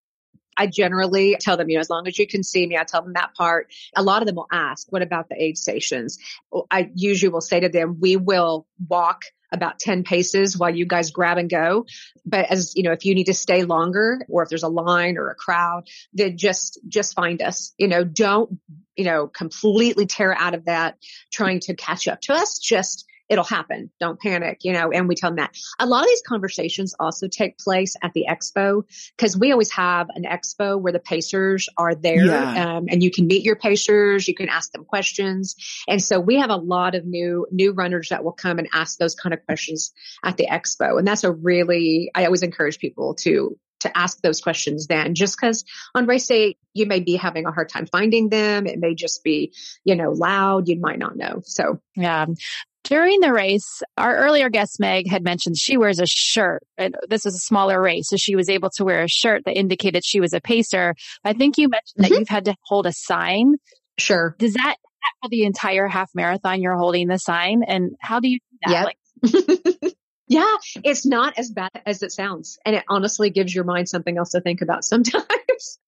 I 0.58 0.68
generally 0.68 1.38
tell 1.39 1.58
them, 1.58 1.70
you 1.70 1.76
know, 1.76 1.82
as 1.82 1.89
long 1.89 2.08
as 2.08 2.18
you 2.18 2.28
can 2.28 2.43
see 2.43 2.66
me, 2.66 2.78
I 2.78 2.84
tell 2.84 3.01
them 3.01 3.14
that 3.14 3.34
part. 3.36 3.68
A 3.95 4.03
lot 4.03 4.22
of 4.22 4.28
them 4.28 4.36
will 4.36 4.47
ask, 4.51 4.91
what 4.91 5.01
about 5.01 5.30
the 5.30 5.41
aid 5.41 5.58
stations? 5.58 6.18
I 6.72 6.89
usually 6.93 7.30
will 7.30 7.41
say 7.41 7.60
to 7.60 7.70
them, 7.70 7.97
we 7.99 8.18
will 8.18 8.68
walk 8.88 9.24
about 9.51 9.80
10 9.80 10.03
paces 10.03 10.58
while 10.58 10.76
you 10.76 10.86
guys 10.86 11.12
grab 11.12 11.38
and 11.38 11.49
go. 11.49 11.86
But 12.26 12.51
as 12.51 12.76
you 12.76 12.84
know, 12.84 12.91
if 12.91 13.06
you 13.06 13.16
need 13.16 13.26
to 13.26 13.34
stay 13.34 13.64
longer 13.64 14.20
or 14.28 14.43
if 14.43 14.49
there's 14.49 14.64
a 14.64 14.70
line 14.70 15.18
or 15.18 15.30
a 15.30 15.36
crowd, 15.36 15.88
then 16.14 16.38
just, 16.38 16.80
just 16.88 17.16
find 17.16 17.41
us, 17.41 17.74
you 17.78 17.88
know, 17.88 18.03
don't, 18.03 18.60
you 18.95 19.06
know, 19.06 19.28
completely 19.28 20.08
tear 20.08 20.36
out 20.36 20.56
of 20.56 20.66
that 20.66 20.97
trying 21.32 21.60
to 21.62 21.76
catch 21.76 22.08
up 22.08 22.22
to 22.22 22.34
us. 22.34 22.60
Just, 22.60 23.06
it'll 23.30 23.43
happen. 23.43 23.89
Don't 23.99 24.19
panic, 24.19 24.59
you 24.63 24.73
know, 24.73 24.91
and 24.91 25.07
we 25.07 25.15
tell 25.15 25.30
them 25.30 25.38
that. 25.38 25.55
A 25.80 25.86
lot 25.86 26.03
of 26.03 26.07
these 26.07 26.21
conversations 26.28 26.93
also 26.99 27.28
take 27.28 27.57
place 27.57 27.95
at 28.03 28.13
the 28.13 28.26
expo 28.30 28.84
because 29.17 29.38
we 29.38 29.51
always 29.51 29.71
have 29.71 30.07
an 30.15 30.23
expo 30.23 30.80
where 30.80 30.93
the 30.93 30.99
pacers 30.99 31.67
are 31.78 31.95
there 31.95 32.26
yeah. 32.26 32.78
um, 32.78 32.86
and 32.89 33.03
you 33.03 33.11
can 33.11 33.28
meet 33.28 33.43
your 33.43 33.55
pacers, 33.55 34.28
you 34.28 34.36
can 34.36 34.49
ask 34.49 34.71
them 34.71 34.86
questions. 34.86 35.55
And 35.88 36.01
so 36.01 36.19
we 36.19 36.36
have 36.36 36.49
a 36.49 36.55
lot 36.55 36.95
of 36.95 37.05
new, 37.05 37.47
new 37.51 37.71
runners 37.71 38.09
that 38.09 38.23
will 38.23 38.34
come 38.34 38.59
and 38.59 38.67
ask 38.73 38.99
those 38.99 39.15
kind 39.15 39.34
of 39.34 39.43
questions 39.45 39.91
at 40.23 40.38
the 40.38 40.47
expo. 40.47 40.97
And 40.99 41.07
that's 41.07 41.23
a 41.23 41.32
really, 41.32 42.11
I 42.13 42.26
always 42.26 42.43
encourage 42.43 42.80
people 42.80 43.15
to, 43.15 43.57
to 43.82 43.97
ask 43.97 44.21
those 44.21 44.41
questions 44.41 44.88
then 44.88 45.13
just 45.13 45.38
because 45.39 45.63
on 45.93 46.07
race 46.07 46.26
day 46.28 46.55
you 46.73 46.86
may 46.86 46.99
be 47.01 47.15
having 47.15 47.45
a 47.45 47.51
hard 47.51 47.69
time 47.69 47.86
finding 47.86 48.30
them 48.30 48.65
it 48.65 48.80
may 48.80 48.95
just 48.95 49.23
be 49.23 49.53
you 49.84 49.95
know 49.95 50.11
loud 50.11 50.67
you 50.67 50.80
might 50.80 50.97
not 50.97 51.15
know 51.15 51.41
so 51.43 51.80
yeah 51.95 52.26
during 52.86 53.19
the 53.19 53.33
race, 53.33 53.81
our 53.97 54.15
earlier 54.15 54.49
guest 54.49 54.79
Meg 54.79 55.09
had 55.09 55.23
mentioned 55.23 55.57
she 55.57 55.75
wears 55.75 55.99
a 55.99 56.05
shirt. 56.05 56.63
And 56.77 56.95
this 57.09 57.25
was 57.25 57.36
a 57.36 57.39
smaller 57.39 57.81
race, 57.81 58.09
so 58.09 58.15
she 58.15 58.36
was 58.36 58.49
able 58.49 58.69
to 58.71 58.86
wear 58.86 59.03
a 59.03 59.09
shirt 59.09 59.43
that 59.45 59.57
indicated 59.57 60.05
she 60.05 60.21
was 60.21 60.33
a 60.33 60.39
pacer. 60.39 60.95
I 61.23 61.33
think 61.33 61.57
you 61.57 61.67
mentioned 61.67 62.05
mm-hmm. 62.05 62.13
that 62.13 62.19
you've 62.19 62.29
had 62.29 62.45
to 62.45 62.55
hold 62.61 62.86
a 62.86 62.93
sign. 62.93 63.55
Sure. 63.97 64.36
Does 64.39 64.53
that 64.53 64.77
for 65.21 65.29
the 65.29 65.43
entire 65.43 65.88
half 65.88 66.09
marathon 66.13 66.61
you're 66.61 66.77
holding 66.77 67.07
the 67.07 67.17
sign? 67.17 67.63
And 67.67 67.95
how 67.99 68.19
do 68.19 68.29
you 68.29 68.39
do 68.39 68.57
that? 68.65 68.71
Yep. 68.71 68.86
Like- 69.83 69.95
yeah, 70.27 70.55
it's 70.83 71.05
not 71.05 71.38
as 71.38 71.51
bad 71.51 71.81
as 71.86 72.03
it 72.03 72.11
sounds. 72.11 72.57
And 72.65 72.75
it 72.75 72.83
honestly 72.89 73.29
gives 73.29 73.53
your 73.53 73.63
mind 73.63 73.89
something 73.89 74.17
else 74.17 74.31
to 74.31 74.41
think 74.41 74.61
about 74.61 74.83
sometimes. 74.86 75.79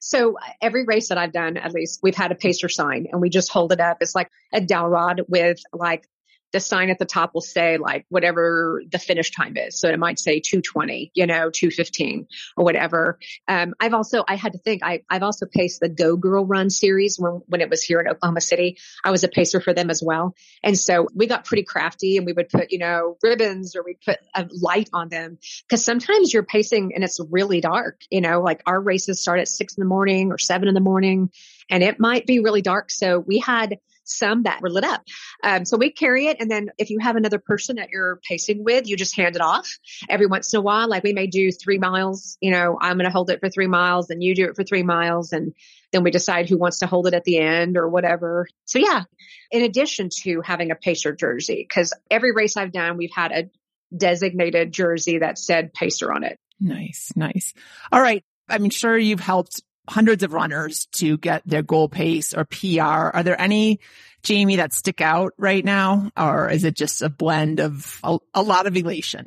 So 0.00 0.36
every 0.60 0.84
race 0.84 1.08
that 1.08 1.18
I've 1.18 1.32
done, 1.32 1.56
at 1.56 1.72
least 1.72 2.00
we've 2.02 2.14
had 2.14 2.32
a 2.32 2.34
pacer 2.34 2.68
sign 2.68 3.06
and 3.10 3.20
we 3.20 3.28
just 3.28 3.50
hold 3.50 3.72
it 3.72 3.80
up. 3.80 3.98
It's 4.00 4.14
like 4.14 4.30
a 4.52 4.60
dowel 4.60 4.88
rod 4.88 5.22
with 5.28 5.58
like 5.72 6.08
the 6.52 6.60
sign 6.60 6.90
at 6.90 6.98
the 6.98 7.04
top 7.04 7.34
will 7.34 7.40
say 7.40 7.76
like 7.76 8.06
whatever 8.08 8.82
the 8.90 8.98
finish 8.98 9.30
time 9.30 9.56
is. 9.56 9.78
So 9.80 9.88
it 9.88 9.98
might 9.98 10.18
say 10.18 10.40
220, 10.40 11.10
you 11.14 11.26
know, 11.26 11.50
215 11.50 12.26
or 12.56 12.64
whatever. 12.64 13.18
Um, 13.48 13.74
I've 13.80 13.94
also, 13.94 14.24
I 14.26 14.36
had 14.36 14.52
to 14.52 14.58
think, 14.58 14.82
I, 14.84 15.02
I've 15.10 15.22
also 15.22 15.46
paced 15.46 15.80
the 15.80 15.88
Go 15.88 16.16
Girl 16.16 16.46
Run 16.46 16.70
series 16.70 17.18
when, 17.18 17.42
when 17.46 17.60
it 17.60 17.70
was 17.70 17.82
here 17.82 18.00
in 18.00 18.08
Oklahoma 18.08 18.40
City. 18.40 18.78
I 19.04 19.10
was 19.10 19.24
a 19.24 19.28
pacer 19.28 19.60
for 19.60 19.74
them 19.74 19.90
as 19.90 20.02
well. 20.02 20.34
And 20.62 20.78
so 20.78 21.08
we 21.14 21.26
got 21.26 21.44
pretty 21.44 21.64
crafty 21.64 22.16
and 22.16 22.26
we 22.26 22.32
would 22.32 22.48
put, 22.48 22.70
you 22.70 22.78
know, 22.78 23.16
ribbons 23.22 23.76
or 23.76 23.82
we'd 23.82 24.00
put 24.00 24.18
a 24.34 24.48
light 24.60 24.88
on 24.92 25.08
them 25.08 25.38
because 25.68 25.84
sometimes 25.84 26.32
you're 26.32 26.44
pacing 26.44 26.92
and 26.94 27.04
it's 27.04 27.20
really 27.30 27.60
dark, 27.60 28.00
you 28.10 28.20
know, 28.20 28.40
like 28.40 28.62
our 28.66 28.80
races 28.80 29.20
start 29.20 29.40
at 29.40 29.48
six 29.48 29.76
in 29.76 29.80
the 29.80 29.88
morning 29.88 30.30
or 30.30 30.38
seven 30.38 30.68
in 30.68 30.74
the 30.74 30.80
morning 30.80 31.30
and 31.68 31.82
it 31.82 31.98
might 31.98 32.26
be 32.26 32.40
really 32.40 32.62
dark. 32.62 32.90
So 32.90 33.18
we 33.18 33.38
had 33.38 33.78
some 34.08 34.44
that 34.44 34.60
were 34.62 34.70
lit 34.70 34.84
up. 34.84 35.02
Um, 35.42 35.64
so 35.64 35.76
we 35.76 35.90
carry 35.90 36.26
it. 36.26 36.38
And 36.40 36.50
then 36.50 36.70
if 36.78 36.90
you 36.90 36.98
have 37.00 37.16
another 37.16 37.38
person 37.38 37.76
that 37.76 37.90
you're 37.90 38.20
pacing 38.28 38.64
with, 38.64 38.88
you 38.88 38.96
just 38.96 39.16
hand 39.16 39.36
it 39.36 39.42
off 39.42 39.68
every 40.08 40.26
once 40.26 40.52
in 40.52 40.58
a 40.58 40.62
while. 40.62 40.88
Like 40.88 41.02
we 41.02 41.12
may 41.12 41.26
do 41.26 41.50
three 41.52 41.78
miles, 41.78 42.38
you 42.40 42.50
know, 42.50 42.78
I'm 42.80 42.96
going 42.96 43.04
to 43.04 43.12
hold 43.12 43.30
it 43.30 43.40
for 43.40 43.50
three 43.50 43.66
miles 43.66 44.10
and 44.10 44.22
you 44.22 44.34
do 44.34 44.46
it 44.46 44.56
for 44.56 44.64
three 44.64 44.82
miles. 44.82 45.32
And 45.32 45.54
then 45.92 46.02
we 46.02 46.10
decide 46.10 46.48
who 46.48 46.58
wants 46.58 46.80
to 46.80 46.86
hold 46.86 47.06
it 47.06 47.14
at 47.14 47.24
the 47.24 47.38
end 47.38 47.76
or 47.76 47.88
whatever. 47.88 48.46
So 48.64 48.78
yeah, 48.78 49.04
in 49.50 49.62
addition 49.62 50.08
to 50.22 50.40
having 50.40 50.70
a 50.70 50.76
pacer 50.76 51.12
jersey, 51.12 51.66
because 51.68 51.92
every 52.10 52.32
race 52.32 52.56
I've 52.56 52.72
done, 52.72 52.96
we've 52.96 53.10
had 53.14 53.32
a 53.32 53.50
designated 53.96 54.72
jersey 54.72 55.18
that 55.18 55.38
said 55.38 55.72
pacer 55.72 56.12
on 56.12 56.24
it. 56.24 56.38
Nice, 56.60 57.12
nice. 57.14 57.54
All 57.92 58.00
right. 58.00 58.24
I'm 58.48 58.70
sure, 58.70 58.96
you've 58.96 59.20
helped 59.20 59.60
hundreds 59.88 60.22
of 60.22 60.32
runners 60.32 60.86
to 60.92 61.18
get 61.18 61.42
their 61.46 61.62
goal 61.62 61.88
pace 61.88 62.34
or 62.34 62.44
PR. 62.44 62.80
Are 62.82 63.22
there 63.22 63.40
any, 63.40 63.80
Jamie, 64.22 64.56
that 64.56 64.72
stick 64.72 65.00
out 65.00 65.32
right 65.38 65.64
now? 65.64 66.10
Or 66.16 66.50
is 66.50 66.64
it 66.64 66.74
just 66.74 67.02
a 67.02 67.08
blend 67.08 67.60
of 67.60 68.00
a, 68.02 68.18
a 68.34 68.42
lot 68.42 68.66
of 68.66 68.76
elation? 68.76 69.26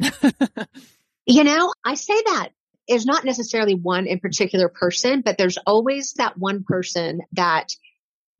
you 1.25 1.43
know, 1.43 1.73
I 1.85 1.95
say 1.95 2.21
that 2.25 2.49
is 2.87 3.05
not 3.05 3.23
necessarily 3.23 3.75
one 3.75 4.07
in 4.07 4.19
particular 4.19 4.67
person, 4.67 5.21
but 5.21 5.37
there's 5.37 5.59
always 5.65 6.13
that 6.13 6.37
one 6.37 6.63
person 6.63 7.21
that 7.33 7.69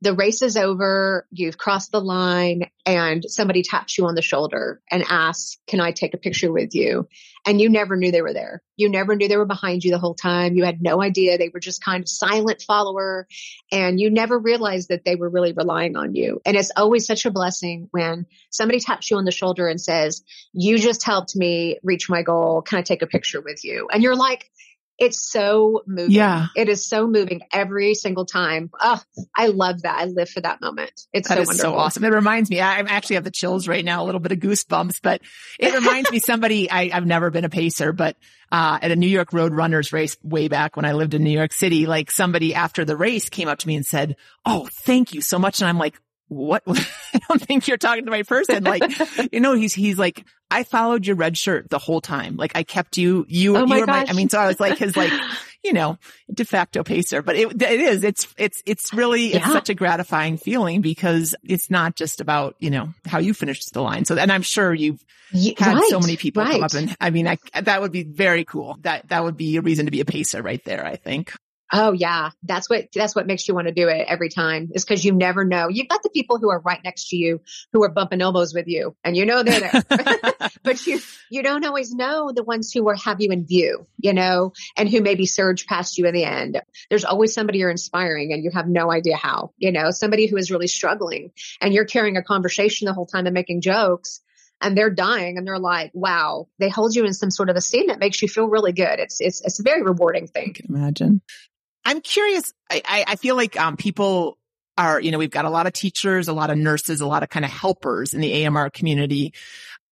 the 0.02 0.14
race 0.14 0.42
is 0.42 0.56
over, 0.56 1.26
you've 1.30 1.58
crossed 1.58 1.92
the 1.92 2.00
line 2.00 2.70
and 2.86 3.24
somebody 3.28 3.62
taps 3.62 3.98
you 3.98 4.06
on 4.06 4.14
the 4.14 4.22
shoulder 4.22 4.80
and 4.90 5.04
asks, 5.08 5.58
can 5.66 5.80
I 5.80 5.92
take 5.92 6.14
a 6.14 6.18
picture 6.18 6.50
with 6.50 6.74
you? 6.74 7.06
And 7.46 7.60
you 7.60 7.70
never 7.70 7.96
knew 7.96 8.12
they 8.12 8.22
were 8.22 8.34
there. 8.34 8.62
You 8.76 8.88
never 8.88 9.16
knew 9.16 9.28
they 9.28 9.36
were 9.36 9.46
behind 9.46 9.82
you 9.82 9.90
the 9.90 9.98
whole 9.98 10.14
time. 10.14 10.54
You 10.54 10.64
had 10.64 10.82
no 10.82 11.02
idea. 11.02 11.38
They 11.38 11.50
were 11.52 11.60
just 11.60 11.82
kind 11.82 12.02
of 12.02 12.08
silent 12.08 12.62
follower 12.66 13.26
and 13.72 13.98
you 13.98 14.10
never 14.10 14.38
realized 14.38 14.88
that 14.88 15.04
they 15.04 15.16
were 15.16 15.28
really 15.28 15.52
relying 15.52 15.96
on 15.96 16.14
you. 16.14 16.40
And 16.44 16.56
it's 16.56 16.70
always 16.76 17.06
such 17.06 17.24
a 17.24 17.30
blessing 17.30 17.88
when 17.92 18.26
somebody 18.50 18.80
taps 18.80 19.10
you 19.10 19.16
on 19.16 19.24
the 19.24 19.32
shoulder 19.32 19.68
and 19.68 19.80
says, 19.80 20.22
you 20.52 20.78
just 20.78 21.02
helped 21.02 21.34
me 21.34 21.78
reach 21.82 22.10
my 22.10 22.22
goal. 22.22 22.62
Can 22.62 22.78
I 22.78 22.82
take 22.82 23.02
a 23.02 23.06
picture 23.06 23.40
with 23.40 23.64
you? 23.64 23.88
And 23.92 24.02
you're 24.02 24.16
like, 24.16 24.50
it's 25.00 25.18
so 25.18 25.82
moving. 25.86 26.10
Yeah. 26.12 26.48
It 26.54 26.68
is 26.68 26.86
so 26.86 27.06
moving 27.06 27.40
every 27.52 27.94
single 27.94 28.26
time. 28.26 28.70
Oh, 28.78 29.00
I 29.34 29.46
love 29.46 29.82
that. 29.82 29.96
I 29.96 30.04
live 30.04 30.28
for 30.28 30.42
that 30.42 30.60
moment. 30.60 30.92
It's 31.12 31.28
that 31.28 31.36
so 31.36 31.40
is 31.40 31.48
wonderful. 31.48 31.72
so 31.72 31.78
awesome. 31.78 32.04
It 32.04 32.12
reminds 32.12 32.50
me, 32.50 32.60
I 32.60 32.80
actually 32.80 33.14
have 33.16 33.24
the 33.24 33.30
chills 33.30 33.66
right 33.66 33.84
now, 33.84 34.02
a 34.02 34.04
little 34.04 34.20
bit 34.20 34.32
of 34.32 34.38
goosebumps, 34.38 35.00
but 35.02 35.22
it 35.58 35.72
reminds 35.72 36.10
me 36.10 36.18
somebody, 36.18 36.70
I, 36.70 36.88
have 36.88 37.06
never 37.06 37.30
been 37.30 37.46
a 37.46 37.48
pacer, 37.48 37.92
but, 37.94 38.16
uh, 38.52 38.78
at 38.82 38.90
a 38.90 38.96
New 38.96 39.08
York 39.08 39.32
Road 39.32 39.54
Runners 39.54 39.92
race 39.92 40.18
way 40.22 40.48
back 40.48 40.76
when 40.76 40.84
I 40.84 40.92
lived 40.92 41.14
in 41.14 41.24
New 41.24 41.30
York 41.30 41.54
City, 41.54 41.86
like 41.86 42.10
somebody 42.10 42.54
after 42.54 42.84
the 42.84 42.96
race 42.96 43.30
came 43.30 43.48
up 43.48 43.58
to 43.60 43.68
me 43.68 43.76
and 43.76 43.86
said, 43.86 44.16
Oh, 44.44 44.68
thank 44.84 45.14
you 45.14 45.22
so 45.22 45.38
much. 45.38 45.60
And 45.60 45.68
I'm 45.68 45.78
like, 45.78 45.98
what? 46.30 46.62
I 46.66 47.20
don't 47.28 47.42
think 47.42 47.66
you're 47.66 47.76
talking 47.76 48.04
to 48.04 48.10
my 48.10 48.22
person. 48.22 48.62
Like, 48.62 48.84
you 49.32 49.40
know, 49.40 49.52
he's, 49.52 49.74
he's 49.74 49.98
like, 49.98 50.24
I 50.50 50.62
followed 50.62 51.04
your 51.04 51.16
red 51.16 51.36
shirt 51.36 51.68
the 51.68 51.78
whole 51.78 52.00
time. 52.00 52.36
Like 52.36 52.52
I 52.54 52.62
kept 52.62 52.96
you, 52.96 53.26
you, 53.28 53.56
oh 53.56 53.66
you 53.66 53.80
were 53.80 53.86
my, 53.86 54.06
I 54.08 54.12
mean, 54.12 54.28
so 54.28 54.38
I 54.38 54.46
was 54.46 54.60
like 54.60 54.78
his 54.78 54.96
like, 54.96 55.12
you 55.64 55.72
know, 55.72 55.98
de 56.32 56.44
facto 56.44 56.84
pacer, 56.84 57.20
but 57.20 57.36
it, 57.36 57.60
it 57.60 57.80
is, 57.80 58.04
it's, 58.04 58.32
it's, 58.38 58.62
it's 58.64 58.94
really, 58.94 59.32
yeah. 59.32 59.38
it's 59.38 59.52
such 59.52 59.68
a 59.70 59.74
gratifying 59.74 60.36
feeling 60.36 60.80
because 60.80 61.34
it's 61.42 61.68
not 61.68 61.96
just 61.96 62.20
about, 62.20 62.54
you 62.60 62.70
know, 62.70 62.94
how 63.04 63.18
you 63.18 63.34
finished 63.34 63.72
the 63.72 63.82
line. 63.82 64.04
So, 64.04 64.16
and 64.16 64.30
I'm 64.30 64.42
sure 64.42 64.72
you've 64.72 65.04
had 65.58 65.74
right, 65.74 65.84
so 65.88 65.98
many 65.98 66.16
people 66.16 66.44
right. 66.44 66.52
come 66.52 66.62
up 66.62 66.74
and 66.74 66.96
I 67.00 67.10
mean, 67.10 67.26
I, 67.26 67.38
that 67.60 67.82
would 67.82 67.92
be 67.92 68.04
very 68.04 68.44
cool. 68.44 68.78
That, 68.82 69.08
that 69.08 69.24
would 69.24 69.36
be 69.36 69.56
a 69.56 69.62
reason 69.62 69.86
to 69.86 69.92
be 69.92 70.00
a 70.00 70.04
pacer 70.04 70.42
right 70.42 70.64
there, 70.64 70.86
I 70.86 70.94
think. 70.94 71.32
Oh 71.72 71.92
yeah. 71.92 72.30
That's 72.42 72.68
what, 72.68 72.88
that's 72.94 73.14
what 73.14 73.26
makes 73.26 73.46
you 73.46 73.54
want 73.54 73.68
to 73.68 73.74
do 73.74 73.88
it 73.88 74.06
every 74.08 74.28
time 74.28 74.70
is 74.72 74.84
because 74.84 75.04
you 75.04 75.12
never 75.12 75.44
know. 75.44 75.68
You've 75.68 75.88
got 75.88 76.02
the 76.02 76.10
people 76.10 76.38
who 76.38 76.50
are 76.50 76.60
right 76.60 76.80
next 76.82 77.10
to 77.10 77.16
you 77.16 77.40
who 77.72 77.82
are 77.84 77.90
bumping 77.90 78.20
elbows 78.20 78.52
with 78.52 78.66
you 78.66 78.96
and 79.04 79.16
you 79.16 79.26
know 79.26 79.42
they're 79.42 79.60
there, 79.60 79.82
but 80.62 80.86
you, 80.86 81.00
you 81.30 81.42
don't 81.42 81.64
always 81.64 81.92
know 81.92 82.32
the 82.34 82.42
ones 82.42 82.72
who 82.72 82.88
are, 82.88 82.96
have 82.96 83.20
you 83.20 83.30
in 83.30 83.46
view, 83.46 83.86
you 83.98 84.12
know, 84.12 84.52
and 84.76 84.88
who 84.88 85.00
maybe 85.00 85.26
surge 85.26 85.66
past 85.66 85.96
you 85.98 86.06
in 86.06 86.14
the 86.14 86.24
end. 86.24 86.60
There's 86.88 87.04
always 87.04 87.32
somebody 87.32 87.58
you're 87.58 87.70
inspiring 87.70 88.32
and 88.32 88.42
you 88.42 88.50
have 88.52 88.68
no 88.68 88.90
idea 88.90 89.16
how, 89.16 89.52
you 89.56 89.70
know, 89.70 89.90
somebody 89.90 90.26
who 90.26 90.36
is 90.36 90.50
really 90.50 90.68
struggling 90.68 91.30
and 91.60 91.72
you're 91.72 91.84
carrying 91.84 92.16
a 92.16 92.22
conversation 92.22 92.86
the 92.86 92.94
whole 92.94 93.06
time 93.06 93.26
and 93.26 93.34
making 93.34 93.60
jokes 93.60 94.20
and 94.60 94.76
they're 94.76 94.90
dying 94.90 95.38
and 95.38 95.46
they're 95.46 95.58
like, 95.58 95.90
wow, 95.94 96.46
they 96.58 96.68
hold 96.68 96.94
you 96.94 97.04
in 97.04 97.14
some 97.14 97.30
sort 97.30 97.48
of 97.48 97.56
esteem 97.56 97.88
that 97.88 97.98
makes 97.98 98.20
you 98.20 98.28
feel 98.28 98.46
really 98.46 98.72
good. 98.72 98.98
It's, 98.98 99.20
it's, 99.20 99.40
it's 99.44 99.60
a 99.60 99.62
very 99.62 99.82
rewarding 99.82 100.26
thing. 100.26 100.54
Imagine. 100.68 101.22
I'm 101.84 102.00
curious. 102.00 102.52
I, 102.70 103.04
I 103.06 103.16
feel 103.16 103.36
like 103.36 103.58
um, 103.58 103.76
people 103.76 104.38
are, 104.76 105.00
you 105.00 105.10
know, 105.10 105.18
we've 105.18 105.30
got 105.30 105.44
a 105.44 105.50
lot 105.50 105.66
of 105.66 105.72
teachers, 105.72 106.28
a 106.28 106.32
lot 106.32 106.50
of 106.50 106.58
nurses, 106.58 107.00
a 107.00 107.06
lot 107.06 107.22
of 107.22 107.28
kind 107.28 107.44
of 107.44 107.50
helpers 107.50 108.14
in 108.14 108.20
the 108.20 108.46
AMR 108.46 108.70
community 108.70 109.34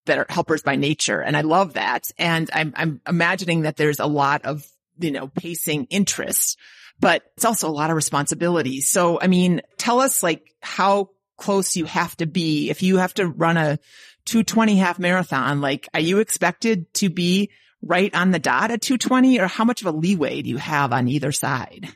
that 0.06 0.18
are 0.18 0.26
helpers 0.28 0.62
by 0.62 0.76
nature. 0.76 1.20
And 1.20 1.36
I 1.36 1.42
love 1.42 1.74
that. 1.74 2.10
And 2.18 2.50
I'm, 2.52 2.72
I'm 2.76 3.00
imagining 3.06 3.62
that 3.62 3.76
there's 3.76 4.00
a 4.00 4.06
lot 4.06 4.44
of, 4.44 4.66
you 4.98 5.10
know, 5.10 5.28
pacing 5.28 5.84
interest, 5.90 6.58
but 6.98 7.22
it's 7.36 7.44
also 7.44 7.68
a 7.68 7.70
lot 7.70 7.90
of 7.90 7.96
responsibility. 7.96 8.80
So, 8.80 9.20
I 9.20 9.26
mean, 9.26 9.60
tell 9.76 10.00
us 10.00 10.22
like 10.22 10.54
how 10.60 11.10
close 11.36 11.76
you 11.76 11.84
have 11.84 12.16
to 12.16 12.26
be 12.26 12.70
if 12.70 12.82
you 12.82 12.96
have 12.96 13.14
to 13.14 13.26
run 13.26 13.56
a 13.56 13.78
220 14.24 14.76
half 14.76 14.98
marathon. 14.98 15.60
Like, 15.60 15.88
are 15.94 16.00
you 16.00 16.18
expected 16.18 16.92
to 16.94 17.10
be 17.10 17.50
right 17.82 18.14
on 18.14 18.30
the 18.30 18.38
dot 18.38 18.70
at 18.70 18.82
220 18.82 19.40
or 19.40 19.46
how 19.46 19.64
much 19.64 19.82
of 19.82 19.86
a 19.86 19.96
leeway 19.96 20.42
do 20.42 20.50
you 20.50 20.56
have 20.56 20.92
on 20.92 21.08
either 21.08 21.32
side? 21.32 21.88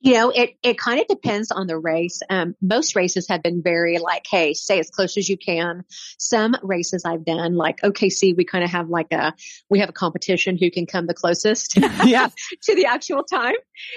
You 0.00 0.12
know, 0.12 0.30
it, 0.30 0.56
it 0.62 0.78
kind 0.78 1.00
of 1.00 1.08
depends 1.08 1.50
on 1.50 1.66
the 1.66 1.78
race. 1.78 2.20
Um, 2.28 2.54
most 2.60 2.94
races 2.94 3.26
have 3.28 3.42
been 3.42 3.62
very 3.62 3.98
like, 3.98 4.24
Hey, 4.30 4.54
stay 4.54 4.78
as 4.78 4.90
close 4.90 5.16
as 5.16 5.28
you 5.28 5.36
can. 5.36 5.84
Some 6.18 6.54
races 6.62 7.04
I've 7.04 7.24
done, 7.24 7.56
like 7.56 7.80
OKC, 7.80 8.36
we 8.36 8.44
kind 8.44 8.62
of 8.62 8.70
have 8.70 8.88
like 8.88 9.10
a, 9.12 9.34
we 9.68 9.80
have 9.80 9.88
a 9.88 9.94
competition 9.94 10.58
who 10.58 10.70
can 10.70 10.86
come 10.86 11.06
the 11.06 11.14
closest 11.14 11.76
yeah. 12.04 12.28
to 12.62 12.74
the 12.74 12.86
actual 12.86 13.24
time. 13.24 13.56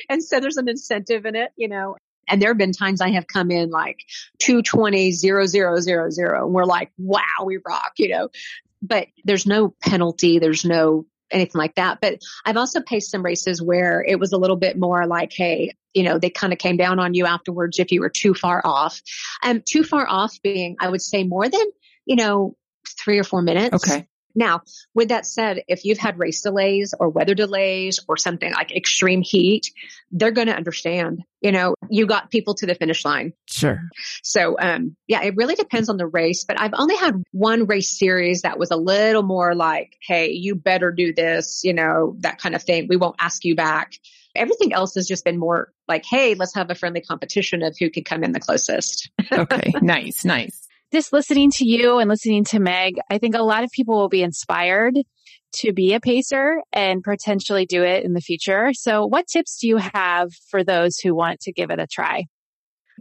And 0.09 0.23
so 0.23 0.39
there's 0.39 0.57
an 0.57 0.69
incentive 0.69 1.25
in 1.25 1.35
it, 1.35 1.51
you 1.57 1.67
know, 1.67 1.95
and 2.29 2.41
there 2.41 2.49
have 2.49 2.57
been 2.57 2.71
times 2.71 3.01
I 3.01 3.11
have 3.11 3.27
come 3.27 3.51
in 3.51 3.69
like 3.69 3.99
220, 4.39 5.11
0, 5.11 5.45
0, 5.47 5.79
0, 5.79 6.09
0. 6.09 6.45
And 6.45 6.53
we're 6.53 6.65
like, 6.65 6.91
wow, 6.97 7.21
we 7.45 7.59
rock, 7.65 7.93
you 7.97 8.09
know, 8.09 8.29
but 8.81 9.07
there's 9.25 9.45
no 9.45 9.75
penalty. 9.81 10.39
There's 10.39 10.63
no 10.63 11.05
anything 11.32 11.59
like 11.59 11.75
that. 11.75 11.99
But 12.01 12.19
I've 12.45 12.57
also 12.57 12.82
paced 12.82 13.11
some 13.11 13.23
races 13.23 13.61
where 13.61 14.03
it 14.07 14.19
was 14.19 14.34
a 14.34 14.38
little 14.38 14.55
bit 14.55 14.77
more 14.77 15.05
like, 15.05 15.32
Hey, 15.34 15.73
you 15.93 16.03
know, 16.03 16.19
they 16.19 16.30
kind 16.30 16.53
of 16.53 16.59
came 16.59 16.77
down 16.77 16.99
on 16.99 17.13
you 17.13 17.25
afterwards 17.25 17.80
if 17.80 17.91
you 17.91 18.01
were 18.01 18.09
too 18.09 18.34
far 18.34 18.61
off. 18.63 19.01
Um, 19.43 19.61
too 19.65 19.84
far 19.84 20.07
off 20.07 20.41
being, 20.41 20.75
I 20.80 20.89
would 20.89 21.01
say 21.01 21.23
more 21.23 21.47
than, 21.49 21.65
you 22.05 22.15
know, 22.15 22.55
three 22.88 23.19
or 23.19 23.23
four 23.23 23.41
minutes. 23.41 23.75
Okay. 23.75 24.07
Now, 24.36 24.61
with 24.93 25.09
that 25.09 25.25
said, 25.25 25.63
if 25.67 25.86
you've 25.86 25.97
had 25.97 26.19
race 26.19 26.41
delays 26.41 26.93
or 26.99 27.09
weather 27.09 27.34
delays 27.34 27.99
or 28.07 28.17
something 28.17 28.51
like 28.53 28.75
extreme 28.75 29.21
heat, 29.21 29.71
they're 30.11 30.32
going 30.32 30.47
to 30.47 30.55
understand. 30.55 31.23
You 31.41 31.51
know, 31.51 31.75
you 31.89 32.05
got 32.05 32.30
people 32.30 32.53
to 32.55 32.65
the 32.65 32.75
finish 32.75 33.05
line. 33.05 33.34
Sure. 33.47 33.82
So, 34.23 34.57
um, 34.59 34.95
yeah, 35.07 35.23
it 35.23 35.36
really 35.36 35.55
depends 35.55 35.89
on 35.89 35.97
the 35.97 36.07
race, 36.07 36.43
but 36.43 36.59
I've 36.59 36.73
only 36.73 36.95
had 36.95 37.23
one 37.32 37.65
race 37.65 37.97
series 37.97 38.41
that 38.41 38.59
was 38.59 38.71
a 38.71 38.75
little 38.75 39.23
more 39.23 39.55
like, 39.55 39.95
Hey, 40.01 40.32
you 40.32 40.55
better 40.55 40.91
do 40.91 41.13
this, 41.13 41.61
you 41.63 41.73
know, 41.73 42.15
that 42.19 42.39
kind 42.39 42.55
of 42.55 42.63
thing. 42.63 42.88
We 42.89 42.97
won't 42.97 43.15
ask 43.19 43.45
you 43.45 43.55
back. 43.55 43.93
Everything 44.36 44.73
else 44.73 44.93
has 44.95 45.07
just 45.07 45.25
been 45.25 45.39
more 45.39 45.71
like, 45.88 46.03
Hey, 46.05 46.36
let's 46.36 46.55
have 46.55 46.69
a 46.69 46.75
friendly 46.75 47.01
competition 47.01 47.63
of 47.63 47.75
who 47.80 47.89
can 47.89 48.03
come 48.03 48.23
in 48.23 48.34
the 48.34 48.39
closest. 48.39 49.09
okay. 49.32 49.73
nice. 49.82 50.25
Nice 50.25 50.59
just 50.91 51.13
listening 51.13 51.51
to 51.51 51.65
you 51.65 51.99
and 51.99 52.09
listening 52.09 52.43
to 52.45 52.59
Meg, 52.59 52.99
I 53.09 53.17
think 53.17 53.35
a 53.35 53.43
lot 53.43 53.63
of 53.63 53.71
people 53.71 53.95
will 53.95 54.09
be 54.09 54.23
inspired 54.23 54.95
to 55.51 55.73
be 55.73 55.93
a 55.93 55.99
pacer 55.99 56.61
and 56.71 57.03
potentially 57.03 57.65
do 57.65 57.83
it 57.83 58.03
in 58.03 58.13
the 58.13 58.21
future. 58.21 58.71
So 58.73 59.05
what 59.05 59.27
tips 59.27 59.59
do 59.59 59.67
you 59.67 59.77
have 59.77 60.31
for 60.49 60.63
those 60.63 60.97
who 60.97 61.15
want 61.15 61.41
to 61.41 61.51
give 61.51 61.71
it 61.71 61.79
a 61.79 61.87
try? 61.87 62.25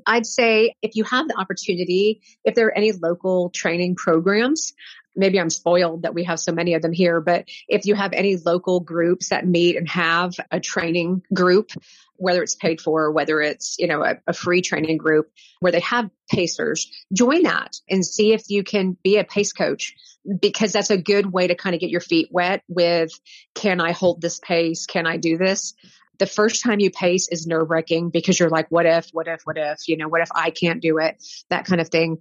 I'd 0.07 0.27
say 0.27 0.75
if 0.81 0.95
you 0.95 1.05
have 1.05 1.29
the 1.29 1.39
opportunity, 1.39 2.21
if 2.45 2.55
there 2.55 2.67
are 2.67 2.77
any 2.77 2.93
local 2.93 3.51
training 3.51 3.97
programs, 3.97 4.73
maybe 5.17 5.41
I'm 5.41 5.51
spoiled 5.51 6.03
that 6.03 6.15
we 6.15 6.25
have 6.25 6.39
so 6.39 6.53
many 6.53 6.75
of 6.75 6.83
them 6.83 6.93
here, 6.93 7.21
but 7.21 7.47
if 7.67 7.85
you 7.85 7.95
have 7.97 8.13
any 8.13 8.37
local 8.37 8.81
groups 8.81 9.31
that 9.31 9.47
meet 9.47 9.77
and 9.77 9.89
have 9.89 10.35
a 10.51 10.61
training 10.61 11.23
group, 11.35 11.71
whether 12.17 12.43
it's 12.43 12.55
paid 12.55 12.81
for, 12.81 13.11
whether 13.11 13.41
it's, 13.41 13.77
you 13.79 13.89
know, 13.89 14.05
a, 14.05 14.17
a, 14.29 14.33
free 14.33 14.63
training 14.63 14.97
group 14.97 15.31
where 15.61 15.73
they 15.73 15.81
have 15.81 16.09
pacers, 16.29 16.91
join 17.13 17.43
that 17.45 17.77
and 17.89 18.05
see 18.05 18.33
if 18.33 18.45
you 18.49 18.63
can 18.63 18.97
be 19.03 19.19
a 19.19 19.25
pace 19.25 19.53
coach 19.53 19.95
because 20.41 20.73
that's 20.73 20.91
a 20.91 21.01
good 21.01 21.33
way 21.33 21.47
to 21.47 21.55
kind 21.55 21.75
of 21.75 21.81
get 21.81 21.91
your 21.91 22.01
feet 22.01 22.29
wet 22.31 22.63
with, 22.69 23.11
can 23.55 23.81
I 23.81 23.93
hold 23.93 24.21
this 24.21 24.39
pace? 24.39 24.87
Can 24.87 25.07
I 25.07 25.17
do 25.17 25.39
this? 25.39 25.75
The 26.19 26.27
first 26.27 26.63
time 26.63 26.81
you 26.81 26.91
pace 26.91 27.29
is 27.31 27.47
nerve 27.47 27.71
wracking 27.71 28.11
because 28.11 28.39
you're 28.39 28.51
like, 28.51 28.71
what 28.71 28.87
if, 28.87 29.09
what 29.13 29.29
if, 29.29 29.43
what 29.45 29.57
if, 29.57 29.87
you 29.87 29.97
know, 29.97 30.09
what 30.09 30.21
if 30.21 30.31
I 30.35 30.51
can't 30.51 30.83
do 30.83 30.99
it? 30.99 31.23
That 31.49 31.65
kind 31.65 31.81
of 31.81 31.89
thing 31.89 32.19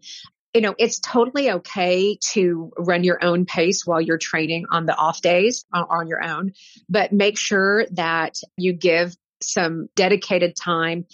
you 0.54 0.62
know, 0.62 0.74
it's 0.80 1.00
totally 1.00 1.52
okay 1.52 2.18
to 2.32 2.72
run 2.80 3.04
your 3.04 3.24
own 3.24 3.46
pace 3.46 3.86
while 3.86 4.02
you're 4.02 4.18
training 4.18 4.66
on 4.72 4.88
the 4.88 4.96
off 4.96 5.22
days 5.22 5.66
on 5.72 6.08
your 6.08 6.24
own, 6.24 6.54
but 6.90 7.12
make 7.12 7.38
sure 7.38 7.86
that 7.92 8.40
you 8.58 8.74
give 8.74 9.16
some 9.40 9.88
dedicated 9.96 10.56
time 10.56 11.06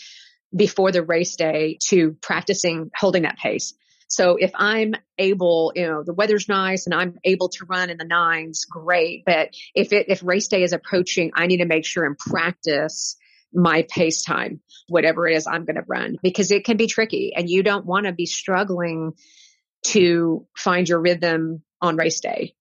before 0.56 0.92
the 0.92 1.04
race 1.04 1.36
day 1.36 1.78
to 1.88 2.16
practicing 2.22 2.92
holding 2.96 3.24
that 3.24 3.38
pace. 3.38 3.74
So 4.08 4.36
if 4.36 4.52
I'm 4.54 4.94
able, 5.18 5.72
you 5.76 5.88
know, 5.88 6.04
the 6.04 6.14
weather's 6.14 6.48
nice 6.48 6.86
and 6.86 6.94
I'm 6.94 7.18
able 7.24 7.50
to 7.50 7.66
run 7.66 7.90
in 7.90 7.98
the 7.98 8.06
nines, 8.06 8.66
great. 8.66 9.24
But 9.26 9.56
if 9.74 9.92
it, 9.92 10.08
if 10.10 10.22
race 10.24 10.48
day 10.48 10.62
is 10.62 10.74
approaching, 10.74 11.32
I 11.34 11.48
need 11.48 11.58
to 11.58 11.66
make 11.66 11.86
sure 11.86 12.06
and 12.06 12.18
practice 12.18 13.16
my 13.54 13.88
pace 13.90 14.24
time, 14.24 14.62
whatever 14.88 15.28
it 15.28 15.36
is 15.36 15.48
I'm 15.48 15.66
going 15.66 15.78
to 15.78 15.86
run, 15.88 16.18
because 16.22 16.52
it 16.52 16.64
can 16.64 16.78
be 16.78 16.88
tricky 16.88 17.34
and 17.36 17.50
you 17.50 17.64
don't 17.64 17.86
want 17.86 18.06
to 18.06 18.12
be 18.12 18.26
struggling 18.26 19.14
to 19.88 20.48
find 20.56 20.88
your 20.88 21.02
rhythm 21.02 21.64
on 21.82 21.96
race 21.96 22.20
day. 22.20 22.56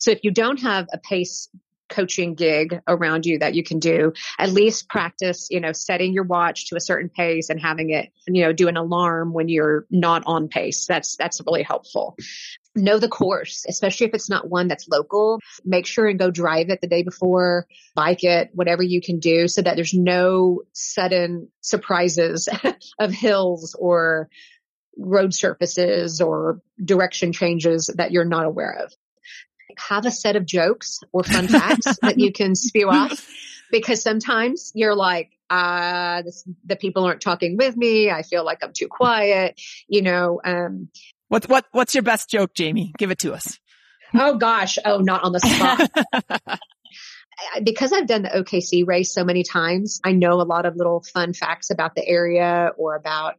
So 0.00 0.10
if 0.10 0.22
you 0.22 0.30
don't 0.30 0.60
have 0.62 0.88
a 0.92 0.98
pace 0.98 1.48
coaching 1.92 2.34
gig 2.34 2.80
around 2.88 3.26
you 3.26 3.38
that 3.38 3.54
you 3.54 3.62
can 3.62 3.78
do. 3.78 4.12
At 4.38 4.50
least 4.50 4.88
practice, 4.88 5.48
you 5.50 5.60
know, 5.60 5.72
setting 5.72 6.12
your 6.12 6.24
watch 6.24 6.68
to 6.68 6.76
a 6.76 6.80
certain 6.80 7.08
pace 7.08 7.50
and 7.50 7.60
having 7.60 7.90
it, 7.90 8.10
you 8.26 8.42
know, 8.42 8.52
do 8.52 8.68
an 8.68 8.76
alarm 8.76 9.32
when 9.32 9.48
you're 9.48 9.86
not 9.90 10.22
on 10.26 10.48
pace. 10.48 10.86
That's, 10.86 11.16
that's 11.16 11.40
really 11.46 11.62
helpful. 11.62 12.16
Know 12.74 12.98
the 12.98 13.08
course, 13.08 13.66
especially 13.68 14.06
if 14.06 14.14
it's 14.14 14.30
not 14.30 14.48
one 14.48 14.66
that's 14.66 14.88
local. 14.88 15.40
Make 15.64 15.86
sure 15.86 16.06
and 16.06 16.18
go 16.18 16.30
drive 16.30 16.70
it 16.70 16.80
the 16.80 16.86
day 16.86 17.02
before, 17.02 17.66
bike 17.94 18.24
it, 18.24 18.50
whatever 18.54 18.82
you 18.82 19.02
can 19.02 19.18
do 19.18 19.46
so 19.46 19.60
that 19.60 19.76
there's 19.76 19.94
no 19.94 20.62
sudden 20.72 21.48
surprises 21.60 22.48
of 22.98 23.12
hills 23.12 23.76
or 23.78 24.30
road 24.96 25.34
surfaces 25.34 26.20
or 26.20 26.60
direction 26.82 27.32
changes 27.32 27.92
that 27.96 28.12
you're 28.12 28.24
not 28.24 28.46
aware 28.46 28.84
of 28.84 28.92
have 29.78 30.06
a 30.06 30.10
set 30.10 30.36
of 30.36 30.46
jokes 30.46 31.00
or 31.12 31.22
fun 31.22 31.48
facts 31.48 31.98
that 32.02 32.18
you 32.18 32.32
can 32.32 32.54
spew 32.54 32.88
off 32.88 33.26
because 33.70 34.02
sometimes 34.02 34.72
you're 34.74 34.94
like, 34.94 35.30
uh, 35.50 36.22
the 36.64 36.76
people 36.76 37.04
aren't 37.04 37.20
talking 37.20 37.56
with 37.56 37.76
me. 37.76 38.10
I 38.10 38.22
feel 38.22 38.44
like 38.44 38.58
I'm 38.62 38.72
too 38.72 38.88
quiet, 38.88 39.60
you 39.88 40.02
know, 40.02 40.40
um, 40.44 40.88
what, 41.28 41.48
what, 41.48 41.66
what's 41.72 41.94
your 41.94 42.02
best 42.02 42.28
joke, 42.28 42.54
Jamie? 42.54 42.92
Give 42.98 43.10
it 43.10 43.18
to 43.20 43.32
us. 43.32 43.58
Oh 44.14 44.36
gosh. 44.36 44.78
Oh, 44.84 44.98
not 44.98 45.24
on 45.24 45.32
the 45.32 45.40
spot. 45.40 46.60
because 47.64 47.92
I've 47.92 48.06
done 48.06 48.22
the 48.22 48.28
OKC 48.28 48.86
race 48.86 49.12
so 49.12 49.24
many 49.24 49.42
times, 49.42 50.00
I 50.04 50.12
know 50.12 50.34
a 50.34 50.44
lot 50.44 50.66
of 50.66 50.76
little 50.76 51.02
fun 51.02 51.32
facts 51.32 51.70
about 51.70 51.94
the 51.94 52.06
area 52.06 52.72
or 52.76 52.94
about 52.94 53.36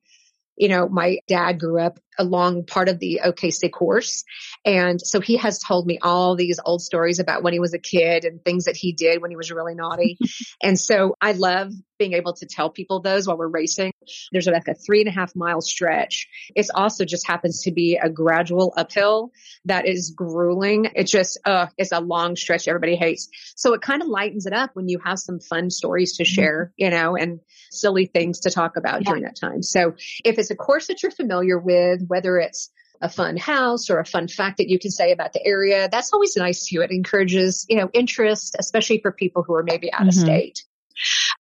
you 0.56 0.68
know, 0.68 0.88
my 0.88 1.20
dad 1.28 1.60
grew 1.60 1.80
up 1.80 2.00
along 2.18 2.66
part 2.66 2.90
of 2.90 3.00
the 3.00 3.22
OKC 3.26 3.72
course. 3.72 4.24
And 4.66 5.02
so 5.02 5.20
he 5.20 5.38
has 5.38 5.60
told 5.60 5.88
me 5.88 5.98
all 6.02 6.36
these 6.36 6.60
old 6.64 6.82
stories 6.82 7.20
about 7.20 7.44
when 7.44 7.54
he 7.54 7.60
was 7.60 7.74
a 7.74 7.80
kid 7.80 8.24
and 8.24 8.44
things 8.44 8.66
that 8.66 8.76
he 8.76 8.94
did 8.94 9.22
when 9.22 9.32
he 9.32 9.38
was 9.38 9.52
really 9.52 9.76
naughty. 9.76 10.18
and 10.64 10.80
so 10.80 11.16
I 11.20 11.32
love 11.32 11.72
being 12.04 12.14
able 12.14 12.34
to 12.34 12.46
tell 12.46 12.70
people 12.70 13.00
those 13.00 13.28
while 13.28 13.38
we're 13.38 13.48
racing. 13.48 13.94
There's 14.34 14.48
like 14.48 14.68
a 14.68 14.74
three 14.74 15.00
and 15.00 15.08
a 15.08 15.12
half 15.12 15.36
mile 15.36 15.62
stretch. 15.62 16.28
It's 16.54 16.70
also 16.70 17.06
just 17.06 17.26
happens 17.26 17.64
to 17.64 17.72
be 17.72 17.98
a 18.02 18.10
gradual 18.10 18.74
uphill 18.76 19.32
that 19.66 19.88
is 19.88 20.14
grueling. 20.16 20.90
It 20.96 21.08
just, 21.08 21.40
uh, 21.46 21.68
it's 21.78 21.94
a 21.94 22.02
long 22.02 22.36
stretch 22.36 22.68
everybody 22.68 22.98
hates. 22.98 23.30
So 23.56 23.74
it 23.74 23.82
kind 23.82 24.02
of 24.02 24.10
lightens 24.10 24.46
it 24.46 24.54
up 24.54 24.72
when 24.74 24.90
you 24.90 25.00
have 25.06 25.18
some 25.18 25.40
fun 25.40 25.70
stories 25.70 26.18
to 26.18 26.24
mm-hmm. 26.24 26.34
share, 26.34 26.74
you 26.76 26.90
know, 26.90 27.16
and 27.16 27.40
silly 27.72 28.06
things 28.06 28.42
to 28.42 28.52
talk 28.52 28.76
about 28.76 29.02
yeah. 29.02 29.10
during 29.10 29.24
that 29.24 29.38
time. 29.38 29.64
So 29.64 29.94
if 30.26 30.38
it's 30.38 30.52
a 30.52 30.56
course 30.56 30.88
that 30.88 31.02
you're 31.04 31.12
familiar 31.12 31.58
with, 31.58 32.06
whether 32.06 32.38
it's 32.38 32.70
a 33.02 33.10
fun 33.10 33.38
house 33.38 33.90
or 33.90 34.00
a 34.00 34.06
fun 34.06 34.28
fact 34.28 34.58
that 34.58 34.70
you 34.70 34.80
can 34.80 34.92
say 34.92 35.12
about 35.12 35.34
the 35.34 35.46
area. 35.46 35.90
That's 35.92 36.14
always 36.14 36.38
nice 36.38 36.68
to 36.68 36.76
you. 36.76 36.84
It 36.84 36.92
encourages, 36.92 37.66
you 37.68 37.76
know, 37.76 37.90
interest, 37.92 38.56
especially 38.58 39.00
for 39.02 39.12
people 39.12 39.44
who 39.44 39.54
are 39.56 39.64
maybe 39.64 39.92
out 39.92 40.02
mm-hmm. 40.02 40.10
of 40.10 40.14
state. 40.14 40.64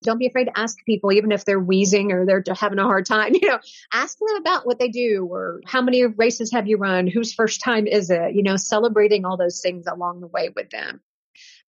Don't 0.03 0.19
be 0.19 0.27
afraid 0.27 0.45
to 0.45 0.57
ask 0.57 0.77
people, 0.85 1.11
even 1.11 1.31
if 1.31 1.45
they're 1.45 1.59
wheezing 1.59 2.11
or 2.11 2.25
they're 2.25 2.43
having 2.55 2.79
a 2.79 2.83
hard 2.83 3.05
time, 3.05 3.33
you 3.41 3.47
know, 3.47 3.59
ask 3.91 4.17
them 4.17 4.35
about 4.37 4.65
what 4.65 4.79
they 4.79 4.89
do 4.89 5.27
or 5.29 5.61
how 5.65 5.81
many 5.81 6.05
races 6.05 6.51
have 6.51 6.67
you 6.67 6.77
run? 6.77 7.07
Whose 7.07 7.33
first 7.33 7.61
time 7.61 7.87
is 7.87 8.09
it? 8.09 8.35
You 8.35 8.43
know, 8.43 8.57
celebrating 8.57 9.25
all 9.25 9.37
those 9.37 9.61
things 9.61 9.85
along 9.87 10.21
the 10.21 10.27
way 10.27 10.49
with 10.55 10.69
them. 10.69 11.01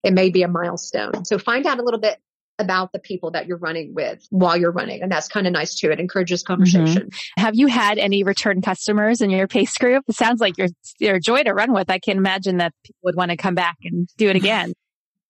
It 0.03 0.13
may 0.13 0.29
be 0.29 0.43
a 0.43 0.47
milestone. 0.47 1.25
So 1.25 1.39
find 1.39 1.65
out 1.65 1.79
a 1.79 1.83
little 1.83 1.99
bit 1.99 2.19
about 2.59 2.91
the 2.91 2.99
people 2.99 3.31
that 3.31 3.47
you're 3.47 3.57
running 3.57 3.93
with 3.93 4.25
while 4.29 4.55
you're 4.55 4.71
running. 4.71 5.01
And 5.01 5.11
that's 5.11 5.27
kind 5.27 5.45
of 5.47 5.53
nice 5.53 5.75
too. 5.75 5.91
It 5.91 5.99
encourages 5.99 6.43
mm-hmm. 6.43 6.53
conversation. 6.53 7.09
Mm-hmm. 7.09 7.41
Have 7.41 7.55
you 7.55 7.67
had 7.67 7.97
any 7.97 8.23
return 8.23 8.61
customers 8.61 9.21
in 9.21 9.29
your 9.29 9.47
pace 9.47 9.77
group? 9.77 10.03
It 10.07 10.15
sounds 10.15 10.39
like 10.39 10.57
you're, 10.57 10.69
you're 10.99 11.15
a 11.15 11.19
joy 11.19 11.43
to 11.43 11.53
run 11.53 11.73
with. 11.73 11.89
I 11.89 11.99
can 11.99 12.17
imagine 12.17 12.57
that 12.57 12.73
people 12.83 12.99
would 13.03 13.15
want 13.15 13.31
to 13.31 13.37
come 13.37 13.55
back 13.55 13.77
and 13.83 14.07
do 14.17 14.29
it 14.29 14.35
again. 14.35 14.73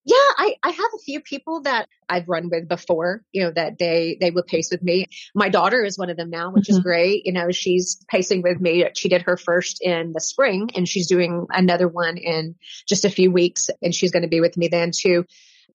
Yeah, 0.08 0.16
I, 0.38 0.56
I 0.62 0.70
have 0.70 0.92
a 0.96 1.00
few 1.00 1.20
people 1.20 1.62
that 1.62 1.90
I've 2.08 2.30
run 2.30 2.50
with 2.52 2.68
before, 2.68 3.24
you 3.32 3.44
know, 3.44 3.52
that 3.52 3.80
they, 3.80 4.18
they 4.22 4.30
would 4.30 4.46
pace 4.46 4.70
with 4.70 4.84
me. 4.84 5.08
My 5.34 5.50
daughter 5.50 5.84
is 5.84 5.98
one 5.98 6.12
of 6.12 6.18
them 6.18 6.30
now, 6.30 6.52
which 6.52 6.66
mm-hmm. 6.66 6.78
is 6.78 6.84
great. 6.84 7.26
You 7.26 7.34
know, 7.34 7.50
she's 7.50 8.06
pacing 8.08 8.44
with 8.44 8.62
me. 8.62 8.86
She 8.94 9.10
did 9.10 9.24
her 9.24 9.36
first 9.36 9.82
in 9.82 10.14
the 10.14 10.22
spring 10.22 10.70
and 10.76 10.88
she's 10.88 11.08
doing 11.08 11.48
another 11.50 11.88
one 11.88 12.18
in 12.18 12.54
just 12.88 13.04
a 13.04 13.10
few 13.10 13.32
weeks 13.32 13.72
and 13.82 13.96
she's 13.96 14.12
going 14.12 14.22
to 14.22 14.30
be 14.30 14.42
with 14.42 14.56
me 14.58 14.68
then 14.68 14.92
too. 14.96 15.26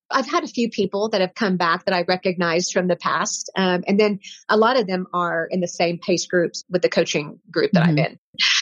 I've 0.08 0.28
had 0.28 0.44
a 0.44 0.48
few 0.48 0.70
people 0.70 1.08
that 1.10 1.20
have 1.20 1.34
come 1.34 1.56
back 1.56 1.84
that 1.84 1.94
I 1.94 2.02
recognized 2.02 2.72
from 2.72 2.86
the 2.86 2.96
past. 2.96 3.50
Um, 3.56 3.82
and 3.86 3.98
then 3.98 4.20
a 4.48 4.56
lot 4.56 4.78
of 4.78 4.86
them 4.86 5.06
are 5.12 5.46
in 5.50 5.60
the 5.60 5.68
same 5.68 5.98
pace 5.98 6.26
groups 6.26 6.64
with 6.68 6.82
the 6.82 6.88
coaching 6.88 7.40
group 7.50 7.72
that 7.72 7.82
mm-hmm. 7.82 7.90
I'm 7.90 7.98
in. 7.98 8.18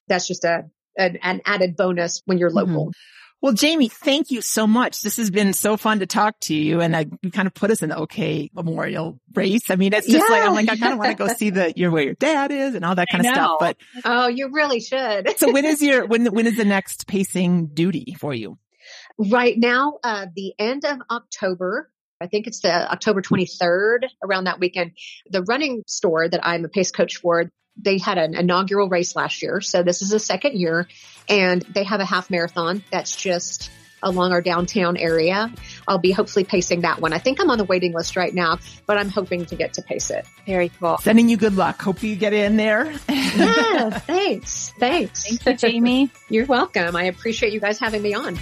That's 0.09 0.27
just 0.27 0.45
a, 0.45 0.65
an, 0.97 1.19
an, 1.23 1.43
added 1.45 1.77
bonus 1.77 2.23
when 2.27 2.39
you're 2.39 2.51
local. 2.51 2.93
Well, 3.41 3.53
Jamie, 3.53 3.89
thank 3.89 4.33
you 4.33 4.41
so 4.41 4.67
much. 4.67 5.03
This 5.03 5.17
has 5.17 5.31
been 5.31 5.53
so 5.53 5.77
fun 5.77 6.01
to 6.01 6.07
talk 6.07 6.41
to 6.41 6.55
you 6.55 6.81
and 6.81 6.97
uh, 6.97 7.05
you 7.23 7.31
kind 7.31 7.47
of 7.47 7.55
put 7.55 7.71
us 7.71 7.83
in 7.83 7.91
the 7.91 7.97
OK 7.97 8.51
Memorial 8.53 9.21
race. 9.33 9.71
I 9.71 9.77
mean, 9.77 9.93
it's 9.93 10.09
just 10.09 10.29
yeah. 10.29 10.35
like, 10.35 10.43
I'm 10.45 10.55
like, 10.55 10.69
I 10.69 10.77
kind 10.77 10.93
of 10.93 10.99
want 10.99 11.17
to 11.17 11.25
go 11.25 11.33
see 11.33 11.51
the, 11.51 11.73
your, 11.77 11.93
where 11.93 12.03
your 12.03 12.15
dad 12.15 12.51
is 12.51 12.75
and 12.75 12.85
all 12.85 12.97
that 12.97 13.09
kind 13.11 13.25
of 13.25 13.33
stuff, 13.33 13.57
but. 13.61 13.77
Oh, 14.05 14.27
you 14.27 14.51
really 14.53 14.81
should. 14.81 15.39
so 15.39 15.53
when 15.53 15.65
is 15.65 15.81
your, 15.81 16.05
when, 16.07 16.27
when 16.27 16.49
is 16.49 16.57
the 16.57 16.65
next 16.65 17.07
pacing 17.07 17.69
duty 17.69 18.17
for 18.19 18.35
you? 18.35 18.59
Right 19.19 19.57
now, 19.57 19.99
uh, 20.03 20.27
the 20.35 20.55
end 20.59 20.85
of 20.85 20.99
October, 21.09 21.91
I 22.21 22.27
think 22.27 22.49
it's 22.49 22.61
the 22.61 22.91
October 22.91 23.23
23rd 23.23 24.07
around 24.25 24.45
that 24.45 24.59
weekend. 24.59 24.93
The 25.31 25.43
running 25.43 25.85
store 25.87 26.29
that 26.29 26.45
I'm 26.45 26.65
a 26.65 26.69
pace 26.69 26.91
coach 26.91 27.19
for, 27.19 27.53
they 27.81 27.99
had 27.99 28.19
an 28.19 28.35
inaugural 28.35 28.89
race 28.89 29.15
last 29.17 29.43
year. 29.43 29.61
So 29.61 29.83
this 29.83 30.03
is 30.03 30.11
the 30.11 30.19
second 30.19 30.59
year 30.59 30.89
and 31.29 31.63
they 31.63 31.85
have 31.85 32.01
a 32.01 32.05
half 32.05 32.31
marathon 32.31 32.83
that's 32.91 33.15
just 33.15 33.71
along 34.03 34.33
our 34.33 34.41
downtown 34.41 34.97
area. 34.97 35.53
I'll 35.87 35.99
be 35.99 36.13
hopefully 36.13 36.45
pacing 36.45 36.83
that 36.83 37.01
one. 37.01 37.13
I 37.13 37.19
think 37.19 37.41
I'm 37.41 37.51
on 37.51 37.59
the 37.59 37.65
waiting 37.65 37.93
list 37.93 38.17
right 38.17 38.33
now, 38.33 38.59
but 38.87 38.97
I'm 38.97 39.09
hoping 39.09 39.47
to 39.47 39.57
get 39.57 39.75
to 39.75 39.83
pace 39.83 40.11
it. 40.11 40.27
Very 40.47 40.71
cool. 40.81 40.99
Sending 40.99 41.29
you 41.29 41.37
good 41.37 41.57
luck. 41.57 41.81
Hope 41.83 42.03
you 42.03 42.17
get 42.17 42.33
in 42.33 42.57
there. 42.57 42.93
yeah, 43.09 43.91
thanks. 43.91 44.73
Thanks. 44.79 45.25
Thank 45.25 45.47
you, 45.47 45.55
Jamie. 45.55 46.11
You're 46.29 46.47
welcome. 46.47 46.95
I 46.97 47.05
appreciate 47.05 47.53
you 47.53 47.61
guys 47.61 47.79
having 47.79 48.03
me 48.03 48.15
on. 48.15 48.39